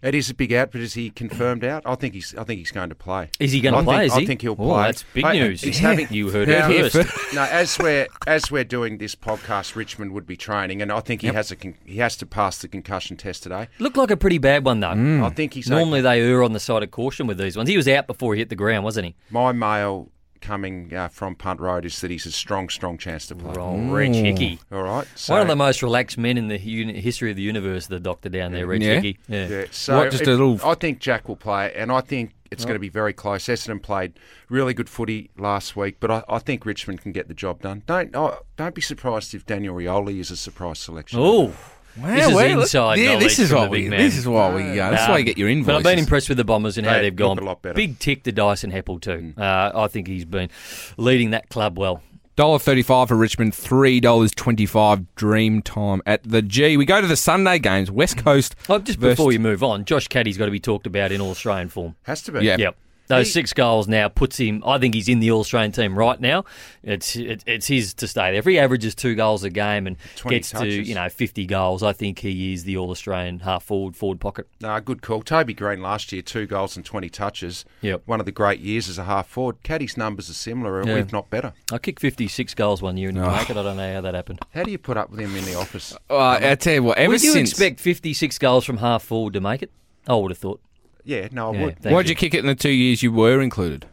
It 0.02 0.14
is 0.14 0.30
a 0.30 0.34
big 0.34 0.52
out, 0.54 0.72
but 0.72 0.80
is 0.80 0.94
he 0.94 1.10
confirmed 1.10 1.62
out? 1.62 1.82
I 1.84 1.94
think 1.94 2.14
he's. 2.14 2.34
I 2.34 2.44
think 2.44 2.58
he's 2.58 2.70
going 2.70 2.88
to 2.88 2.94
play. 2.94 3.28
Is 3.38 3.52
he 3.52 3.60
going 3.60 3.74
to 3.74 3.80
I 3.80 3.84
play? 3.84 3.96
Think, 3.98 4.06
is 4.12 4.16
he? 4.16 4.22
I 4.22 4.26
think 4.26 4.42
he'll 4.42 4.52
Oh, 4.52 4.54
play. 4.56 4.82
that's 4.84 5.04
big 5.12 5.24
Hey, 5.26 5.38
news. 5.40 5.60
He's 5.60 5.78
having. 5.78 6.06
you 6.10 6.30
heard 6.30 6.48
it 6.48 6.90
first. 6.90 7.10
no, 7.34 7.42
as 7.42 7.78
we're 7.78 8.06
as 8.26 8.50
we're 8.50 8.64
doing 8.64 8.96
this 8.96 9.14
podcast, 9.14 9.76
Richmond 9.76 10.12
would 10.12 10.26
be 10.26 10.36
training, 10.38 10.80
and 10.80 10.90
I 10.90 11.00
think 11.00 11.20
he 11.20 11.26
has 11.28 11.50
a 11.50 11.56
con- 11.56 11.74
he 11.84 11.98
has 11.98 12.16
to 12.16 12.26
pass 12.26 12.58
the 12.58 12.68
concussion 12.68 13.18
test 13.18 13.42
today. 13.42 13.68
Looked 13.78 13.98
like 13.98 14.10
a 14.10 14.16
pretty 14.16 14.38
bad 14.38 14.64
one 14.64 14.80
though. 14.80 14.88
Mm. 14.88 15.22
I 15.22 15.28
think 15.30 15.52
he's 15.52 15.68
Normally 15.68 16.00
they 16.00 16.20
err 16.22 16.42
on 16.42 16.54
the 16.54 16.60
side 16.60 16.82
of 16.82 16.90
caution 16.90 17.26
with 17.26 17.36
these 17.36 17.56
ones. 17.56 17.68
He 17.68 17.76
was 17.76 17.86
out 17.88 18.06
before 18.06 18.34
he 18.34 18.38
hit 18.40 18.48
the 18.48 18.56
ground, 18.56 18.84
wasn't 18.84 19.06
he? 19.06 19.14
My 19.28 19.52
mail 19.52 20.10
coming 20.40 20.92
uh, 20.94 21.08
from 21.08 21.34
Punt 21.34 21.60
Road 21.60 21.84
is 21.84 22.00
that 22.00 22.10
he's 22.10 22.26
a 22.26 22.32
strong, 22.32 22.68
strong 22.68 22.98
chance 22.98 23.26
to 23.28 23.34
play. 23.34 23.54
Oh, 23.56 23.78
Reg 23.90 24.14
Hickey. 24.14 24.58
All 24.72 24.82
right, 24.82 25.06
so, 25.14 25.34
One 25.34 25.42
of 25.42 25.48
the 25.48 25.56
most 25.56 25.82
relaxed 25.82 26.18
men 26.18 26.36
in 26.38 26.48
the 26.48 26.58
uni- 26.58 27.00
history 27.00 27.30
of 27.30 27.36
the 27.36 27.42
universe, 27.42 27.86
the 27.86 28.00
doctor 28.00 28.28
down 28.28 28.52
there, 28.52 28.66
Reg 28.66 28.82
Yeah. 28.82 28.94
Hickey. 28.94 29.18
Yeah. 29.28 29.48
Yeah, 29.48 29.64
so 29.70 29.98
What, 29.98 30.10
just 30.10 30.24
a 30.24 30.30
little- 30.30 30.60
I 30.64 30.74
think 30.74 30.98
Jack 31.00 31.28
will 31.28 31.36
play, 31.36 31.72
and 31.74 31.90
I 31.92 32.00
think 32.00 32.32
it's 32.50 32.64
going 32.64 32.74
to 32.74 32.80
be 32.80 32.88
very 32.88 33.12
close. 33.12 33.44
Essendon 33.44 33.80
played 33.80 34.14
really 34.48 34.74
good 34.74 34.88
footy 34.88 35.30
last 35.38 35.76
week, 35.76 35.98
but 36.00 36.10
I, 36.10 36.24
I 36.28 36.38
think 36.40 36.66
Richmond 36.66 37.00
can 37.00 37.12
get 37.12 37.28
the 37.28 37.34
job 37.34 37.62
done. 37.62 37.84
Don't 37.86 38.10
oh, 38.14 38.38
don't 38.56 38.74
be 38.74 38.80
surprised 38.80 39.34
if 39.34 39.46
Daniel 39.46 39.76
Rioli 39.76 40.18
is 40.18 40.32
a 40.32 40.36
surprise 40.36 40.80
selection. 40.80 41.20
Oh, 41.22 41.54
this 41.96 42.28
is 42.28 42.34
well, 42.34 42.60
inside 42.60 42.98
Yeah, 42.98 43.06
knowledge 43.14 43.22
this 43.24 43.38
is 43.38 43.48
from 43.50 43.58
what 43.58 43.64
the 43.66 43.70
we. 43.70 43.80
big 43.82 43.90
man. 43.90 44.00
This 44.00 44.16
is 44.16 44.26
why 44.28 44.54
we. 44.54 44.78
Uh, 44.80 44.90
that's 44.90 45.02
Um, 45.04 45.10
why 45.10 45.18
you 45.18 45.24
get 45.24 45.38
your 45.38 45.48
invoices. 45.48 45.66
But 45.66 45.76
I've 45.76 45.82
been 45.96 45.98
impressed 45.98 46.28
with 46.28 46.38
the 46.38 46.44
Bombers 46.44 46.78
and 46.78 46.86
how 46.86 46.94
They 46.94 47.02
they've 47.02 47.16
gone. 47.16 47.38
a 47.38 47.44
lot 47.44 47.62
better. 47.62 47.74
Big 47.74 47.98
tick 47.98 48.22
to 48.24 48.32
Dyson 48.32 48.70
Heppell 48.72 49.00
too. 49.00 49.34
Uh, 49.36 49.70
I 49.74 49.88
think 49.88 50.06
he's 50.06 50.24
been 50.24 50.48
leading 50.96 51.30
that 51.30 51.48
club 51.48 51.78
well. 51.78 52.02
Dollar 52.36 52.58
thirty-five 52.58 53.08
for 53.08 53.16
Richmond, 53.16 53.54
three 53.54 54.00
dollars 54.00 54.30
twenty-five. 54.30 55.14
Dream 55.14 55.60
time 55.60 56.00
at 56.06 56.22
the 56.22 56.40
G. 56.40 56.76
We 56.78 56.86
go 56.86 57.00
to 57.00 57.06
the 57.06 57.16
Sunday 57.16 57.58
games. 57.58 57.90
West 57.90 58.16
Coast. 58.16 58.54
Oh, 58.68 58.78
just 58.78 58.98
versus- 58.98 59.16
before 59.18 59.32
you 59.32 59.40
move 59.40 59.62
on, 59.62 59.84
Josh 59.84 60.08
Caddy's 60.08 60.38
got 60.38 60.46
to 60.46 60.50
be 60.50 60.60
talked 60.60 60.86
about 60.86 61.12
in 61.12 61.20
All 61.20 61.30
Australian 61.32 61.68
form. 61.68 61.96
Has 62.04 62.22
to 62.22 62.32
be. 62.32 62.44
Yeah. 62.44 62.56
Yep. 62.58 62.76
Those 63.10 63.26
He- 63.26 63.32
six 63.32 63.52
goals 63.52 63.88
now 63.88 64.08
puts 64.08 64.38
him. 64.38 64.62
I 64.64 64.78
think 64.78 64.94
he's 64.94 65.08
in 65.08 65.20
the 65.20 65.30
All 65.32 65.40
Australian 65.40 65.72
team 65.72 65.98
right 65.98 66.18
now. 66.20 66.44
It's 66.82 67.16
it, 67.16 67.42
it's 67.46 67.66
his 67.66 67.92
to 67.94 68.06
stay 68.08 68.30
there. 68.30 68.38
If 68.38 68.46
he 68.46 68.58
averages 68.58 68.94
two 68.94 69.14
goals 69.14 69.44
a 69.44 69.50
game 69.50 69.86
and 69.86 69.96
20 70.16 70.36
gets 70.36 70.50
to 70.52 70.66
you 70.66 70.94
know 70.94 71.08
fifty 71.08 71.44
goals, 71.44 71.82
I 71.82 71.92
think 71.92 72.20
he 72.20 72.52
is 72.52 72.64
the 72.64 72.76
All 72.76 72.90
Australian 72.90 73.40
half 73.40 73.64
forward 73.64 73.96
forward 73.96 74.20
pocket. 74.20 74.46
No, 74.60 74.78
good 74.80 75.02
call. 75.02 75.22
Toby 75.22 75.52
Greene 75.54 75.82
last 75.82 76.12
year, 76.12 76.22
two 76.22 76.46
goals 76.46 76.76
and 76.76 76.86
20 76.86 77.08
touches. 77.10 77.64
Yep. 77.82 78.02
One 78.06 78.20
of 78.20 78.26
the 78.26 78.32
great 78.32 78.60
years 78.60 78.88
as 78.88 78.96
a 78.96 79.04
half 79.04 79.26
forward. 79.28 79.56
Caddy's 79.62 79.96
numbers 79.96 80.30
are 80.30 80.34
similar, 80.34 80.82
Yeah. 80.86 80.96
if 80.96 81.12
not 81.12 81.28
better. 81.30 81.52
I 81.72 81.78
kicked 81.78 82.00
fifty 82.00 82.28
six 82.28 82.54
goals 82.54 82.80
one 82.80 82.96
year 82.96 83.08
and 83.08 83.18
didn't 83.18 83.30
Oh. 83.30 83.36
make 83.36 83.50
it. 83.50 83.56
I 83.56 83.62
don't 83.62 83.76
know 83.76 83.92
how 83.94 84.00
that 84.02 84.14
happened. 84.14 84.38
How 84.54 84.62
do 84.62 84.70
you 84.70 84.78
put 84.78 84.96
up 84.96 85.10
with 85.10 85.20
him 85.20 85.34
in 85.36 85.44
the 85.44 85.56
office? 85.56 85.96
Uh, 86.08 86.38
I 86.40 86.54
tell 86.54 86.74
you 86.74 86.82
what. 86.84 86.96
Ever 86.98 87.12
Would 87.12 87.22
you 87.22 87.32
since. 87.32 87.50
expect 87.50 87.80
fifty 87.80 88.14
six 88.14 88.38
goals 88.38 88.64
from 88.64 88.76
half 88.78 89.02
forward 89.02 89.32
to 89.34 89.40
make 89.40 89.62
it? 89.62 89.70
I 90.06 90.14
would 90.14 90.30
have 90.30 90.38
thought. 90.38 90.60
Yeah, 91.04 91.28
no, 91.32 91.52
I 91.52 91.56
Yeah, 91.56 91.64
would. 91.64 91.78
thank 91.80 91.94
Why'd 91.94 92.08
you 92.08 92.14
kick 92.14 92.34
it 92.34 92.40
in 92.40 92.46
the 92.46 92.54
two 92.54 92.70
years 92.70 93.02
you 93.02 93.12
were 93.12 93.40
included? 93.40 93.86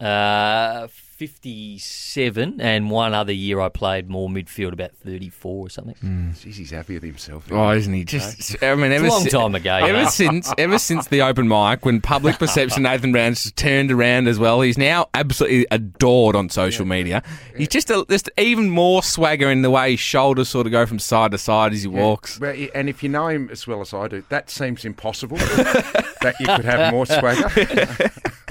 Uh, 0.00 0.88
57, 1.14 2.60
and 2.60 2.90
one 2.90 3.14
other 3.14 3.32
year 3.32 3.60
I 3.60 3.68
played 3.68 4.08
more 4.08 4.28
midfield, 4.28 4.72
about 4.72 4.92
34 4.96 5.66
or 5.66 5.70
something. 5.70 5.94
Hmm. 5.96 6.30
Jeez, 6.30 6.54
he's 6.54 6.70
happy 6.70 6.94
with 6.94 7.02
himself. 7.02 7.46
Oh, 7.50 7.70
isn't 7.70 7.92
he? 7.92 8.04
Just. 8.04 8.62
I 8.62 8.74
mean, 8.74 8.92
ever 8.92 9.06
It's 9.06 9.14
a 9.14 9.16
long 9.18 9.24
si- 9.24 9.30
time 9.30 9.54
ago. 9.54 9.78
you 9.78 9.84
Ever 9.86 10.02
know. 10.04 10.08
since, 10.08 10.52
ever 10.58 10.78
since 10.78 11.06
the 11.08 11.22
open 11.22 11.46
mic, 11.48 11.84
when 11.84 12.00
public 12.00 12.38
perception 12.38 12.82
Nathan 12.84 13.12
Brown's 13.12 13.50
turned 13.52 13.90
around 13.92 14.26
as 14.28 14.38
well, 14.38 14.60
he's 14.62 14.78
now 14.78 15.08
absolutely 15.14 15.66
adored 15.70 16.34
on 16.34 16.48
social 16.48 16.86
media. 16.86 17.22
He's 17.56 17.68
just 17.68 17.90
a, 17.90 18.04
just 18.08 18.30
even 18.38 18.70
more 18.70 19.02
swagger 19.02 19.50
in 19.50 19.62
the 19.62 19.70
way 19.70 19.92
his 19.92 20.00
shoulders 20.00 20.48
sort 20.48 20.66
of 20.66 20.72
go 20.72 20.86
from 20.86 20.98
side 20.98 21.30
to 21.32 21.38
side 21.38 21.72
as 21.72 21.82
he 21.82 21.88
walks. 21.88 22.40
Well, 22.40 22.54
and 22.74 22.88
if 22.88 23.02
you 23.02 23.08
know 23.08 23.28
him 23.28 23.48
as 23.50 23.66
well 23.66 23.80
as 23.80 23.94
I 23.94 24.08
do, 24.08 24.24
that 24.28 24.50
seems 24.50 24.84
impossible. 24.84 25.36
that 25.36 26.34
you 26.40 26.46
could 26.46 26.64
have 26.64 26.92
more 26.92 27.06
swagger. 27.06 28.10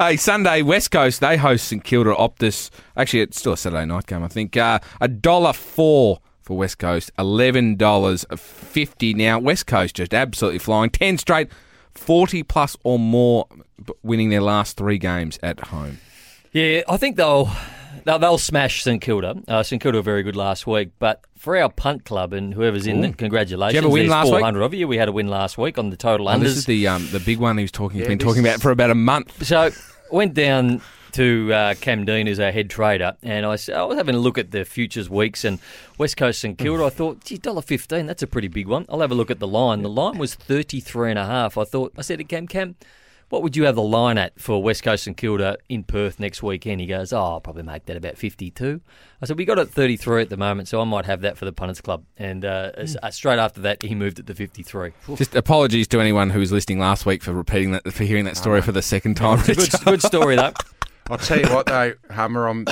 Hey, 0.00 0.16
Sunday 0.16 0.62
West 0.62 0.90
Coast 0.90 1.20
they 1.20 1.36
host 1.36 1.68
St 1.68 1.82
Kilda 1.84 2.14
Optus. 2.14 2.70
Actually, 2.96 3.20
it's 3.20 3.38
still 3.38 3.52
a 3.52 3.56
Saturday 3.56 3.84
night 3.86 4.06
game. 4.06 4.22
I 4.24 4.28
think 4.28 4.56
Uh, 4.56 4.80
a 5.00 5.08
dollar 5.08 5.52
four 5.52 6.18
for 6.42 6.56
West 6.56 6.78
Coast, 6.78 7.10
eleven 7.18 7.76
dollars 7.76 8.24
fifty. 8.36 9.14
Now 9.14 9.38
West 9.38 9.66
Coast 9.66 9.94
just 9.96 10.12
absolutely 10.12 10.58
flying, 10.58 10.90
ten 10.90 11.16
straight, 11.18 11.48
forty 11.92 12.42
plus 12.42 12.76
or 12.82 12.98
more, 12.98 13.46
winning 14.02 14.30
their 14.30 14.40
last 14.40 14.76
three 14.76 14.98
games 14.98 15.38
at 15.42 15.60
home. 15.60 15.98
Yeah, 16.52 16.82
I 16.88 16.96
think 16.96 17.16
they'll 17.16 17.50
they'll, 18.04 18.18
they'll 18.18 18.38
smash 18.38 18.82
St 18.82 19.00
Kilda. 19.00 19.36
Uh, 19.48 19.62
St 19.62 19.80
Kilda 19.82 19.98
were 19.98 20.02
very 20.02 20.22
good 20.22 20.36
last 20.36 20.66
week, 20.66 20.90
but 20.98 21.22
for 21.36 21.56
our 21.56 21.68
punt 21.70 22.04
club 22.04 22.32
and 22.32 22.54
whoever's 22.54 22.86
in 22.86 23.04
it, 23.04 23.16
congratulations. 23.18 23.72
Did 23.74 23.82
you 23.82 23.82
have 23.82 23.90
a 23.90 23.92
win 23.92 24.02
There's 24.02 24.10
last 24.10 24.26
week? 24.26 24.40
400 24.40 24.62
of 24.62 24.74
you. 24.74 24.88
We 24.88 24.96
had 24.96 25.08
a 25.08 25.12
win 25.12 25.28
last 25.28 25.58
week 25.58 25.78
on 25.78 25.90
the 25.90 25.96
total 25.96 26.28
And 26.30 26.40
unders. 26.42 26.44
this 26.46 26.56
is 26.58 26.66
the 26.66 26.86
um, 26.88 27.08
the 27.12 27.20
big 27.20 27.38
one 27.38 27.58
he 27.58 27.64
was 27.64 27.72
talking. 27.72 27.98
He's 27.98 28.04
Yeah, 28.04 28.08
been 28.10 28.18
talking 28.18 28.44
about 28.44 28.60
for 28.60 28.70
about 28.70 28.90
a 28.90 28.94
month. 28.94 29.44
So 29.46 29.70
went 30.10 30.34
down 30.34 30.80
to 31.12 31.52
uh, 31.52 31.74
Cam 31.74 32.04
Dean, 32.04 32.26
as 32.26 32.40
our 32.40 32.50
head 32.50 32.68
trader, 32.68 33.16
and 33.22 33.46
I 33.46 33.50
was 33.50 33.66
having 33.66 34.16
a 34.16 34.18
look 34.18 34.36
at 34.36 34.50
the 34.50 34.64
futures 34.64 35.08
weeks 35.08 35.44
and 35.44 35.60
West 35.96 36.16
Coast 36.16 36.40
St 36.40 36.58
Kilda. 36.58 36.84
I 36.84 36.90
thought, 36.90 37.24
gee, 37.24 37.38
dollar 37.38 37.62
fifteen, 37.62 38.06
that's 38.06 38.22
a 38.22 38.26
pretty 38.26 38.48
big 38.48 38.66
one. 38.66 38.84
I'll 38.88 39.00
have 39.00 39.12
a 39.12 39.14
look 39.14 39.30
at 39.30 39.38
the 39.38 39.46
line. 39.46 39.82
The 39.82 39.88
line 39.88 40.18
was 40.18 40.34
thirty 40.34 40.80
three 40.80 41.10
and 41.10 41.18
a 41.18 41.24
half. 41.26 41.56
I 41.56 41.62
thought, 41.64 41.92
I 41.96 42.02
said 42.02 42.18
to 42.18 42.24
Cam, 42.24 42.48
Cam, 42.48 42.74
what 43.34 43.42
would 43.42 43.56
you 43.56 43.64
have 43.64 43.74
the 43.74 43.82
line 43.82 44.16
at 44.16 44.38
for 44.40 44.62
West 44.62 44.82
Coast 44.84 45.06
and 45.06 45.16
Kilda 45.16 45.58
in 45.68 45.82
Perth 45.84 46.18
next 46.20 46.42
weekend? 46.42 46.80
He 46.80 46.86
goes, 46.86 47.12
oh, 47.12 47.18
I'll 47.20 47.40
probably 47.40 47.64
make 47.64 47.84
that 47.86 47.96
about 47.96 48.16
fifty 48.16 48.50
two. 48.50 48.80
I 49.20 49.26
said, 49.26 49.36
we 49.36 49.44
got 49.44 49.58
it 49.58 49.62
at 49.62 49.70
thirty 49.70 49.96
three 49.96 50.22
at 50.22 50.30
the 50.30 50.36
moment, 50.36 50.68
so 50.68 50.80
I 50.80 50.84
might 50.84 51.04
have 51.06 51.20
that 51.22 51.36
for 51.36 51.44
the 51.44 51.52
punters 51.52 51.80
club. 51.80 52.04
And 52.16 52.44
uh, 52.44 52.70
s- 52.76 52.96
uh, 53.02 53.10
straight 53.10 53.38
after 53.38 53.60
that, 53.62 53.82
he 53.82 53.94
moved 53.94 54.18
it 54.20 54.26
to 54.28 54.34
fifty 54.34 54.62
three. 54.62 54.92
Just 55.16 55.34
apologies 55.34 55.88
to 55.88 56.00
anyone 56.00 56.30
who 56.30 56.38
was 56.38 56.52
listening 56.52 56.78
last 56.78 57.04
week 57.04 57.22
for 57.22 57.32
repeating 57.32 57.72
that, 57.72 57.92
for 57.92 58.04
hearing 58.04 58.24
that 58.26 58.36
story 58.36 58.62
for 58.62 58.72
the 58.72 58.82
second 58.82 59.16
time. 59.16 59.44
Good, 59.44 59.58
good 59.84 60.02
story 60.02 60.36
though. 60.36 60.52
I'll 61.10 61.18
tell 61.18 61.38
you 61.40 61.52
what 61.52 61.66
though, 61.66 61.92
Hummer, 62.10 62.46
I'm, 62.46 62.64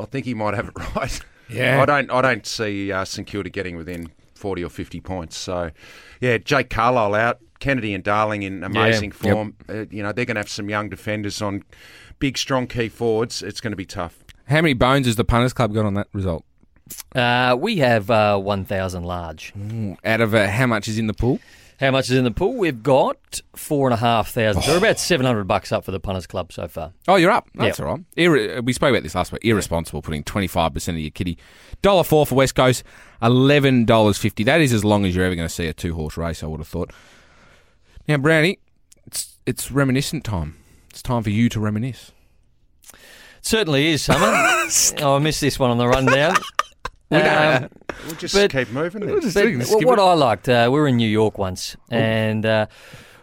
I 0.00 0.04
think 0.06 0.24
he 0.26 0.34
might 0.34 0.54
have 0.54 0.68
it 0.68 0.74
right. 0.96 1.20
Yeah. 1.48 1.80
I 1.82 1.86
don't. 1.86 2.10
I 2.10 2.20
don't 2.22 2.44
see 2.46 2.90
uh, 2.90 3.04
St 3.04 3.26
Kilda 3.26 3.50
getting 3.50 3.76
within 3.76 4.10
forty 4.34 4.64
or 4.64 4.68
fifty 4.68 5.00
points. 5.00 5.36
So, 5.36 5.70
yeah, 6.20 6.38
Jake 6.38 6.70
Carlisle 6.70 7.14
out, 7.14 7.38
Kennedy 7.60 7.94
and 7.94 8.02
Darling 8.04 8.42
in 8.42 8.62
amazing 8.64 9.12
Yep. 9.22 9.32
form. 9.34 9.54
Uh, 9.68 9.84
you 9.90 10.02
know 10.02 10.12
they're 10.12 10.24
going 10.24 10.36
to 10.36 10.40
have 10.40 10.48
some 10.50 10.68
young 10.68 10.88
defenders 10.88 11.40
on 11.42 11.62
big, 12.18 12.38
strong 12.38 12.66
key 12.66 12.88
forwards. 12.88 13.42
It's 13.42 13.60
going 13.60 13.72
to 13.72 13.76
be 13.76 13.86
tough. 13.86 14.18
How 14.46 14.56
many 14.62 14.74
bones 14.74 15.06
has 15.06 15.16
the 15.16 15.24
punters 15.24 15.52
club 15.52 15.74
got 15.74 15.84
on 15.84 15.94
that 15.94 16.08
result? 16.12 16.44
Uh, 17.14 17.54
we 17.58 17.76
have 17.78 18.10
uh, 18.10 18.38
1,000 18.38 19.04
large. 19.04 19.52
Out 20.04 20.20
of 20.22 20.34
uh, 20.34 20.48
how 20.48 20.66
much 20.66 20.88
is 20.88 20.98
in 20.98 21.06
the 21.06 21.12
pool? 21.12 21.38
How 21.80 21.90
much 21.92 22.08
is 22.10 22.16
in 22.16 22.24
the 22.24 22.30
pool? 22.32 22.54
We've 22.56 22.82
got 22.82 23.40
four 23.54 23.86
and 23.88 23.94
a 23.94 23.98
half 23.98 24.30
thousand. 24.30 24.62
So 24.62 24.72
we're 24.72 24.78
about 24.78 24.98
700 24.98 25.44
bucks 25.44 25.70
up 25.70 25.84
for 25.84 25.92
the 25.92 26.00
punters 26.00 26.26
club 26.26 26.50
so 26.52 26.66
far. 26.66 26.92
Oh, 27.06 27.14
you're 27.16 27.30
up. 27.30 27.48
That's 27.54 27.78
Yep. 27.78 27.86
all 27.86 27.94
right. 27.94 28.04
Irre- 28.16 28.64
we 28.64 28.72
spoke 28.72 28.90
about 28.90 29.02
this 29.04 29.14
last 29.14 29.30
week. 29.30 29.44
Irresponsible 29.44 30.02
putting 30.02 30.24
25% 30.24 30.88
of 30.88 30.96
your 30.98 31.10
kitty. 31.10 31.38
Dollar 31.82 32.02
four 32.02 32.26
for 32.26 32.34
West 32.34 32.54
Coast, 32.56 32.82
$11.50. 33.22 34.44
That 34.46 34.60
is 34.60 34.72
as 34.72 34.84
long 34.84 35.04
as 35.04 35.14
you're 35.14 35.24
ever 35.24 35.34
going 35.36 35.46
to 35.48 35.54
see 35.54 35.66
a 35.66 35.72
two 35.72 35.94
horse 35.94 36.16
race, 36.16 36.42
I 36.42 36.46
would 36.46 36.58
have 36.60 36.68
thought. 36.68 36.90
Now, 38.08 38.16
Brownie, 38.16 38.58
it's, 39.06 39.38
it's 39.44 39.70
reminiscent 39.70 40.24
time. 40.24 40.56
It's 40.88 41.02
time 41.02 41.22
for 41.22 41.30
you 41.30 41.48
to 41.50 41.60
reminisce. 41.60 42.12
Certainly 43.42 43.88
is, 43.88 44.02
Summer. 44.02 44.26
oh, 45.02 45.16
I 45.16 45.18
missed 45.18 45.42
this 45.42 45.58
one 45.58 45.70
on 45.70 45.78
the 45.78 45.86
rundown. 45.88 46.34
Um, 47.10 47.70
We'll 48.04 48.16
just 48.16 48.34
But- 48.34 48.50
keep 48.52 48.68
moving. 48.70 49.06
We'll 49.06 49.18
just- 49.22 49.34
but 49.34 49.46
we 49.46 49.56
what, 49.56 49.98
it. 49.98 50.02
I 50.02 50.12
liked, 50.12 50.46
uh, 50.46 50.68
we 50.70 50.78
were 50.78 50.88
in 50.88 50.98
New 50.98 51.08
York 51.08 51.38
once, 51.38 51.74
and 51.90 52.44
uh, 52.44 52.66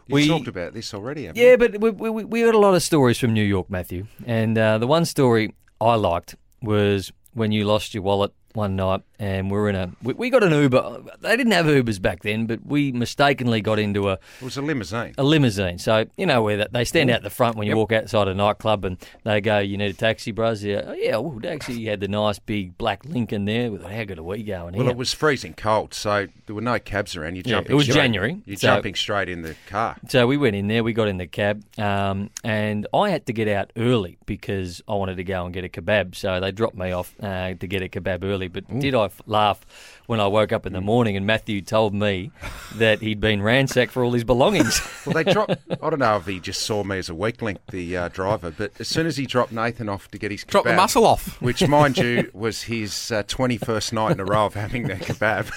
You 0.08 0.15
we 0.15 0.28
talked 0.28 0.48
about 0.48 0.74
this 0.74 0.91
already. 0.95 1.26
Haven't 1.26 1.39
Yeah, 1.39 1.52
you? 1.52 1.58
but 1.60 1.80
we, 1.80 1.91
we, 1.91 2.24
we 2.24 2.41
heard 2.41 2.56
a 2.56 2.58
lot 2.58 2.74
of 2.74 2.82
stories 2.82 3.19
from 3.19 3.34
New 3.34 3.43
York, 3.43 3.69
Matthew. 3.69 4.08
And 4.26 4.58
uh, 4.58 4.80
the 4.80 4.88
one 4.88 5.06
story 5.06 5.54
I 5.80 5.93
liked 5.98 6.34
was 6.63 7.12
when 7.36 7.52
you 7.52 7.65
lost 7.65 7.93
your 7.93 8.02
wallet 8.02 8.34
one 8.56 8.76
night 8.76 9.02
and 9.20 9.50
we 9.50 9.58
were 9.58 9.70
in 9.70 9.76
a. 9.76 9.91
We, 10.04 10.13
we 10.13 10.30
got 10.30 10.44
an 10.44 10.52
Uber. 10.52 11.04
They 11.22 11.38
didn't 11.38 11.54
have 11.54 11.65
Ubers 11.65 12.02
back 12.02 12.24
then, 12.24 12.46
but 12.46 12.65
we 12.65 12.91
mistakenly 12.91 13.62
got 13.62 13.80
into 13.80 14.10
a, 14.10 14.13
it 14.13 14.20
was 14.41 14.58
a 14.58 14.62
limousine. 14.62 15.13
a 15.18 15.24
limousine. 15.24 15.78
So, 15.78 16.06
you 16.18 16.26
know, 16.26 16.41
where 16.41 16.58
that 16.58 16.74
they 16.74 16.84
stand 16.84 17.10
out 17.10 17.24
the 17.24 17.30
front 17.30 17.56
when 17.58 17.68
you 17.68 17.76
walk 17.78 17.91
outside 17.91 18.28
a 18.28 18.34
nightclub 18.34 18.86
and 18.86 18.98
they 19.24 19.41
go, 19.41 19.60
You 19.60 19.78
need 19.78 19.91
a 19.91 19.94
taxi, 19.94 20.32
bros? 20.32 20.63
Yeah, 20.63 20.82
oh, 20.86 20.94
yeah, 20.94 21.18
well, 21.18 21.39
taxi. 21.39 21.74
You 21.74 21.89
had 21.89 22.00
the 22.00 22.08
nice 22.08 22.39
big 22.39 22.78
black 22.78 23.06
Lincoln 23.06 23.46
there. 23.46 23.72
We 23.72 23.78
thought, 23.78 23.91
How 23.91 24.04
good 24.04 24.20
are 24.20 24.24
we 24.24 24.44
going 24.44 24.76
Well, 24.76 24.89
it 24.89 24.98
was 24.98 25.13
freezing 25.13 25.54
cold, 25.54 25.94
so 25.94 26.28
there 26.46 26.56
were 26.56 26.62
no 26.62 26.80
cabs 26.80 27.15
around. 27.15 27.38
Yeah, 27.38 27.44
jumping. 27.44 27.72
it 27.72 27.76
was 27.76 27.86
straight- 27.86 27.96
January, 27.96 28.41
You're 28.46 28.58
so- 28.58 28.68
jumping 28.68 28.96
straight 28.96 29.30
in 29.30 29.41
the 29.41 29.56
car. 29.68 29.96
So 30.10 30.28
we 30.28 30.38
went 30.38 30.56
in 30.56 30.68
there, 30.68 30.84
we 30.84 30.94
got 30.94 31.08
in 31.08 31.18
the 31.18 31.28
cab, 31.28 31.63
um, 31.80 32.30
and 32.44 32.88
I 32.94 33.10
had 33.10 33.26
to 33.28 33.34
get 33.34 33.48
out 33.48 33.72
early 33.78 34.18
because 34.26 34.82
I 34.88 34.94
wanted 34.96 35.18
to 35.18 35.24
go 35.24 35.46
and 35.46 35.54
get 35.54 35.63
a 35.63 35.70
kebab. 35.70 36.15
So 36.15 36.39
they 36.39 36.52
dropped 36.52 36.76
me 36.76 36.91
off 36.91 37.13
uh, 37.22 37.54
to 37.54 37.68
get 37.68 37.82
a 37.82 37.88
kebab 37.88 38.24
early. 38.24 38.44
But 38.47 38.79
did 38.79 38.95
I 38.95 39.05
f- 39.05 39.21
laugh 39.25 39.65
when 40.08 40.19
I 40.19 40.27
woke 40.27 40.51
up 40.51 40.65
in 40.65 40.73
the 40.73 40.81
morning 40.81 41.15
and 41.17 41.25
Matthew 41.25 41.62
told 41.62 41.93
me 41.93 42.31
that 42.75 43.01
he'd 43.01 43.19
been 43.19 43.41
ransacked 43.41 43.91
for 43.91 44.03
all 44.03 44.12
his 44.13 44.23
belongings? 44.23 44.81
Well, 45.05 45.23
they 45.23 45.31
dropped. 45.31 45.58
I 45.69 45.89
don't 45.91 45.99
know 45.99 46.17
if 46.17 46.25
he 46.25 46.39
just 46.39 46.63
saw 46.63 46.84
me 46.84 46.97
as 46.97 47.10
a 47.10 47.13
weak 47.13 47.39
link, 47.43 47.60
the 47.69 47.95
uh, 47.95 48.08
driver, 48.10 48.49
but 48.49 48.71
as 48.79 48.88
soon 48.88 49.05
as 49.05 49.17
he 49.17 49.27
dropped 49.27 49.51
Nathan 49.51 49.88
off 49.88 50.10
to 50.10 50.17
get 50.17 50.31
his 50.31 50.43
Drop 50.43 50.63
the 50.63 50.73
muscle 50.73 51.05
off. 51.05 51.39
which, 51.43 51.67
mind 51.67 51.99
you, 51.99 52.31
was 52.34 52.63
his 52.63 53.12
uh, 53.12 53.21
21st 53.21 53.93
night 53.93 54.12
in 54.13 54.19
a 54.19 54.25
row 54.25 54.47
of 54.47 54.55
having 54.55 54.88
that 54.88 55.01
kebab. 55.01 55.51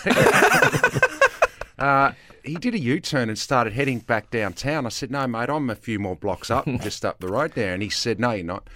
uh, 1.78 2.12
he 2.44 2.56
did 2.56 2.74
a 2.74 2.78
U-turn 2.78 3.28
and 3.28 3.38
started 3.38 3.72
heading 3.72 4.00
back 4.00 4.30
downtown. 4.30 4.86
I 4.86 4.90
said, 4.90 5.10
"No, 5.10 5.26
mate, 5.26 5.48
I'm 5.48 5.70
a 5.70 5.74
few 5.74 5.98
more 5.98 6.16
blocks 6.16 6.50
up, 6.50 6.66
just 6.80 7.04
up 7.04 7.20
the 7.20 7.28
road 7.28 7.52
there." 7.54 7.72
And 7.74 7.82
he 7.82 7.88
said, 7.90 8.18
"No, 8.20 8.32
you're 8.32 8.44
not." 8.44 8.68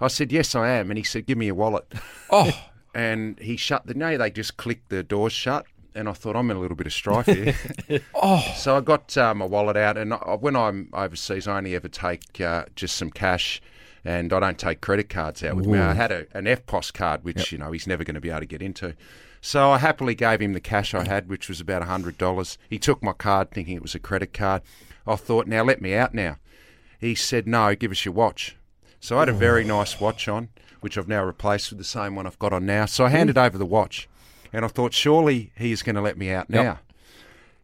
I 0.00 0.08
said, 0.08 0.32
"Yes, 0.32 0.54
I 0.54 0.68
am." 0.70 0.90
And 0.90 0.98
he 0.98 1.04
said, 1.04 1.26
"Give 1.26 1.36
me 1.38 1.46
your 1.46 1.54
wallet." 1.54 1.90
Oh, 2.30 2.50
And 2.94 3.38
he 3.38 3.56
shut 3.56 3.86
the. 3.86 3.94
No, 3.94 4.16
they 4.16 4.30
just 4.30 4.56
clicked 4.56 4.88
the 4.88 5.02
doors 5.02 5.32
shut. 5.32 5.66
And 5.92 6.08
I 6.08 6.12
thought 6.12 6.36
I'm 6.36 6.50
in 6.50 6.56
a 6.56 6.60
little 6.60 6.76
bit 6.76 6.86
of 6.86 6.92
strife 6.92 7.26
here. 7.26 7.54
oh. 8.14 8.54
So 8.56 8.76
I 8.76 8.80
got 8.80 9.16
uh, 9.16 9.34
my 9.34 9.44
wallet 9.44 9.76
out, 9.76 9.96
and 9.96 10.14
I, 10.14 10.36
when 10.38 10.54
I'm 10.54 10.88
overseas, 10.92 11.48
I 11.48 11.58
only 11.58 11.74
ever 11.74 11.88
take 11.88 12.40
uh, 12.40 12.66
just 12.76 12.96
some 12.96 13.10
cash, 13.10 13.60
and 14.04 14.32
I 14.32 14.38
don't 14.38 14.58
take 14.58 14.80
credit 14.80 15.08
cards 15.08 15.42
out 15.42 15.56
with 15.56 15.66
me. 15.66 15.78
I 15.78 15.94
had 15.94 16.12
a, 16.12 16.26
an 16.32 16.44
EFTPOS 16.44 16.92
card, 16.92 17.24
which 17.24 17.50
you 17.50 17.58
know 17.58 17.72
he's 17.72 17.88
never 17.88 18.04
going 18.04 18.14
to 18.14 18.20
be 18.20 18.30
able 18.30 18.40
to 18.40 18.46
get 18.46 18.62
into. 18.62 18.94
So 19.40 19.70
I 19.70 19.78
happily 19.78 20.14
gave 20.14 20.40
him 20.40 20.52
the 20.52 20.60
cash 20.60 20.94
I 20.94 21.04
had, 21.04 21.28
which 21.28 21.48
was 21.48 21.60
about 21.60 21.82
hundred 21.82 22.18
dollars. 22.18 22.56
He 22.68 22.78
took 22.78 23.02
my 23.02 23.12
card, 23.12 23.50
thinking 23.50 23.74
it 23.74 23.82
was 23.82 23.94
a 23.94 24.00
credit 24.00 24.32
card. 24.32 24.62
I 25.06 25.16
thought, 25.16 25.46
now 25.46 25.64
let 25.64 25.80
me 25.80 25.94
out 25.94 26.14
now. 26.14 26.36
He 27.00 27.14
said, 27.14 27.46
no, 27.46 27.74
give 27.74 27.90
us 27.90 28.04
your 28.04 28.12
watch. 28.14 28.56
So 29.00 29.16
I 29.16 29.20
had 29.20 29.28
a 29.30 29.32
very 29.32 29.64
nice 29.64 29.98
watch 29.98 30.28
on, 30.28 30.50
which 30.80 30.98
I've 30.98 31.08
now 31.08 31.24
replaced 31.24 31.70
with 31.70 31.78
the 31.78 31.84
same 31.84 32.14
one 32.16 32.26
I've 32.26 32.38
got 32.38 32.52
on 32.52 32.66
now. 32.66 32.86
So 32.86 33.04
I 33.04 33.08
handed 33.08 33.36
over 33.38 33.56
the 33.58 33.66
watch, 33.66 34.08
and 34.52 34.64
I 34.64 34.68
thought, 34.68 34.92
surely 34.94 35.52
he's 35.56 35.82
going 35.82 35.96
to 35.96 36.02
let 36.02 36.16
me 36.18 36.30
out 36.30 36.50
now. 36.50 36.78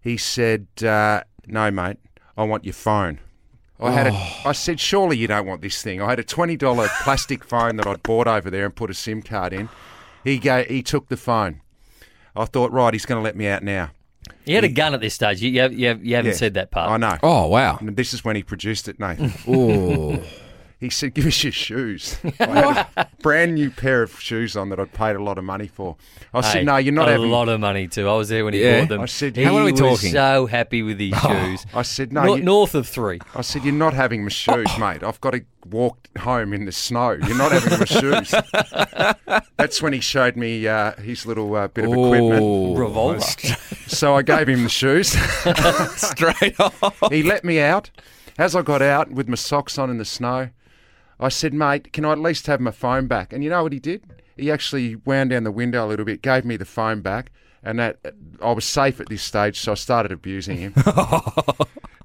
He 0.00 0.16
said, 0.16 0.66
uh, 0.82 1.22
"No, 1.46 1.70
mate, 1.70 1.98
I 2.36 2.44
want 2.44 2.64
your 2.64 2.74
phone." 2.74 3.18
I 3.78 3.90
had 3.90 4.06
a, 4.06 4.12
I 4.48 4.52
said, 4.52 4.80
"Surely 4.80 5.18
you 5.18 5.26
don't 5.26 5.46
want 5.46 5.60
this 5.60 5.82
thing." 5.82 6.00
I 6.00 6.08
had 6.10 6.18
a 6.18 6.24
twenty 6.24 6.56
dollar 6.56 6.88
plastic 7.02 7.44
phone 7.44 7.76
that 7.76 7.86
I'd 7.86 8.02
bought 8.02 8.26
over 8.26 8.50
there 8.50 8.64
and 8.64 8.74
put 8.74 8.88
a 8.90 8.94
SIM 8.94 9.20
card 9.22 9.52
in. 9.52 9.68
He 10.24 10.38
ga 10.38 10.64
he 10.64 10.82
took 10.82 11.08
the 11.08 11.16
phone. 11.16 11.60
I 12.34 12.44
thought, 12.44 12.70
right, 12.70 12.92
he's 12.92 13.06
going 13.06 13.18
to 13.18 13.22
let 13.24 13.34
me 13.36 13.46
out 13.48 13.62
now. 13.62 13.90
you 14.44 14.54
had 14.56 14.64
a 14.64 14.68
gun 14.68 14.92
at 14.92 15.00
this 15.00 15.14
stage. 15.14 15.40
You, 15.40 15.50
you, 15.50 15.60
have, 15.62 15.72
you, 15.72 15.88
have, 15.88 16.04
you 16.04 16.14
haven't 16.16 16.32
Yeah, 16.32 16.36
said 16.36 16.54
that 16.54 16.70
part. 16.70 16.90
I 16.90 16.98
know. 16.98 17.16
Oh, 17.22 17.46
wow. 17.46 17.78
And 17.80 17.96
this 17.96 18.12
is 18.12 18.22
when 18.26 18.36
he 18.36 18.42
produced 18.42 18.88
it, 18.88 19.00
Nathan. 19.00 19.32
Oh. 19.48 20.22
he 20.78 20.90
said, 20.90 21.14
"Give 21.14 21.26
us 21.26 21.42
your 21.42 21.52
shoes." 21.52 22.18
I 22.40 22.44
had 22.46 22.86
a 22.96 23.08
brand 23.22 23.54
new 23.54 23.70
pair 23.70 24.02
of 24.02 24.20
shoes 24.20 24.56
on 24.56 24.68
that 24.68 24.78
I'd 24.80 24.92
paid 24.92 25.16
a 25.16 25.22
lot 25.22 25.38
of 25.38 25.44
money 25.44 25.66
for. 25.68 25.96
I 26.34 26.42
Hey, 26.42 26.52
said, 26.52 26.66
"No, 26.66 26.76
you're 26.76 26.92
not 26.92 27.08
a 27.08 27.12
having." 27.12 27.28
A 27.28 27.32
lot 27.32 27.48
of 27.48 27.60
money 27.60 27.88
too. 27.88 28.08
I 28.08 28.14
was 28.16 28.28
there 28.28 28.44
when 28.44 28.52
he 28.54 28.62
Yeah. 28.62 28.80
bought 28.80 28.88
them. 28.90 29.00
I 29.00 29.06
said, 29.06 29.36
How 29.36 29.56
are 29.56 29.64
we 29.64 29.72
was 29.72 29.80
talking? 29.80 30.12
so 30.12 30.46
happy 30.46 30.82
with 30.82 30.98
his 31.00 31.14
shoes. 31.22 31.64
I 31.74 31.82
said, 31.82 32.12
"No, 32.12 32.24
Nor- 32.24 32.38
north 32.40 32.74
of 32.74 32.86
three. 32.86 33.20
I 33.34 33.40
said, 33.40 33.64
You're 33.64 33.72
not 33.74 33.94
having 33.94 34.22
my 34.22 34.28
shoes, 34.28 34.68
mate. 34.78 35.02
I've 35.02 35.20
got 35.20 35.30
to 35.30 35.42
walk 35.70 36.08
home 36.18 36.52
in 36.52 36.64
the 36.66 36.72
snow. 36.72 37.12
You're 37.12 37.36
not 37.38 37.52
having 37.52 37.78
my 37.78 37.84
shoes. 37.86 38.34
That's 39.56 39.80
when 39.82 39.92
he 39.92 40.00
showed 40.00 40.36
me 40.36 40.66
uh, 40.68 40.92
his 40.96 41.26
little 41.26 41.54
uh, 41.56 41.68
bit 41.68 41.84
of 41.86 41.90
equipment. 41.92 42.40
Oh. 42.42 42.74
Revolver. 42.76 43.20
So 43.86 44.14
I 44.16 44.22
gave 44.22 44.48
him 44.48 44.62
the 44.62 44.68
shoes. 44.68 45.08
Straight 45.96 46.58
off. 46.60 47.02
he 47.10 47.22
let 47.22 47.44
me 47.44 47.60
out. 47.60 47.90
As 48.38 48.54
I 48.54 48.62
got 48.62 48.82
out 48.82 49.10
with 49.10 49.28
my 49.28 49.34
socks 49.34 49.78
on 49.78 49.88
in 49.90 49.98
the 49.98 50.04
snow, 50.04 50.50
I 51.18 51.28
said, 51.28 51.54
Mate, 51.54 51.92
can 51.92 52.04
I 52.04 52.12
at 52.12 52.18
least 52.18 52.46
have 52.46 52.60
my 52.60 52.70
phone 52.70 53.06
back? 53.06 53.32
And 53.32 53.42
you 53.42 53.50
know 53.50 53.62
what 53.62 53.72
he 53.72 53.80
did? 53.80 54.02
He 54.36 54.50
actually 54.50 54.96
wound 54.96 55.30
down 55.30 55.44
the 55.44 55.50
window 55.50 55.86
a 55.86 55.88
little 55.88 56.04
bit, 56.04 56.20
gave 56.22 56.44
me 56.44 56.56
the 56.56 56.66
phone 56.66 57.00
back, 57.00 57.30
and 57.62 57.78
that 57.78 57.98
I 58.42 58.52
was 58.52 58.64
safe 58.64 59.00
at 59.00 59.08
this 59.08 59.22
stage, 59.22 59.58
so 59.58 59.72
I 59.72 59.76
started 59.76 60.12
abusing 60.12 60.58
him. 60.58 60.74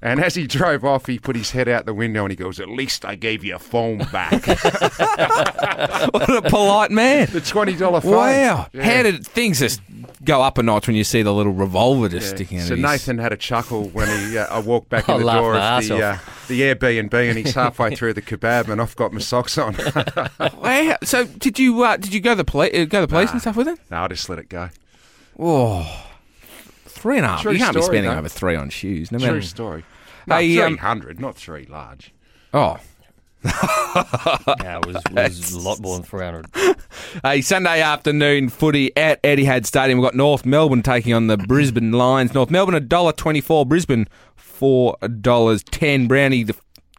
And 0.04 0.18
as 0.18 0.34
he 0.34 0.48
drove 0.48 0.84
off, 0.84 1.06
he 1.06 1.20
put 1.20 1.36
his 1.36 1.52
head 1.52 1.68
out 1.68 1.86
the 1.86 1.94
window 1.94 2.24
and 2.24 2.32
he 2.32 2.36
goes, 2.36 2.58
At 2.58 2.68
least 2.68 3.04
I 3.04 3.14
gave 3.14 3.44
you 3.44 3.54
a 3.54 3.60
phone 3.60 3.98
back. 4.10 4.32
what 6.12 6.28
a 6.28 6.42
polite 6.42 6.90
man. 6.90 7.28
the 7.30 7.40
$20 7.40 8.02
phone. 8.02 8.10
Wow. 8.10 8.66
Yeah. 8.72 8.82
How 8.82 9.04
did 9.04 9.24
things 9.24 9.60
just 9.60 9.80
go 10.24 10.42
up 10.42 10.58
a 10.58 10.62
notch 10.62 10.86
when 10.86 10.96
you 10.96 11.04
see 11.04 11.22
the 11.22 11.32
little 11.32 11.52
revolver 11.52 12.08
just 12.08 12.30
Yeah. 12.30 12.34
sticking 12.36 12.58
out 12.60 12.68
So. 12.68 12.74
Nathan 12.74 13.18
had 13.18 13.32
a 13.32 13.36
chuckle 13.36 13.88
when 13.90 14.08
he 14.08 14.38
uh, 14.38 14.46
I 14.46 14.58
walked 14.60 14.88
back 14.88 15.08
in 15.08 15.18
the 15.20 15.32
door 15.32 15.54
of 15.56 15.86
the, 15.88 16.02
uh, 16.02 16.18
the 16.48 16.60
Airbnb 16.62 17.14
and 17.28 17.38
he's 17.38 17.54
halfway 17.54 17.94
through 17.96 18.14
the 18.14 18.22
kebab 18.22 18.68
and 18.68 18.80
I've 18.80 18.96
got 18.96 19.12
my 19.12 19.20
socks 19.20 19.58
on. 19.58 19.74
So 21.04 21.24
did 21.24 21.58
you 21.58 21.82
uh, 21.82 21.96
did 21.96 22.12
you 22.14 22.20
go 22.20 22.30
to 22.32 22.36
the 22.36 22.44
police 22.44 22.74
uh, 22.74 22.84
go 22.84 23.00
the 23.00 23.08
police 23.08 23.30
and 23.32 23.40
stuff 23.40 23.56
with 23.56 23.68
it? 23.68 23.78
no, 23.90 24.02
I 24.04 24.08
just 24.08 24.28
let 24.28 24.38
it 24.38 24.48
go. 24.48 24.70
Oh, 25.38 26.04
three 26.84 27.16
and 27.16 27.26
a 27.26 27.28
half. 27.30 27.42
True 27.42 27.52
you 27.52 27.58
can't 27.58 27.74
be 27.74 27.82
spending 27.82 28.04
though. 28.10 28.18
over 28.18 28.28
three 28.28 28.54
on 28.54 28.70
shoes. 28.70 29.10
No 29.10 29.18
True 29.18 29.26
matter. 29.28 29.42
story. 29.42 29.84
No, 30.26 30.36
Hey, 30.36 30.60
um, 30.60 30.74
300, 30.74 31.20
not 31.20 31.36
three 31.36 31.66
large. 31.66 32.12
Oh, 32.54 32.78
yeah, 33.44 34.78
it 34.78 34.86
was, 34.86 34.96
was 35.10 35.52
a 35.52 35.58
lot 35.60 35.80
more 35.80 35.96
than 35.96 36.04
300. 36.04 36.46
A 37.24 37.40
Sunday 37.40 37.80
afternoon 37.80 38.48
footy 38.48 38.96
at 38.96 39.22
Etihad 39.22 39.66
Stadium. 39.66 39.98
We've 39.98 40.06
got 40.06 40.14
North 40.14 40.46
Melbourne 40.46 40.82
taking 40.82 41.12
on 41.12 41.26
the 41.26 41.36
Brisbane 41.36 41.92
Lions. 41.92 42.34
North 42.34 42.50
Melbourne 42.50 42.76
$1.24. 42.76 43.68
Brisbane 43.68 44.08
$4.10. 44.38 46.06
Brownie, 46.06 46.44
the 46.44 46.54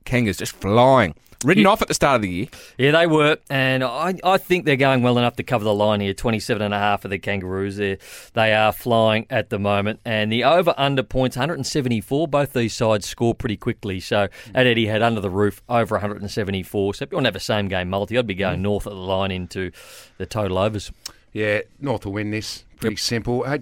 Kangas 0.05 0.37
just 0.37 0.55
flying. 0.55 1.15
Ridden 1.43 1.65
off 1.65 1.81
at 1.81 1.87
the 1.87 1.93
start 1.93 2.17
of 2.17 2.21
the 2.21 2.29
year. 2.29 2.47
Yeah, 2.77 2.91
they 2.91 3.07
were, 3.07 3.37
and 3.49 3.83
I, 3.83 4.15
I 4.23 4.37
think 4.37 4.65
they're 4.65 4.75
going 4.75 5.01
well 5.01 5.17
enough 5.17 5.35
to 5.37 5.43
cover 5.43 5.63
the 5.63 5.73
line 5.73 6.01
here. 6.01 6.13
Twenty-seven 6.13 6.61
and 6.61 6.73
a 6.73 6.77
half 6.77 7.01
for 7.01 7.07
the 7.07 7.19
Kangaroos. 7.19 7.77
They're, 7.77 7.97
they 8.33 8.53
are 8.53 8.71
flying 8.71 9.25
at 9.29 9.49
the 9.49 9.59
moment, 9.59 9.99
and 10.05 10.31
the 10.31 10.43
over/under 10.43 11.03
points 11.03 11.35
174. 11.35 12.27
Both 12.27 12.53
these 12.53 12.73
sides 12.73 13.07
score 13.07 13.35
pretty 13.35 13.57
quickly. 13.57 13.99
So 13.99 14.27
at 14.53 14.65
had 14.77 15.01
under 15.01 15.21
the 15.21 15.29
roof 15.29 15.61
over 15.69 15.95
174. 15.95 16.93
So 16.93 17.03
if 17.03 17.11
you 17.11 17.15
want 17.15 17.25
to 17.25 17.27
have 17.27 17.35
a 17.35 17.39
same 17.39 17.67
game 17.67 17.89
multi, 17.89 18.17
I'd 18.17 18.27
be 18.27 18.35
going 18.35 18.59
mm. 18.59 18.63
north 18.63 18.85
of 18.85 18.93
the 18.93 18.99
line 18.99 19.31
into 19.31 19.71
the 20.17 20.25
total 20.25 20.57
overs. 20.57 20.91
Yeah, 21.31 21.61
North 21.79 22.05
will 22.05 22.13
win 22.13 22.31
this. 22.31 22.63
Pretty 22.79 22.95
simple. 22.95 23.43
Hey, 23.43 23.61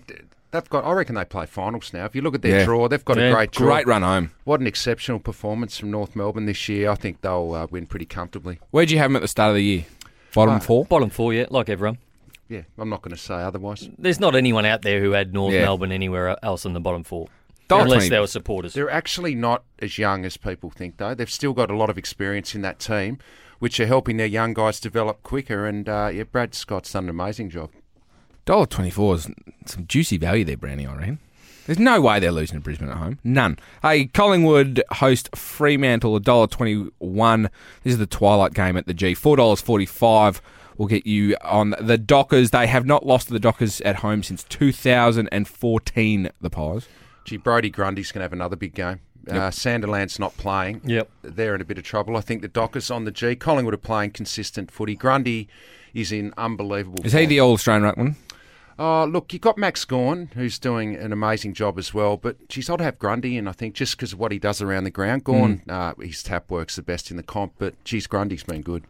they've 0.52 0.70
got. 0.70 0.84
I 0.86 0.92
reckon 0.94 1.16
they 1.16 1.26
play 1.26 1.46
finals 1.46 1.92
now. 1.94 2.06
If 2.06 2.16
you 2.16 2.22
look 2.22 2.36
at 2.36 2.42
their 2.42 2.60
Yeah. 2.60 2.66
draw, 2.66 2.88
they've 2.88 3.04
got 3.04 3.18
Yeah, 3.18 3.24
a 3.30 3.34
great 3.34 3.52
draw. 3.52 3.68
Great 3.68 3.88
run 3.88 4.02
home. 4.04 4.32
What 4.44 4.60
an 4.60 4.68
exceptional 4.68 5.20
performance 5.20 5.78
from 5.78 5.92
North 5.92 6.16
Melbourne 6.16 6.46
this 6.46 6.68
year. 6.70 6.90
I 6.90 6.96
think 6.96 7.22
they'll 7.22 7.54
uh, 7.54 7.68
win 7.72 7.86
pretty 7.88 8.06
comfortably. 8.06 8.60
Where'd 8.72 8.92
you 8.92 8.98
have 9.00 9.10
them 9.10 9.16
at 9.16 9.22
the 9.22 9.28
start 9.28 9.50
of 9.50 9.56
the 9.56 9.64
year? 9.64 9.86
Bottom 10.34 10.56
Uh, 10.56 10.60
four? 10.60 10.86
Bottom 10.86 11.10
four, 11.10 11.34
yeah, 11.34 11.46
like 11.50 11.68
everyone. 11.70 11.98
Yeah, 12.48 12.62
I'm 12.78 12.90
not 12.90 13.02
going 13.02 13.16
to 13.16 13.22
say 13.22 13.36
otherwise. 13.36 13.90
There's 13.98 14.20
not 14.20 14.36
anyone 14.36 14.66
out 14.66 14.82
there 14.82 15.00
who 15.00 15.12
had 15.12 15.34
North 15.34 15.54
Yeah. 15.54 15.62
Melbourne 15.62 15.92
anywhere 15.92 16.38
else 16.44 16.66
in 16.66 16.74
the 16.74 16.80
bottom 16.82 17.04
four, 17.04 17.28
Dollar 17.70 17.84
unless 17.84 17.98
20. 18.04 18.10
they 18.10 18.20
were 18.20 18.28
supporters. 18.28 18.74
They're 18.74 18.90
actually 18.90 19.36
not 19.36 19.64
as 19.80 19.98
young 19.98 20.26
as 20.26 20.36
people 20.38 20.70
think, 20.70 20.98
though. 20.98 21.14
They've 21.14 21.30
still 21.32 21.54
got 21.54 21.72
a 21.72 21.76
lot 21.78 21.90
of 21.90 21.98
experience 21.98 22.54
in 22.54 22.62
that 22.64 22.80
team, 22.80 23.20
which 23.60 23.80
are 23.80 23.86
helping 23.86 24.18
their 24.18 24.28
young 24.28 24.54
guys 24.54 24.82
develop 24.82 25.24
quicker. 25.24 25.66
And 25.66 25.88
uh, 25.88 26.10
yeah, 26.14 26.24
Brad 26.24 26.54
Scott's 26.54 26.92
done 26.92 27.06
an 27.06 27.10
amazing 27.10 27.50
job. 27.52 27.70
Dollar 28.52 28.66
twenty 28.66 28.90
four 28.90 29.16
is 29.16 29.30
some 29.66 29.88
juicy 29.88 30.18
value 30.18 30.44
there, 30.44 30.58
Brownie. 30.58 30.86
I 30.86 30.94
reckon. 30.94 31.20
There's 31.68 31.80
no 31.80 32.02
way 32.02 32.20
they're 32.20 32.34
losing 32.34 32.58
to 32.58 32.62
Brisbane 32.62 32.90
at 32.90 32.98
home. 32.98 33.18
None. 33.24 33.58
Hey, 33.82 34.08
Collingwood 34.08 34.84
host 34.92 35.34
Fremantle, 35.34 36.20
dollar 36.20 36.48
twenty 36.48 36.90
one. 36.98 37.44
This 37.84 37.94
is 37.94 37.98
the 37.98 38.06
twilight 38.06 38.54
game 38.54 38.76
at 38.76 38.88
the 38.88 38.94
G. 38.94 39.14
Four 39.14 39.38
dollars 39.38 39.62
forty 39.62 39.86
five. 39.86 40.42
will 40.76 40.88
get 40.88 41.08
you 41.08 41.38
on 41.46 41.76
the 41.80 41.98
Dockers. 41.98 42.50
They 42.50 42.68
have 42.68 42.86
not 42.86 43.06
lost 43.06 43.28
to 43.28 43.34
the 43.34 43.40
Dockers 43.40 43.80
at 43.82 43.96
home 43.98 44.22
since 44.22 44.44
2014. 44.44 46.30
The 46.42 46.50
Pies. 46.50 46.90
Gee, 47.24 47.38
Brodie 47.38 47.70
Grundy's 47.70 48.12
going 48.12 48.20
to 48.20 48.24
have 48.26 48.34
another 48.34 48.58
big 48.58 48.74
game. 48.74 49.00
Uh, 49.30 49.50
Sandilands 49.50 50.20
not 50.20 50.36
playing. 50.36 50.82
Yep. 50.84 51.10
They're 51.22 51.56
in 51.56 51.62
a 51.62 51.66
bit 51.66 51.78
of 51.78 51.86
trouble. 51.86 52.18
I 52.18 52.22
think 52.22 52.42
the 52.42 52.50
Dockers 52.50 52.92
on 52.92 53.06
the 53.06 53.12
G. 53.12 53.34
Collingwood 53.38 53.76
are 53.76 53.78
playing 53.78 54.12
consistent 54.12 54.72
footy. 54.72 54.96
Grundy 54.96 55.48
is 55.94 56.12
in 56.12 56.34
unbelievable 56.38 57.06
Is 57.06 57.14
he 57.14 57.20
form. 57.20 57.30
the 57.30 57.40
All 57.40 57.54
Australian 57.54 57.90
ruckman? 57.90 58.16
Oh, 58.84 59.06
look, 59.06 59.32
you've 59.32 59.44
got 59.44 59.60
Max 59.60 59.86
Gawn, 59.86 60.32
who's 60.34 60.58
doing 60.58 60.96
an 60.96 61.14
amazing 61.14 61.54
job 61.54 61.78
as 61.78 61.94
well. 61.94 62.18
But 62.18 62.48
geez, 62.48 62.68
I'd 62.68 62.82
have 62.82 62.98
Grundy, 62.98 63.38
and 63.38 63.48
I 63.48 63.52
think 63.52 63.76
just 63.76 63.96
because 63.96 64.12
of 64.12 64.18
what 64.18 64.32
he 64.32 64.40
does 64.40 64.60
around 64.60 64.86
the 64.86 64.90
ground, 64.90 65.24
Gorn, 65.24 65.62
uh, 65.70 65.94
his 66.02 66.24
tap 66.24 66.50
work's 66.50 66.78
the 66.78 66.82
best 66.82 67.12
in 67.12 67.18
the 67.18 67.22
comp. 67.22 67.54
But 67.60 67.76
geez, 67.84 68.08
Grundy's 68.08 68.42
been 68.42 68.64
good. 68.64 68.86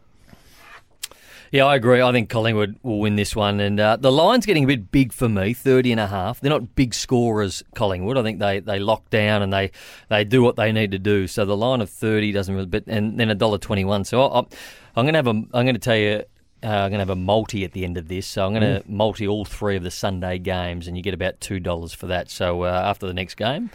Yeah, 1.50 1.66
I 1.66 1.76
agree. 1.76 2.00
I 2.00 2.10
think 2.10 2.30
Collingwood 2.30 2.78
will 2.82 3.00
win 3.00 3.16
this 3.16 3.36
one. 3.36 3.60
And 3.60 3.78
uh, 3.78 3.96
the 3.96 4.10
line's 4.10 4.46
getting 4.46 4.64
a 4.64 4.66
bit 4.66 4.90
big 4.90 5.12
for 5.12 5.28
me, 5.28 5.52
30 5.52 5.92
and 5.92 6.00
a 6.00 6.06
half. 6.06 6.40
They're 6.40 6.48
not 6.48 6.74
big 6.74 6.94
scorers, 6.94 7.62
Collingwood. 7.74 8.16
I 8.16 8.22
think 8.22 8.38
they, 8.38 8.60
they 8.60 8.78
lock 8.78 9.10
down 9.10 9.42
and 9.42 9.52
they, 9.52 9.72
they 10.08 10.24
do 10.24 10.42
what 10.42 10.56
they 10.56 10.72
need 10.72 10.92
to 10.92 10.98
do. 10.98 11.26
So 11.26 11.44
the 11.44 11.54
line 11.54 11.82
of 11.82 11.90
30 11.90 12.32
doesn't 12.32 12.54
really, 12.54 12.64
but, 12.64 12.84
and 12.86 13.20
then 13.20 13.28
$1.21. 13.28 14.06
So 14.06 14.22
I, 14.22 14.38
I'm 14.38 15.04
going 15.04 15.12
to 15.12 15.18
have 15.18 15.26
a, 15.26 15.30
I'm 15.52 15.66
going 15.66 15.74
to 15.74 15.78
tell 15.78 15.96
you, 15.96 16.24
uh, 16.64 16.68
I'm 16.68 16.90
going 16.90 16.92
to 16.92 16.98
have 16.98 17.10
a 17.10 17.16
multi 17.16 17.64
at 17.64 17.72
the 17.72 17.84
end 17.84 17.96
of 17.96 18.08
this. 18.08 18.26
So 18.26 18.46
I'm 18.46 18.52
going 18.52 18.82
to 18.82 18.82
multi 18.90 19.26
all 19.26 19.44
three 19.44 19.76
of 19.76 19.82
the 19.82 19.90
Sunday 19.90 20.38
games 20.38 20.86
and 20.86 20.96
you 20.96 21.02
get 21.02 21.14
about 21.14 21.40
$2 21.40 21.94
for 21.94 22.06
that. 22.06 22.30
So 22.30 22.62
uh, 22.62 22.82
after 22.84 23.06
the 23.06 23.14
next 23.14 23.34
game, 23.34 23.70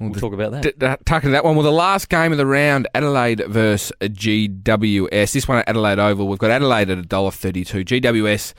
we'll 0.00 0.14
talk 0.14 0.32
about 0.32 0.52
that. 0.52 0.62
D- 0.62 0.72
d- 0.78 0.96
tuck 1.04 1.24
into 1.24 1.32
that 1.32 1.44
one. 1.44 1.56
Well, 1.56 1.64
the 1.64 1.72
last 1.72 2.08
game 2.08 2.32
of 2.32 2.38
the 2.38 2.46
round, 2.46 2.88
Adelaide 2.94 3.42
versus 3.48 3.92
GWS. 4.00 5.32
This 5.32 5.46
one 5.46 5.58
at 5.58 5.68
Adelaide 5.68 5.98
Oval, 5.98 6.28
we've 6.28 6.38
got 6.38 6.50
Adelaide 6.50 6.90
at 6.90 6.98
$1.32. 6.98 7.84
GWS 8.00 8.54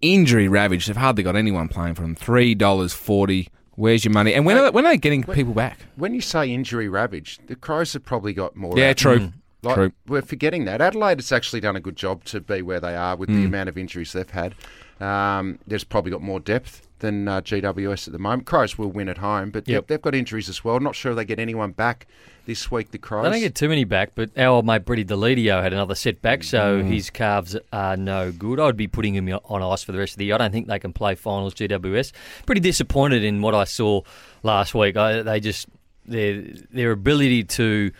injury 0.00 0.48
ravaged. 0.48 0.88
They've 0.88 0.96
hardly 0.96 1.22
got 1.22 1.36
anyone 1.36 1.68
playing 1.68 1.94
for 1.94 2.02
them. 2.02 2.16
$3.40. 2.16 3.48
Where's 3.76 4.04
your 4.04 4.12
money? 4.12 4.34
And 4.34 4.44
when 4.44 4.58
are 4.58 4.64
they, 4.64 4.70
when 4.70 4.84
are 4.84 4.92
they 4.92 4.98
getting 4.98 5.22
people 5.24 5.54
back? 5.54 5.78
When 5.96 6.12
you 6.12 6.20
say 6.20 6.50
injury 6.50 6.88
ravaged, 6.88 7.46
the 7.46 7.56
Crows 7.56 7.94
have 7.94 8.04
probably 8.04 8.34
got 8.34 8.54
more. 8.54 8.78
Yeah, 8.78 8.90
out. 8.90 8.98
true. 8.98 9.32
Like, 9.62 9.74
True. 9.74 9.92
We're 10.06 10.22
forgetting 10.22 10.64
that. 10.64 10.80
Adelaide 10.80 11.18
has 11.18 11.32
actually 11.32 11.60
done 11.60 11.76
a 11.76 11.80
good 11.80 11.96
job 11.96 12.24
to 12.24 12.40
be 12.40 12.62
where 12.62 12.80
they 12.80 12.96
are 12.96 13.16
with 13.16 13.28
Hmm. 13.28 13.36
the 13.40 13.44
amount 13.44 13.68
of 13.68 13.76
injuries 13.76 14.12
they've 14.12 14.28
had. 14.30 14.54
Um, 15.00 15.58
there's 15.66 15.84
probably 15.84 16.10
got 16.10 16.22
more 16.22 16.40
depth 16.40 16.86
than 16.98 17.26
uh, 17.28 17.40
GWS 17.40 18.06
at 18.06 18.12
the 18.12 18.18
moment. 18.18 18.44
Crows 18.46 18.76
will 18.76 18.90
win 18.90 19.08
at 19.08 19.18
home, 19.18 19.50
but 19.50 19.66
Yep. 19.66 19.86
they've, 19.86 20.00
got 20.02 20.14
injuries 20.14 20.48
as 20.50 20.62
well. 20.62 20.78
Not 20.80 20.94
sure 20.94 21.14
they 21.14 21.24
get 21.24 21.38
anyone 21.38 21.72
back 21.72 22.06
this 22.44 22.70
week, 22.70 22.90
the 22.90 22.98
Crows. 22.98 23.24
They 23.24 23.30
don't 23.30 23.40
get 23.40 23.54
too 23.54 23.68
many 23.70 23.84
back, 23.84 24.10
but 24.14 24.30
our 24.36 24.46
old 24.48 24.66
mate 24.66 24.84
Brett 24.84 25.06
Deledio 25.06 25.62
had 25.62 25.72
another 25.72 25.94
setback, 25.94 26.42
so 26.42 26.82
his 26.82 27.08
calves 27.08 27.56
are 27.72 27.96
no 27.96 28.32
good. 28.32 28.60
I'd 28.60 28.76
be 28.76 28.88
putting 28.88 29.14
him 29.14 29.28
on 29.46 29.62
ice 29.62 29.82
for 29.82 29.92
the 29.92 29.98
rest 29.98 30.14
of 30.14 30.18
the 30.18 30.26
year. 30.26 30.34
I 30.34 30.38
don't 30.38 30.52
think 30.52 30.66
they 30.66 30.78
can 30.78 30.92
play 30.92 31.14
finals 31.14 31.54
GWS. 31.54 32.12
Pretty 32.44 32.60
disappointed 32.60 33.24
in 33.24 33.40
what 33.40 33.54
I 33.54 33.64
saw 33.64 34.02
last 34.42 34.74
week. 34.74 34.96
I, 34.98 35.22
they 35.22 35.40
just 35.40 35.66
their 36.06 36.42
their 36.70 36.90
ability 36.90 37.44
to 37.44 37.92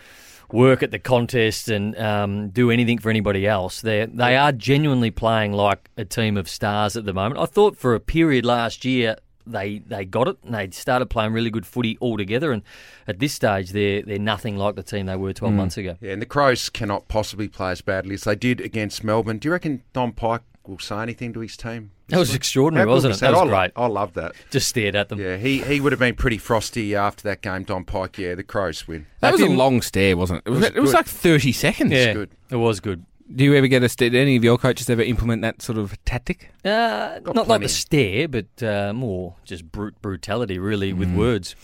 work 0.53 0.83
at 0.83 0.91
the 0.91 0.99
contest 0.99 1.69
and 1.69 1.97
um, 1.97 2.49
do 2.49 2.71
anything 2.71 2.97
for 2.97 3.09
anybody 3.09 3.47
else. 3.47 3.81
They 3.81 4.05
they 4.05 4.35
are 4.35 4.51
genuinely 4.51 5.11
playing 5.11 5.53
like 5.53 5.89
a 5.97 6.05
team 6.05 6.37
of 6.37 6.49
stars 6.49 6.95
at 6.95 7.05
the 7.05 7.13
moment. 7.13 7.39
I 7.39 7.45
thought 7.45 7.77
for 7.77 7.95
a 7.95 7.99
period 7.99 8.45
last 8.45 8.85
year 8.85 9.17
they 9.45 9.79
they 9.79 10.05
got 10.05 10.27
it 10.27 10.37
and 10.43 10.53
they 10.53 10.69
started 10.71 11.07
playing 11.07 11.33
really 11.33 11.49
good 11.49 11.65
footy 11.65 11.97
altogether. 12.01 12.51
And 12.51 12.63
at 13.07 13.19
this 13.19 13.33
stage, 13.33 13.71
they're 13.71 14.01
they're 14.01 14.19
nothing 14.19 14.57
like 14.57 14.75
the 14.75 14.83
team 14.83 15.05
they 15.05 15.15
were 15.15 15.33
twelve 15.33 15.53
months 15.53 15.77
ago. 15.77 15.97
Yeah, 16.01 16.13
and 16.13 16.21
the 16.21 16.27
Crows 16.27 16.69
cannot 16.69 17.07
possibly 17.07 17.47
play 17.47 17.71
as 17.71 17.81
badly 17.81 18.15
as 18.15 18.23
they 18.23 18.35
did 18.35 18.61
against 18.61 19.03
Melbourne. 19.03 19.37
Do 19.37 19.47
you 19.47 19.51
reckon 19.53 19.83
Don 19.93 20.11
Pyke 20.11 20.43
will 20.67 20.79
say 20.79 21.01
anything 21.01 21.33
to 21.33 21.39
his 21.39 21.57
team? 21.57 21.91
That 22.11 22.19
was 22.19 22.35
extraordinary, 22.35 22.83
How 22.83 22.89
good 22.89 22.93
wasn't 22.93 23.15
it? 23.15 23.19
That 23.21 23.31
was 23.31 23.41
I 23.41 23.47
great. 23.47 23.71
I 23.75 23.87
love 23.87 24.13
that. 24.13 24.33
Just 24.51 24.67
stared 24.67 24.95
at 24.95 25.09
them. 25.09 25.19
Yeah, 25.19 25.37
he, 25.37 25.61
he 25.63 25.81
would 25.81 25.91
have 25.91 25.99
been 25.99 26.15
pretty 26.15 26.37
frosty 26.37 26.95
after 26.95 27.23
that 27.23 27.41
game, 27.41 27.63
Don 27.63 27.83
Pyke. 27.85 28.19
Yeah, 28.19 28.35
the 28.35 28.43
Crows 28.43 28.87
win. 28.87 29.07
That 29.21 29.31
was 29.33 29.41
a 29.41 29.47
long 29.47 29.81
stare, 29.81 30.15
wasn't 30.15 30.43
it? 30.45 30.47
It 30.47 30.51
was, 30.51 30.59
was 30.59 30.69
it 30.69 30.79
was 30.79 30.93
like 30.93 31.07
30 31.07 31.51
seconds. 31.51 31.91
Yeah, 31.91 32.13
good. 32.13 32.29
it 32.49 32.55
was 32.57 32.79
good. 32.79 33.05
Do 33.33 33.43
you 33.45 33.55
ever 33.55 33.67
get 33.67 33.81
a 33.81 33.87
stare? 33.89 34.09
Did 34.09 34.19
any 34.21 34.35
of 34.35 34.43
your 34.43 34.57
coaches 34.57 34.89
ever 34.89 35.01
implement 35.01 35.41
that 35.43 35.61
sort 35.61 35.77
of 35.77 35.97
tactic? 36.05 36.51
Uh, 36.65 37.19
Got 37.19 37.33
not 37.35 37.47
like 37.47 37.47
plenty. 37.47 37.65
the 37.65 37.69
stare, 37.69 38.27
but 38.27 38.61
uh, 38.63 38.91
more 38.93 39.35
just 39.45 39.71
brute 39.71 39.99
brutality, 40.01 40.59
really, 40.59 40.91
Mm. 40.93 40.97
with 40.97 41.15
words. 41.15 41.55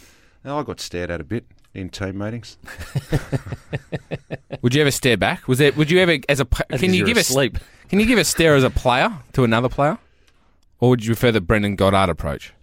No, 0.45 0.57
I 0.59 0.63
got 0.63 0.79
stared 0.79 1.11
at 1.11 1.19
a 1.19 1.25
bit 1.25 1.45
in 1.73 1.89
team 1.89 2.17
meetings. 2.19 2.57
Would 4.61 4.73
you 4.73 4.81
ever 4.81 4.91
stare 4.91 5.17
back? 5.17 5.47
Was 5.47 5.59
it? 5.59 5.77
Would 5.77 5.91
you 5.91 5.99
ever, 5.99 6.17
as 6.29 6.39
a, 6.39 6.45
p- 6.45 6.63
That's 6.69 6.81
can 6.81 6.89
'cause 6.89 6.95
you 6.97 7.05
give 7.05 7.17
a, 7.17 7.21
asleep? 7.21 7.57
can 7.89 7.99
you 7.99 8.05
give 8.05 8.17
a 8.17 8.23
stare 8.23 8.55
as 8.55 8.63
a 8.63 8.69
player 8.69 9.11
to 9.33 9.43
another 9.43 9.69
player? 9.69 9.97
Or 10.79 10.89
would 10.89 11.03
you 11.03 11.09
prefer 11.09 11.31
the 11.31 11.41
Brendan 11.41 11.75
Goddard 11.75 12.09
approach? 12.09 12.53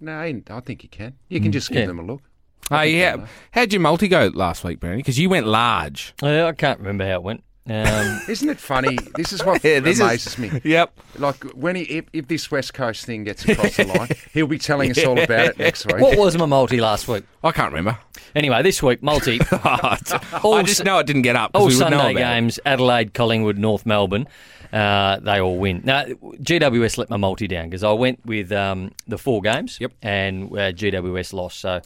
No, 0.00 0.18
I 0.18 0.32
think 0.64 0.82
you 0.82 0.88
can. 0.88 1.14
You 1.28 1.40
can 1.40 1.52
just 1.52 1.68
give 1.68 1.76
Mm. 1.78 1.80
Yeah. 1.80 1.86
them 1.86 1.98
a 1.98 2.02
look. 2.04 2.22
Oh, 2.70 2.78
think 2.78 2.96
yeah. 2.96 3.26
How'd 3.52 3.72
your 3.72 3.80
multi 3.80 4.08
go 4.08 4.30
last 4.32 4.62
week, 4.64 4.80
Brandon? 4.80 5.00
Because 5.00 5.18
you 5.18 5.28
went 5.28 5.46
large. 5.46 6.14
Uh, 6.22 6.44
I 6.46 6.52
can't 6.52 6.78
remember 6.78 7.04
how 7.06 7.14
it 7.14 7.22
went. 7.22 7.42
Um, 7.68 8.20
Isn't 8.28 8.48
it 8.48 8.58
funny? 8.58 8.96
This 9.16 9.32
is 9.32 9.44
what 9.44 9.62
Yeah, 9.64 9.80
this 9.80 9.96
is- 9.96 10.00
amazes 10.00 10.38
me. 10.38 10.60
Yep. 10.64 10.98
Like 11.18 11.42
when 11.54 11.76
he, 11.76 11.82
if, 11.82 12.04
if 12.12 12.28
this 12.28 12.50
West 12.50 12.72
Coast 12.74 13.04
thing 13.04 13.24
gets 13.24 13.46
across 13.46 13.76
the 13.76 13.84
line, 13.84 14.08
he'll 14.32 14.46
be 14.46 14.58
telling 14.58 14.90
us 14.90 15.04
all 15.04 15.18
about 15.18 15.46
it 15.46 15.58
next 15.58 15.84
week. 15.86 15.98
what 15.98 16.16
was 16.16 16.36
my 16.38 16.46
multi 16.46 16.80
last 16.80 17.06
week? 17.08 17.24
I 17.44 17.50
can't 17.52 17.72
remember. 17.72 17.98
Anyway, 18.34 18.62
this 18.62 18.82
week 18.82 19.02
multi. 19.02 19.40
I 19.52 19.98
All 20.42 20.62
just 20.62 20.78
Su- 20.78 20.84
know 20.84 20.98
it 20.98 21.06
didn't 21.06 21.22
get 21.22 21.36
up. 21.36 21.50
all 21.54 21.66
we 21.66 21.74
would 21.74 21.80
know 21.80 21.86
Sunday 21.90 21.96
about 21.96 22.10
it. 22.10 22.14
games: 22.14 22.60
Adelaide, 22.64 23.14
Collingwood, 23.14 23.58
North 23.58 23.84
Melbourne. 23.86 24.26
Uh, 24.72 25.18
they 25.18 25.40
all 25.40 25.58
win. 25.58 25.80
Now, 25.82 26.04
GWS 26.04 26.96
let 26.96 27.10
my 27.10 27.16
multi 27.16 27.48
down 27.48 27.64
because 27.68 27.82
I 27.82 27.90
went 27.90 28.24
with 28.24 28.52
um, 28.52 28.92
the 29.08 29.18
four 29.18 29.40
games. 29.42 29.78
Yep. 29.80 29.92
And 30.02 30.44
uh, 30.52 30.70
GWS 30.70 31.32
lost. 31.32 31.58
So, 31.58 31.80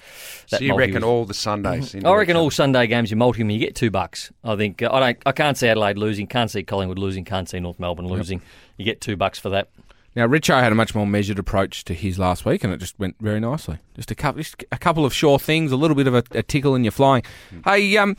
so 0.46 0.58
you 0.58 0.76
reckon 0.76 0.96
was- 0.96 1.04
all 1.04 1.24
the 1.24 1.32
Sundays? 1.32 1.94
into 1.94 2.06
I 2.06 2.14
reckon 2.14 2.36
all 2.36 2.50
Sunday 2.50 2.86
games 2.86 3.10
you 3.10 3.16
multi 3.16 3.38
them, 3.38 3.48
you 3.48 3.58
get 3.58 3.74
two 3.74 3.90
bucks. 3.90 4.30
I 4.44 4.54
think 4.56 4.82
uh, 4.82 4.90
I 4.92 5.00
don't. 5.00 5.18
I 5.24 5.32
can't 5.32 5.56
see 5.56 5.68
Adelaide 5.68 5.96
losing. 5.96 6.26
Can't 6.26 6.50
see 6.50 6.62
Collingwood 6.62 6.98
losing. 6.98 7.24
Can't 7.24 7.48
see 7.48 7.58
North 7.58 7.80
Melbourne 7.80 8.06
losing. 8.06 8.42
You 8.76 8.84
get 8.84 9.00
two 9.00 9.16
bucks 9.16 9.38
for 9.38 9.48
that. 9.48 9.70
Now, 10.16 10.26
Richo 10.28 10.60
had 10.60 10.70
a 10.70 10.74
much 10.76 10.94
more 10.94 11.06
measured 11.06 11.38
approach 11.38 11.84
to 11.84 11.94
his 11.94 12.18
last 12.18 12.44
week, 12.44 12.62
and 12.62 12.72
it 12.72 12.76
just 12.78 12.98
went 12.98 13.16
very 13.20 13.40
nicely. 13.40 13.78
Just 13.96 14.10
a 14.10 14.14
couple, 14.14 14.42
just 14.42 14.64
a 14.70 14.78
couple 14.78 15.04
of 15.04 15.12
sure 15.12 15.38
things, 15.38 15.72
a 15.72 15.76
little 15.76 15.96
bit 15.96 16.06
of 16.06 16.14
a, 16.14 16.22
a 16.32 16.42
tickle 16.42 16.74
in 16.74 16.84
your 16.84 16.92
flying. 16.92 17.22
Hey, 17.64 17.96
um, 17.96 18.16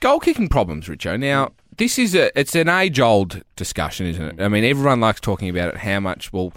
goal 0.00 0.18
kicking 0.20 0.48
problems, 0.48 0.86
Richo. 0.86 1.18
Now, 1.20 1.52
this 1.76 1.98
is 1.98 2.14
a 2.14 2.36
it's 2.38 2.54
an 2.54 2.68
age 2.70 3.00
old 3.00 3.42
discussion, 3.54 4.06
isn't 4.06 4.38
it? 4.38 4.42
I 4.42 4.48
mean, 4.48 4.64
everyone 4.64 5.00
likes 5.00 5.20
talking 5.20 5.48
about 5.50 5.68
it. 5.74 5.76
How 5.78 6.00
much? 6.00 6.32
Well, 6.32 6.52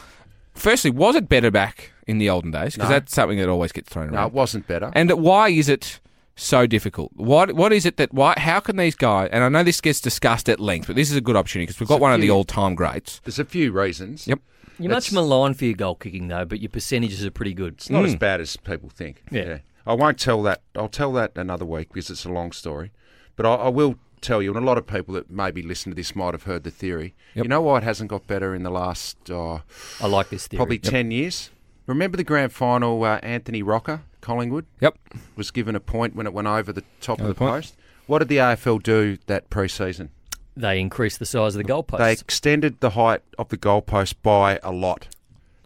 firstly, 0.53 0.91
was 0.91 1.15
it 1.15 1.27
better 1.27 1.51
back 1.51 1.91
in 2.07 2.17
the 2.17 2.29
olden 2.29 2.51
days? 2.51 2.75
Because 2.75 2.89
No. 2.89 2.95
that's 2.95 3.13
something 3.13 3.37
that 3.37 3.49
always 3.49 3.71
gets 3.73 3.89
thrown 3.89 4.11
No, 4.11 4.17
around. 4.17 4.27
it 4.27 4.33
wasn't 4.33 4.65
better. 4.67 4.91
And 4.95 5.11
why 5.11 5.49
is 5.49 5.67
it 5.67 5.99
so 6.37 6.65
difficult? 6.65 7.11
What 7.15 7.51
what 7.53 7.73
is 7.73 7.85
it 7.85 7.97
that 7.97 8.13
why 8.13 8.33
how 8.37 8.61
can 8.61 8.77
these 8.77 8.95
guys 8.95 9.27
and 9.33 9.43
I 9.43 9.49
know 9.49 9.61
this 9.63 9.81
gets 9.81 9.99
discussed 9.99 10.47
at 10.47 10.61
length, 10.61 10.87
but 10.87 10.95
this 10.95 11.11
is 11.11 11.17
a 11.17 11.21
good 11.21 11.35
opportunity 11.35 11.65
because 11.67 11.81
we've 11.81 11.89
got 11.89 11.99
one 11.99 12.13
of 12.13 12.21
the 12.21 12.29
all 12.31 12.45
time 12.45 12.75
greats. 12.75 13.19
There's 13.25 13.39
a 13.39 13.45
few 13.45 13.73
reasons. 13.73 14.25
Yep. 14.25 14.39
You're 14.79 14.91
much 14.91 15.11
maligned 15.11 15.57
for 15.57 15.65
your 15.65 15.73
goal 15.75 15.95
kicking 15.95 16.27
though, 16.27 16.45
but 16.45 16.59
your 16.61 16.69
percentages 16.69 17.25
are 17.25 17.31
pretty 17.31 17.53
good. 17.53 17.73
It's 17.75 17.89
not 17.89 18.05
as 18.05 18.15
bad 18.15 18.39
as 18.41 18.55
people 18.57 18.89
think. 18.89 19.23
Yeah. 19.31 19.59
I 19.85 19.93
won't 19.93 20.19
tell 20.19 20.41
that. 20.43 20.61
I'll 20.75 20.87
tell 20.89 21.11
that 21.13 21.31
another 21.35 21.65
week 21.65 21.89
because 21.89 22.09
it's 22.09 22.25
a 22.25 22.29
long 22.31 22.51
story. 22.51 22.91
But 23.35 23.45
I, 23.45 23.55
I 23.55 23.69
will 23.69 23.95
tell 24.21 24.41
you, 24.41 24.53
and 24.53 24.63
a 24.63 24.65
lot 24.67 24.77
of 24.77 24.85
people 24.85 25.13
that 25.15 25.29
maybe 25.31 25.61
listen 25.61 25.91
to 25.91 25.95
this 25.95 26.15
might 26.15 26.33
have 26.33 26.43
heard 26.43 26.63
the 26.63 26.71
theory. 26.71 27.15
Yep. 27.35 27.45
You 27.45 27.49
know 27.49 27.61
why 27.61 27.77
it 27.77 27.83
hasn't 27.83 28.09
got 28.09 28.27
better 28.27 28.53
in 28.53 28.63
the 28.63 28.69
last 28.69 29.17
uh, 29.29 29.59
I 30.01 30.07
like 30.07 30.29
this 30.29 30.47
theory. 30.47 30.59
probably 30.59 30.79
10 30.79 31.11
years? 31.11 31.49
Remember 31.87 32.17
the 32.17 32.23
grand 32.23 32.51
final, 32.51 33.03
uh, 33.03 33.19
Anthony 33.23 33.63
Rocca, 33.63 34.03
Collingwood, 34.21 34.65
Yep. 34.81 34.97
was 35.35 35.49
given 35.49 35.75
a 35.75 35.79
point 35.79 36.15
when 36.15 36.27
it 36.27 36.33
went 36.33 36.47
over 36.47 36.71
the 36.71 36.83
top 37.01 37.19
of 37.19 37.27
the 37.27 37.33
point. 37.33 37.51
post? 37.51 37.75
What 38.05 38.19
did 38.19 38.27
the 38.27 38.37
AFL 38.37 38.83
do 38.83 39.17
that 39.27 39.49
pre 39.49 39.67
season? 39.67 40.11
They 40.59 40.79
increase 40.79 41.17
the 41.17 41.25
size 41.25 41.55
of 41.55 41.63
the 41.65 41.71
goalposts. 41.71 41.99
They 41.99 42.11
extended 42.11 42.79
the 42.81 42.91
height 42.91 43.21
of 43.37 43.47
the 43.49 43.57
goalpost 43.57 44.15
by 44.21 44.59
a 44.61 44.71
lot, 44.71 45.07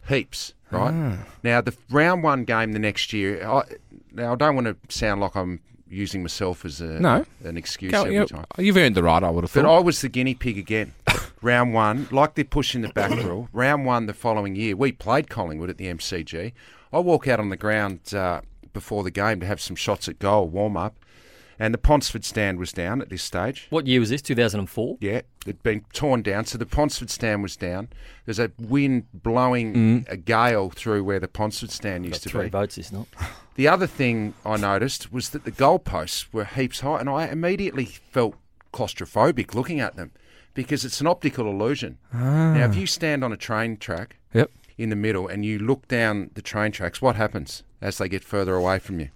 heaps. 0.08 0.54
Right 0.72 0.94
Ah. 0.94 1.18
now, 1.44 1.62
the 1.62 1.76
round 1.90 2.24
one 2.24 2.46
game 2.46 2.74
the 2.74 2.80
next 2.80 3.12
year. 3.14 3.46
I, 3.46 3.64
now, 4.12 4.34
I 4.34 4.36
don't 4.36 4.56
want 4.56 4.68
to 4.68 4.76
sound 4.96 5.22
like 5.22 5.36
I'm 5.36 5.60
using 5.90 6.22
myself 6.24 6.66
as 6.66 6.82
a 6.82 6.86
No. 7.00 7.26
an 7.44 7.58
excuse 7.58 7.92
Go- 7.92 8.02
every 8.04 8.16
you 8.16 8.26
time. 8.26 8.46
have 8.58 8.78
earned 8.78 8.96
the 8.96 9.04
right, 9.04 9.24
I 9.24 9.30
would 9.30 9.44
have 9.44 9.54
But 9.54 9.64
thought. 9.64 9.78
I 9.78 9.80
was 9.80 10.02
the 10.02 10.10
guinea 10.10 10.34
pig 10.36 10.58
again. 10.58 10.94
round 11.42 11.74
one, 11.74 12.08
like 12.12 12.36
they're 12.36 12.46
pushing 12.46 12.82
the 12.82 12.90
back 12.90 13.12
rule. 13.12 13.50
Round 13.54 13.86
one 13.86 14.06
the 14.08 14.14
following 14.14 14.56
year, 14.56 14.76
we 14.76 14.92
played 14.92 15.30
Collingwood 15.30 15.70
at 15.70 15.78
the 15.78 15.88
MCG. 15.88 16.54
I 16.92 17.00
walk 17.00 17.28
out 17.28 17.40
on 17.40 17.50
the 17.50 17.58
ground 17.58 18.14
uh, 18.14 18.42
before 18.74 19.04
the 19.04 19.12
game 19.12 19.40
to 19.42 19.46
have 19.46 19.60
some 19.62 19.76
shots 19.76 20.08
at 20.08 20.20
goal, 20.20 20.48
warm 20.48 20.78
up, 20.78 20.96
and 21.64 21.74
the 21.74 21.78
Ponsford 21.78 22.26
stand 22.26 22.60
was 22.60 22.74
down 22.74 23.02
at 23.02 23.08
this 23.08 23.24
stage. 23.24 23.68
what 23.70 23.88
year 23.88 24.02
was 24.02 24.10
this? 24.10 24.22
2004. 24.22 24.98
Yeah, 25.00 25.22
it'd 25.46 25.64
been 25.64 25.86
torn 25.94 26.22
down. 26.22 26.44
So 26.44 26.58
the 26.58 26.66
Ponsford 26.66 27.10
stand 27.10 27.42
was 27.42 27.56
down. 27.56 27.88
There's 28.26 28.38
a 28.38 28.52
wind 28.60 29.06
blowing 29.14 29.74
mm. 29.74 30.12
a 30.12 30.18
gale 30.18 30.72
through 30.72 31.06
where 31.06 31.22
the 31.22 31.30
Ponsford 31.30 31.72
stand 31.72 32.06
used 32.06 32.24
to 32.24 32.30
Three 32.30 32.46
be. 32.46 32.50
votes, 32.50 32.78
is 32.78 32.92
not. 32.92 33.08
The 33.56 33.68
other 33.68 33.86
thing 33.86 34.34
I 34.44 34.58
noticed 34.58 35.14
was 35.14 35.30
that 35.30 35.46
the 35.46 35.52
goalposts 35.52 36.26
were 36.34 36.44
heaps 36.44 36.80
high, 36.80 37.00
and 37.00 37.08
I 37.08 37.28
immediately 37.28 37.86
felt 37.86 38.34
claustrophobic 38.74 39.54
looking 39.54 39.80
at 39.80 39.96
them 39.96 40.12
because 40.56 40.84
it's 40.84 41.00
an 41.02 41.06
optical 41.06 41.48
illusion. 41.48 42.00
Now, 42.12 42.66
if 42.66 42.72
ah. 42.72 42.80
you 42.80 42.88
stand 42.88 43.24
on 43.24 43.32
a 43.32 43.38
train 43.38 43.78
track 43.78 44.18
Yep. 44.34 44.50
in 44.80 44.90
the 44.90 44.96
middle 44.96 45.28
and 45.28 45.46
you 45.46 45.60
look 45.60 45.88
down 45.88 46.32
the 46.34 46.42
train 46.42 46.72
tracks, 46.72 47.00
what 47.00 47.16
happens 47.16 47.62
as 47.80 48.00
they 48.00 48.10
get 48.10 48.24
further 48.24 48.56
away 48.56 48.80
from 48.80 49.00
you? 49.00 49.10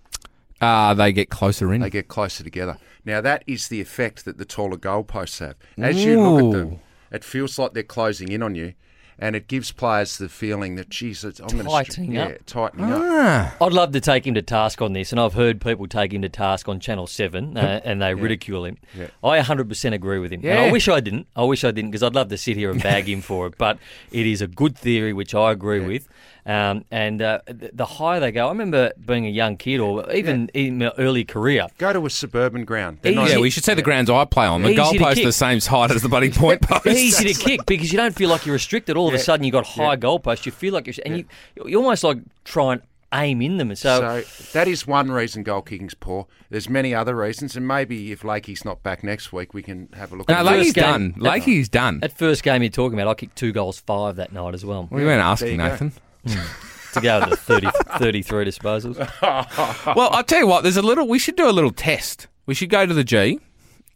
Uh, 0.62 0.94
they 0.94 1.12
get 1.12 1.30
closer 1.30 1.74
in. 1.74 1.82
They 1.82 1.90
get 1.90 2.08
closer 2.08 2.44
together. 2.44 2.78
Now, 3.06 3.22
that 3.22 3.44
is 3.48 3.68
the 3.70 3.80
effect 3.82 4.26
that 4.26 4.38
the 4.38 4.46
taller 4.46 4.78
goalposts 4.78 5.40
have. 5.40 5.56
As 5.78 6.04
you 6.04 6.22
look 6.22 6.56
at 6.56 6.60
them, 6.60 6.80
it 7.12 7.24
feels 7.24 7.58
like 7.60 7.74
they're 7.74 7.84
closing 7.84 8.32
in 8.32 8.42
on 8.44 8.56
you. 8.56 8.74
And 9.20 9.36
it 9.36 9.48
gives 9.48 9.72
players 9.72 10.20
the 10.20 10.30
feeling 10.30 10.76
that, 10.76 10.90
geez, 10.90 11.26
it's- 11.26 11.40
I'm 11.40 11.48
going 11.58 11.66
to 11.66 11.72
Tightening 11.72 12.12
yeah, 12.12 12.26
up. 12.26 12.46
tightening 12.46 12.86
up. 12.92 13.02
ah. 13.04 13.56
I'd 13.66 13.74
love 13.74 13.92
to 13.94 14.00
take 14.00 14.28
him 14.28 14.36
to 14.36 14.44
task 14.44 14.80
on 14.80 14.94
this, 14.94 15.12
and 15.12 15.20
I've 15.20 15.34
heard 15.34 15.60
people 15.60 15.88
take 15.88 16.14
him 16.14 16.22
to 16.22 16.30
task 16.30 16.70
on 16.70 16.80
Channel 16.80 17.08
7 17.08 17.58
uh, 17.58 17.82
and 17.84 18.00
they 18.00 18.14
ridicule 18.14 18.64
him. 18.66 18.78
Yeah. 18.96 19.08
I 19.24 19.40
100% 19.40 19.94
agree 19.94 20.20
with 20.20 20.32
him. 20.32 20.42
And 20.46 20.60
I 20.60 20.72
wish 20.72 20.88
I 20.88 21.00
didn't. 21.00 21.26
I 21.36 21.42
wish 21.46 21.64
I 21.64 21.72
didn't 21.72 21.90
because 21.90 22.04
I'd 22.04 22.14
love 22.14 22.28
to 22.30 22.38
sit 22.38 22.58
here 22.58 22.70
and 22.70 22.80
bag 22.84 23.10
him 23.10 23.22
for 23.32 23.48
it. 23.48 23.56
But 23.58 23.80
it 24.12 24.28
is 24.28 24.44
a 24.44 24.48
good 24.48 24.78
theory, 24.78 25.14
which 25.14 25.34
I 25.34 25.52
agree 25.52 25.80
with. 25.80 26.08
Um, 26.48 26.86
and 26.92 27.22
uh, 27.22 27.42
the 27.48 27.86
higher 27.86 28.22
they 28.22 28.32
go, 28.32 28.46
I 28.46 28.50
remember 28.50 28.94
being 29.06 29.26
a 29.26 29.30
young 29.30 29.58
kid 29.58 29.82
or 29.82 30.10
even 30.14 30.48
in 30.54 30.78
my 30.78 30.92
early 30.98 31.26
career. 31.26 31.68
Go 31.78 31.92
to 31.92 32.06
a 32.06 32.10
suburban 32.10 32.64
ground. 32.64 33.00
They're 33.02 33.12
Easy. 33.12 33.20
not- 33.22 33.30
Yeah, 33.32 33.40
we 33.40 33.50
should 33.50 33.66
say 33.66 33.74
the 33.74 33.82
grounds 33.82 34.10
I 34.10 34.24
play 34.24 34.46
on. 34.46 34.62
The 34.62 34.70
Easy 34.70 34.76
to 34.78 34.82
goalpost 35.04 35.16
kick. 35.16 35.26
the 35.26 35.32
same 35.34 35.60
height 35.60 35.92
as 35.92 36.02
the 36.02 36.08
bloody 36.10 36.32
point 36.32 36.62
post. 36.62 36.86
It's 36.86 37.00
easy 37.00 37.34
to 37.34 37.40
kick 37.40 37.66
because 37.66 37.92
you 37.92 37.98
don't 37.98 38.16
feel 38.16 38.30
like 38.30 38.46
you're 38.46 38.54
restricted. 38.54 38.96
All 38.96 39.10
of 39.10 39.14
a 39.14 39.20
sudden, 39.20 39.44
you've 39.44 39.52
got 39.52 39.68
high 39.68 39.98
goalposts. 39.98 40.46
You 40.46 40.54
feel 40.54 40.74
like 40.74 40.88
you're, 40.88 40.96
and 41.06 41.18
you, 41.18 41.26
you 41.66 41.78
almost 41.78 42.06
like 42.06 42.20
try 42.46 42.74
and 42.74 42.82
aim 43.14 43.42
in 43.42 43.58
them. 43.58 43.70
And 43.70 43.78
so, 43.78 44.22
So 44.24 44.52
that 44.54 44.70
is 44.70 44.88
one 44.88 45.12
reason 45.12 45.44
goal 45.44 45.62
kicking's 45.62 45.96
poor. 45.96 46.28
There's 46.50 46.70
many 46.70 46.96
other 46.96 47.14
reasons, 47.16 47.58
and 47.58 47.68
maybe 47.68 48.14
if 48.14 48.24
Lakey's 48.24 48.64
not 48.64 48.84
back 48.84 49.04
next 49.04 49.34
week, 49.34 49.54
we 49.54 49.62
can 49.64 49.90
have 49.98 50.14
a 50.14 50.16
look. 50.16 50.30
No, 50.30 50.36
at. 50.36 50.46
Lakey's 50.46 50.72
game- 50.74 51.12
done. 51.12 51.16
Lakey's 51.18 51.68
done. 51.68 52.00
That 52.00 52.18
first 52.18 52.42
game 52.44 52.64
you're 52.64 52.70
talking 52.70 52.98
about, 52.98 53.10
I 53.10 53.14
kicked 53.16 53.36
two 53.36 53.52
goals 53.52 53.80
five 53.80 54.16
that 54.16 54.32
night 54.32 54.54
as 54.54 54.64
well. 54.64 54.88
We 54.90 55.04
weren't 55.04 55.20
There 55.20 55.20
asking, 55.22 55.52
you 55.52 55.90
go. 55.90 55.92
Nathan. 56.36 56.94
to 56.94 57.02
go 57.02 57.24
to 57.24 57.30
the 57.32 57.36
30, 57.38 57.68
33 58.00 58.46
disposals. 58.46 58.98
well, 59.96 60.10
I'll 60.12 60.24
tell 60.24 60.40
you 60.40 60.48
what. 60.48 60.64
There's 60.64 60.78
a 60.78 60.82
little. 60.82 61.08
We 61.08 61.20
should 61.20 61.36
do 61.36 61.50
a 61.50 61.52
little 61.52 61.72
test. 61.72 62.28
We 62.46 62.54
should 62.54 62.70
go 62.70 62.86
to 62.86 62.94
the 62.94 63.04
G 63.04 63.40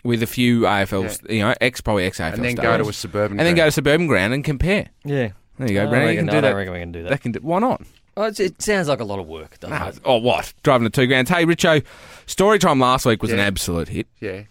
with 0.03 0.21
a 0.23 0.27
few 0.27 0.61
AFL, 0.61 1.29
you 1.31 1.39
know, 1.41 1.53
ex 1.61 1.79
probably 1.81 2.05
ex 2.05 2.19
AFL 2.19 2.33
and 2.33 2.43
then 2.43 2.55
go 2.55 2.77
to 2.77 2.89
a 2.89 2.93
suburban. 2.93 3.39
and 3.39 3.47
then 3.47 3.55
go 3.55 3.59
ground. 3.61 3.67
to 3.67 3.71
suburban 3.75 4.07
ground 4.07 4.33
and 4.33 4.43
compare. 4.43 4.89
Yeah. 5.05 5.31
There 5.57 5.67
you 5.67 5.73
go, 5.75 5.83
I 5.83 5.89
Brennan. 5.89 6.07
You 6.07 6.07
reckon- 6.07 6.25
can 6.27 6.29
I 6.29 6.31
do 6.31 6.41
don't 6.41 6.51
that. 6.51 6.57
reckon 6.57 6.73
we 6.73 6.79
can 6.79 6.91
do 6.91 7.03
that. 7.03 7.09
That 7.09 7.21
can 7.21 7.31
do, 7.33 7.39
why 7.41 7.59
not? 7.59 7.81
Oh, 8.17 8.23
it's, 8.23 8.39
it 8.39 8.61
sounds 8.61 8.87
like 8.89 8.99
a 8.99 9.03
lot 9.05 9.19
of 9.19 9.27
work, 9.27 9.59
doesn't 9.59 9.77
No, 9.79 9.87
it? 9.87 9.99
oh, 10.03 10.17
what? 10.17 10.53
Driving 10.63 10.85
to 10.85 10.89
two 10.89 11.07
grounds. 11.07 11.29
Hey, 11.29 11.45
Richo, 11.45 11.83
story 12.25 12.59
time 12.59 12.79
last 12.79 13.05
week 13.05 13.21
was 13.21 13.31
an 13.31 13.37
Yeah. 13.37 13.45
absolute 13.45 13.87
hit. 13.87 14.07
Yeah. 14.19 14.41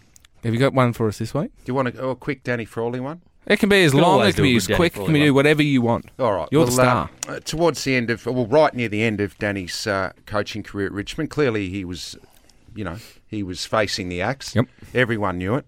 Have 0.43 0.53
you 0.53 0.59
got 0.59 0.73
one 0.73 0.93
for 0.93 1.07
us 1.07 1.19
this 1.19 1.33
week? 1.33 1.51
Do 1.57 1.63
you 1.65 1.73
want 1.75 1.89
a, 1.89 1.99
oh, 2.01 2.09
a 2.11 2.15
quick 2.15 2.43
Danny 2.43 2.65
Frawley 2.65 2.99
one? 2.99 3.21
It 3.51 3.59
can 3.59 3.67
be 3.67 3.83
as 3.83 3.93
long 3.93 4.21
as 4.21 4.35
can 4.35 4.43
be 4.43 4.55
as 4.55 4.65
quick. 4.65 4.93
Frawley 4.93 5.07
Can 5.07 5.13
we 5.13 5.19
do 5.19 5.33
whatever 5.33 5.61
you 5.61 5.81
want? 5.81 6.05
All 6.17 6.31
right. 6.31 6.47
You're 6.51 6.65
the 6.65 6.71
star. 6.71 7.09
uh, 7.27 7.33
uh, 7.33 7.39
towards 7.41 7.83
the 7.83 7.95
end 7.95 8.09
of, 8.09 8.25
well, 8.25 8.45
right 8.45 8.73
near 8.73 8.87
the 8.87 9.03
end 9.03 9.19
of 9.19 9.37
Danny's 9.39 9.85
uh, 9.85 10.13
coaching 10.25 10.63
career 10.63 10.85
at 10.85 10.93
Richmond, 10.93 11.29
clearly 11.31 11.67
he 11.67 11.83
was, 11.83 12.15
you 12.73 12.85
know, 12.85 12.95
he 13.27 13.43
was 13.43 13.65
facing 13.65 14.07
the 14.07 14.21
axe. 14.21 14.55
Yep. 14.55 14.67
Everyone 14.93 15.37
knew 15.37 15.55
it. 15.55 15.65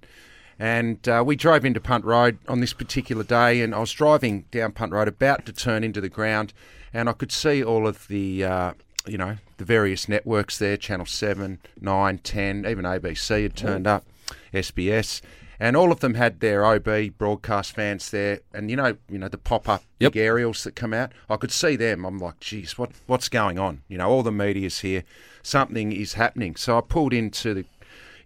And 0.57 1.05
uh, 1.09 1.23
we 1.25 1.35
drove 1.35 1.65
into 1.65 1.81
Punt 1.81 2.05
Road 2.05 2.37
on 2.47 2.61
this 2.61 2.71
particular 2.71 3.25
day, 3.25 3.59
and 3.59 3.75
I 3.75 3.79
was 3.79 3.91
driving 3.91 4.45
down 4.49 4.71
Punt 4.71 4.93
Road, 4.93 5.09
about 5.09 5.45
to 5.47 5.51
turn 5.51 5.83
into 5.83 5.99
the 5.99 6.07
ground, 6.07 6.53
and 6.93 7.09
I 7.09 7.11
could 7.11 7.33
see 7.33 7.61
all 7.61 7.85
of 7.85 8.07
the, 8.07 8.45
uh, 8.45 8.73
you 9.05 9.17
know, 9.17 9.39
the 9.57 9.65
various 9.65 10.07
networks 10.07 10.57
there 10.57 10.77
Channel 10.77 11.05
7, 11.05 11.59
9, 11.81 12.17
10, 12.19 12.65
even 12.65 12.85
ABC 12.85 13.43
had 13.43 13.57
turned 13.57 13.87
up, 13.87 14.05
SBS. 14.53 15.19
And 15.63 15.77
all 15.77 15.93
of 15.93 16.01
them 16.01 16.15
had 16.15 16.41
their 16.41 16.65
OB 16.65 17.17
broadcast 17.17 17.71
fans 17.73 18.11
there, 18.11 18.41
and 18.53 18.69
you 18.69 18.75
know, 18.75 18.97
you 19.09 19.17
know 19.17 19.29
the 19.29 19.37
pop-up 19.37 19.81
Yep. 20.01 20.11
big 20.11 20.21
aerials 20.21 20.65
that 20.65 20.75
come 20.75 20.93
out. 20.93 21.13
I 21.29 21.37
could 21.37 21.51
see 21.51 21.77
them. 21.77 22.03
I'm 22.03 22.19
like, 22.19 22.41
geez, 22.41 22.77
what 22.77 22.91
what's 23.07 23.29
going 23.29 23.57
on? 23.57 23.81
You 23.87 23.97
know, 23.97 24.09
all 24.09 24.23
the 24.23 24.31
media's 24.33 24.79
here. 24.81 25.05
Something 25.41 25.93
is 25.93 26.15
happening. 26.15 26.57
So 26.57 26.77
I 26.77 26.81
pulled 26.81 27.13
into 27.13 27.53
the 27.53 27.65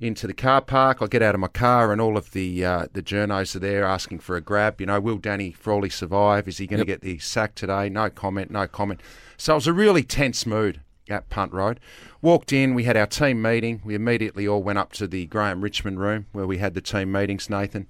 into 0.01 0.25
the 0.25 0.33
car 0.33 0.61
park. 0.61 0.99
I 0.99 1.05
get 1.05 1.21
out 1.21 1.35
of 1.35 1.39
my 1.39 1.47
car, 1.47 1.91
and 1.91 2.01
all 2.01 2.17
of 2.17 2.31
the 2.31 2.65
uh, 2.65 2.87
the 2.91 3.03
journos 3.03 3.55
are 3.55 3.59
there 3.59 3.85
asking 3.85 4.17
for 4.17 4.35
a 4.35 4.41
grab. 4.41 4.81
You 4.81 4.87
know, 4.87 4.99
will 4.99 5.19
Danny 5.19 5.51
Frawley 5.51 5.91
survive? 5.91 6.47
Is 6.47 6.57
he 6.57 6.65
going 6.65 6.79
to 6.79 6.85
get 6.85 7.01
the 7.01 7.19
sack 7.19 7.53
today? 7.53 7.87
No 7.87 8.09
comment. 8.09 8.49
No 8.49 8.65
comment. 8.65 8.99
So 9.37 9.53
it 9.53 9.57
was 9.57 9.67
a 9.67 9.73
really 9.73 10.01
tense 10.01 10.47
mood 10.47 10.81
at 11.09 11.29
Punt 11.29 11.53
Road. 11.53 11.79
Walked 12.21 12.51
in, 12.53 12.73
we 12.73 12.83
had 12.83 12.97
our 12.97 13.07
team 13.07 13.41
meeting. 13.41 13.81
We 13.85 13.95
immediately 13.95 14.47
all 14.47 14.63
went 14.63 14.79
up 14.79 14.91
to 14.93 15.07
the 15.07 15.25
Graeme 15.27 15.61
Richmond 15.61 15.99
room 15.99 16.25
where 16.31 16.47
we 16.47 16.57
had 16.57 16.73
the 16.73 16.81
team 16.81 17.11
meetings, 17.11 17.49
Nathan. 17.49 17.89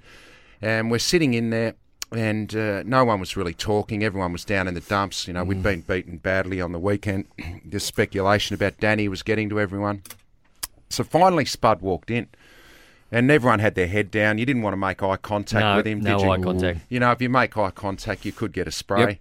And 0.61 0.89
we're 0.91 0.99
sitting 0.99 1.33
in 1.33 1.49
there, 1.51 1.75
and 2.11 2.55
uh, 2.55 2.83
no 2.83 3.05
one 3.05 3.19
was 3.19 3.37
really 3.37 3.53
talking. 3.53 4.03
Everyone 4.03 4.31
was 4.31 4.45
down 4.45 4.67
in 4.67 4.73
the 4.73 4.81
dumps. 4.81 5.27
You 5.27 5.33
know, 5.33 5.43
we'd 5.43 5.61
been 5.63 5.81
beaten 5.81 6.17
badly 6.17 6.59
on 6.61 6.71
the 6.71 6.79
weekend. 6.79 7.25
the 7.65 7.79
speculation 7.79 8.53
about 8.53 8.79
Danny 8.79 9.07
was 9.07 9.23
getting 9.23 9.49
to 9.49 9.59
everyone. 9.59 10.03
So 10.89 11.03
finally, 11.03 11.45
Spud 11.45 11.81
walked 11.81 12.09
in, 12.09 12.27
and 13.11 13.29
everyone 13.29 13.59
had 13.59 13.75
their 13.75 13.87
head 13.87 14.09
down. 14.09 14.37
You 14.37 14.45
didn't 14.45 14.61
want 14.61 14.73
to 14.73 14.77
make 14.77 15.03
eye 15.03 15.17
contact 15.17 15.63
No, 15.63 15.75
with 15.77 15.85
him, 15.87 15.99
no 15.99 16.17
did 16.17 16.25
you? 16.25 16.31
eye 16.31 16.39
contact. 16.39 16.79
You 16.89 16.99
know, 16.99 17.11
if 17.11 17.21
you 17.21 17.29
make 17.29 17.57
eye 17.57 17.71
contact, 17.71 18.25
you 18.25 18.31
could 18.31 18.51
get 18.53 18.67
a 18.67 18.71
spray. 18.71 19.19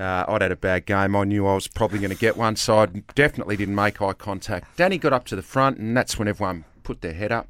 Uh, 0.00 0.24
I'd 0.28 0.40
had 0.40 0.50
a 0.50 0.56
bad 0.56 0.86
game. 0.86 1.14
I 1.14 1.24
knew 1.24 1.46
I 1.46 1.54
was 1.54 1.68
probably 1.68 1.98
going 1.98 2.10
to 2.10 2.16
get 2.16 2.36
one, 2.36 2.56
so 2.56 2.78
I 2.78 2.86
definitely 3.14 3.56
didn't 3.56 3.74
make 3.74 4.00
eye 4.00 4.14
contact. 4.14 4.76
Danny 4.76 4.96
got 4.96 5.12
up 5.12 5.26
to 5.26 5.36
the 5.36 5.42
front, 5.42 5.76
and 5.78 5.94
that's 5.96 6.18
when 6.18 6.26
everyone 6.26 6.64
put 6.84 7.02
their 7.02 7.12
head 7.12 7.30
up. 7.30 7.48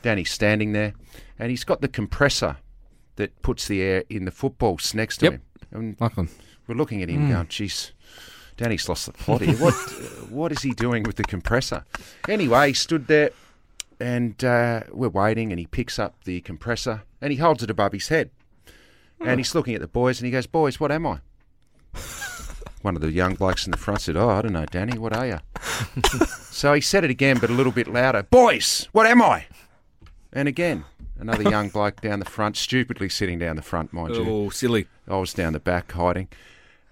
Danny's 0.00 0.30
standing 0.30 0.72
there, 0.72 0.94
and 1.38 1.50
he's 1.50 1.64
got 1.64 1.82
the 1.82 1.88
compressor 1.88 2.56
that 3.16 3.42
puts 3.42 3.68
the 3.68 3.82
air 3.82 4.04
in 4.08 4.24
the 4.24 4.30
footballs 4.30 4.94
next 4.94 5.18
to 5.18 5.26
Yep. 5.26 5.32
him. 5.34 5.42
And 5.70 5.96
Lachlan. 6.00 6.28
we're 6.66 6.74
looking 6.76 7.02
at 7.02 7.10
him 7.10 7.28
going, 7.28 7.48
geez, 7.48 7.92
Danny's 8.56 8.88
lost 8.88 9.04
the 9.06 9.12
plot 9.12 9.42
here. 9.42 9.56
What, 9.56 9.74
what 10.30 10.50
is 10.50 10.62
he 10.62 10.70
doing 10.72 11.02
with 11.02 11.16
the 11.16 11.24
compressor? 11.24 11.84
Anyway, 12.26 12.68
he 12.68 12.72
stood 12.74 13.06
there, 13.06 13.30
and 14.00 14.42
uh, 14.42 14.84
we're 14.90 15.10
waiting, 15.10 15.52
and 15.52 15.58
he 15.58 15.66
picks 15.66 15.98
up 15.98 16.24
the 16.24 16.40
compressor, 16.40 17.02
and 17.20 17.32
he 17.32 17.38
holds 17.38 17.62
it 17.62 17.70
above 17.70 17.92
his 17.92 18.08
head. 18.08 18.30
And 19.20 19.38
he's 19.38 19.54
looking 19.54 19.74
at 19.74 19.80
the 19.82 19.86
boys, 19.88 20.18
and 20.20 20.26
he 20.26 20.32
goes, 20.32 20.46
boys, 20.46 20.80
what 20.80 20.90
am 20.90 21.06
I? 21.06 21.20
One 22.82 22.96
of 22.96 23.02
the 23.02 23.12
young 23.12 23.34
blokes 23.34 23.64
in 23.64 23.70
the 23.70 23.76
front 23.76 24.00
said, 24.00 24.16
oh, 24.16 24.28
I 24.28 24.42
don't 24.42 24.52
know, 24.52 24.66
Danny, 24.66 24.98
what 24.98 25.16
are 25.16 25.26
you? 25.26 25.38
so 26.50 26.74
he 26.74 26.80
said 26.80 27.04
it 27.04 27.10
again, 27.10 27.38
but 27.38 27.48
a 27.48 27.52
little 27.52 27.72
bit 27.72 27.86
louder. 27.86 28.24
Boys, 28.24 28.88
what 28.92 29.06
am 29.06 29.22
I? 29.22 29.46
And 30.32 30.48
again, 30.48 30.84
another 31.18 31.44
young 31.44 31.68
bloke 31.70 32.00
down 32.00 32.18
the 32.18 32.24
front, 32.24 32.56
stupidly 32.56 33.08
sitting 33.08 33.38
down 33.38 33.56
the 33.56 33.62
front, 33.62 33.92
mind 33.92 34.16
you. 34.16 34.26
Oh, 34.28 34.50
silly. 34.50 34.86
I 35.06 35.16
was 35.16 35.32
down 35.32 35.52
the 35.52 35.60
back 35.60 35.92
hiding. 35.92 36.28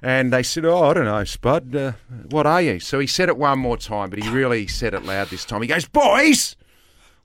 And 0.02 0.32
they 0.32 0.42
said, 0.42 0.64
"Oh, 0.64 0.84
I 0.84 0.94
don't 0.94 1.04
know, 1.04 1.24
Spud. 1.24 1.76
Uh, 1.76 1.92
what 2.30 2.46
are 2.46 2.62
you?" 2.62 2.80
So 2.80 2.98
he 2.98 3.06
said 3.06 3.28
it 3.28 3.36
one 3.36 3.58
more 3.58 3.76
time, 3.76 4.08
but 4.08 4.18
he 4.18 4.30
really 4.30 4.66
said 4.66 4.94
it 4.94 5.04
loud 5.04 5.28
this 5.28 5.44
time. 5.44 5.60
He 5.60 5.68
goes, 5.68 5.84
"Boys, 5.86 6.56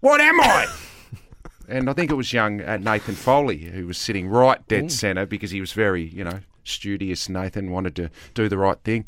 what 0.01 0.19
am 0.19 0.41
I?" 0.41 0.67
and 1.69 1.89
I 1.89 1.93
think 1.93 2.11
it 2.11 2.15
was 2.15 2.33
young 2.33 2.61
uh, 2.61 2.75
Nathan 2.77 3.15
Foley 3.15 3.59
who 3.59 3.87
was 3.87 3.97
sitting 3.97 4.27
right 4.27 4.65
dead 4.67 4.91
centre 4.91 5.25
because 5.25 5.51
he 5.51 5.61
was 5.61 5.71
very, 5.71 6.03
you 6.03 6.25
know, 6.25 6.39
studious. 6.65 7.29
Nathan 7.29 7.71
wanted 7.71 7.95
to 7.95 8.09
do 8.33 8.49
the 8.49 8.57
right 8.57 8.79
thing, 8.83 9.07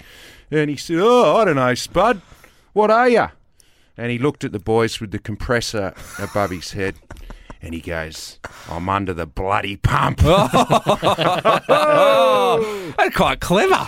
and 0.50 0.70
he 0.70 0.76
said, 0.76 0.98
"Oh, 1.00 1.38
I 1.38 1.46
don't 1.46 1.56
know, 1.56 1.74
Spud. 1.76 2.22
What 2.74 2.90
are 2.92 3.10
you?" 3.10 3.28
And 3.98 4.12
he 4.12 4.20
looked 4.20 4.44
at 4.44 4.52
the 4.52 4.60
boys 4.60 5.00
with 5.02 5.12
the 5.12 5.20
compressor 5.20 5.94
above 6.20 6.52
his 6.52 6.74
head. 6.74 6.96
And 7.60 7.74
he 7.74 7.82
goes, 7.82 8.38
I'm 8.70 8.88
under 8.88 9.16
the 9.16 9.26
bloody 9.26 9.78
pump. 9.78 10.20
Oh, 10.24 10.54
that's 12.98 13.16
quite 13.16 13.40
clever. 13.40 13.88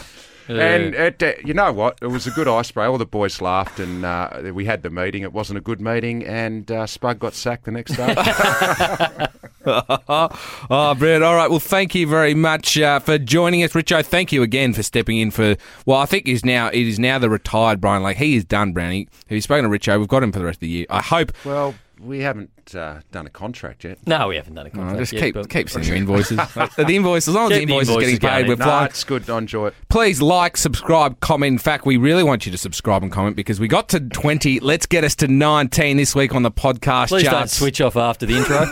And 0.49 0.95
it, 0.95 1.22
uh, 1.22 1.34
you 1.45 1.53
know 1.53 1.72
what? 1.72 1.99
It 2.01 2.07
was 2.07 2.26
a 2.26 2.32
good 2.32 2.47
icebreaker. 2.47 2.89
All 2.89 2.97
the 2.97 3.05
boys 3.05 3.39
laughed, 3.39 3.80
and 3.80 4.03
uh, 4.03 4.51
we 4.51 4.65
had 4.65 4.82
the 4.82 4.89
meeting. 4.89 5.22
It 5.22 5.32
wasn't 5.32 5.59
a 5.59 5.61
good 5.61 5.80
meeting, 5.80 6.26
and 6.26 6.72
uh, 6.72 6.88
Spud 6.88 7.20
got 7.20 7.36
sacked 7.36 7.65
the 7.65 7.72
next 7.72 7.95
day. 7.95 8.15
oh, 10.09 10.95
Brad. 10.95 11.22
All 11.22 11.36
right. 11.36 11.49
Well, 11.49 11.59
thank 11.59 11.95
you 11.95 12.07
very 12.07 12.34
much 12.34 12.78
uh, 12.78 12.99
for 12.99 13.17
joining 13.17 13.63
us, 13.63 13.74
Richo. 13.74 14.05
Thank 14.05 14.32
you 14.32 14.43
again 14.43 14.74
for 14.74 14.84
stepping 14.84 15.17
in 15.17 15.32
for. 15.32 15.55
Well, 15.86 15.99
I 15.99 16.05
think 16.05 16.28
is 16.28 16.45
now 16.45 16.67
it 16.67 16.88
is 16.88 16.99
now 16.99 17.20
the 17.20 17.30
retired 17.30 17.82
Brian. 17.82 18.03
Like 18.03 18.17
he 18.17 18.36
is 18.36 18.45
done, 18.45 18.74
Brownie. 18.74 19.07
Have 19.28 19.36
you 19.36 19.41
spoken 19.41 19.70
to 19.70 19.70
Richo? 19.70 19.99
We've 19.99 20.07
got 20.07 20.24
him 20.24 20.32
for 20.32 20.39
the 20.39 20.45
rest 20.45 20.57
of 20.57 20.61
the 20.61 20.70
year. 20.70 20.86
I 20.89 21.01
hope. 21.01 21.32
well, 21.45 21.76
we 21.99 22.20
haven't 22.20 22.76
uh, 22.76 23.01
done 23.11 23.28
a 23.28 23.30
contract 23.30 23.84
yet. 23.84 23.99
No, 24.07 24.30
we 24.30 24.38
haven't 24.38 24.55
done 24.55 24.65
a 24.65 24.70
contract 24.70 24.99
just 24.99 25.13
yet, 25.13 25.22
keep 25.22 25.34
but- 25.36 25.49
keep 25.49 25.70
sending 25.70 25.89
your 25.89 25.97
invoices. 25.97 26.38
the 26.78 26.86
invoice, 26.89 27.28
as 27.28 27.34
long 27.34 27.51
as 27.51 27.59
the 27.59 27.65
Keep 27.65 27.70
the 27.70 27.78
is 27.78 27.89
getting 27.89 28.20
paid, 28.20 28.47
we're 28.47 28.55
No, 28.55 28.65
fine. 28.65 28.86
it's 28.86 29.03
good. 29.03 29.30
I 29.30 29.38
enjoy 29.38 29.67
it. 29.67 29.74
Please 29.89 30.22
like, 30.22 30.57
subscribe, 30.57 31.20
comment. 31.20 31.53
In 31.53 31.57
fact, 31.57 31.86
we 31.86 31.97
really 31.97 32.24
want 32.24 32.45
you 32.45 32.51
to 32.51 32.57
subscribe 32.57 33.03
and 33.03 33.11
comment 33.11 33.36
because 33.36 33.59
we 33.59 33.67
got 33.67 33.89
to 33.89 33.99
20. 33.99 34.59
Let's 34.61 34.86
get 34.86 35.03
us 35.03 35.15
to 35.15 35.28
19 35.28 35.97
this 35.97 36.15
week 36.15 36.34
on 36.34 36.43
the 36.43 36.51
podcast 36.51 37.09
Please 37.09 37.24
don't 37.24 37.49
switch 37.49 37.82
off 37.82 37.95
after 37.97 38.26
the 38.26 38.38
intro. 38.38 38.65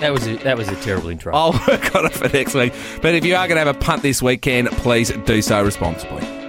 That 0.00 0.12
was 0.12 0.26
a, 0.26 0.36
that 0.36 0.56
was 0.56 0.68
a 0.68 0.76
terrible 0.76 1.08
intro. 1.08 1.34
I'll 1.34 1.52
work 1.68 1.94
on 1.94 2.06
it 2.06 2.12
for 2.12 2.28
next 2.28 2.54
week. 2.54 2.72
But 3.02 3.14
if 3.14 3.24
you 3.24 3.34
are 3.36 3.46
going 3.46 3.60
to 3.60 3.64
have 3.64 3.74
a 3.74 3.78
punt 3.78 4.02
this 4.02 4.22
weekend, 4.22 4.68
please 4.70 5.10
do 5.10 5.42
so 5.42 5.62
responsibly. 5.62 6.39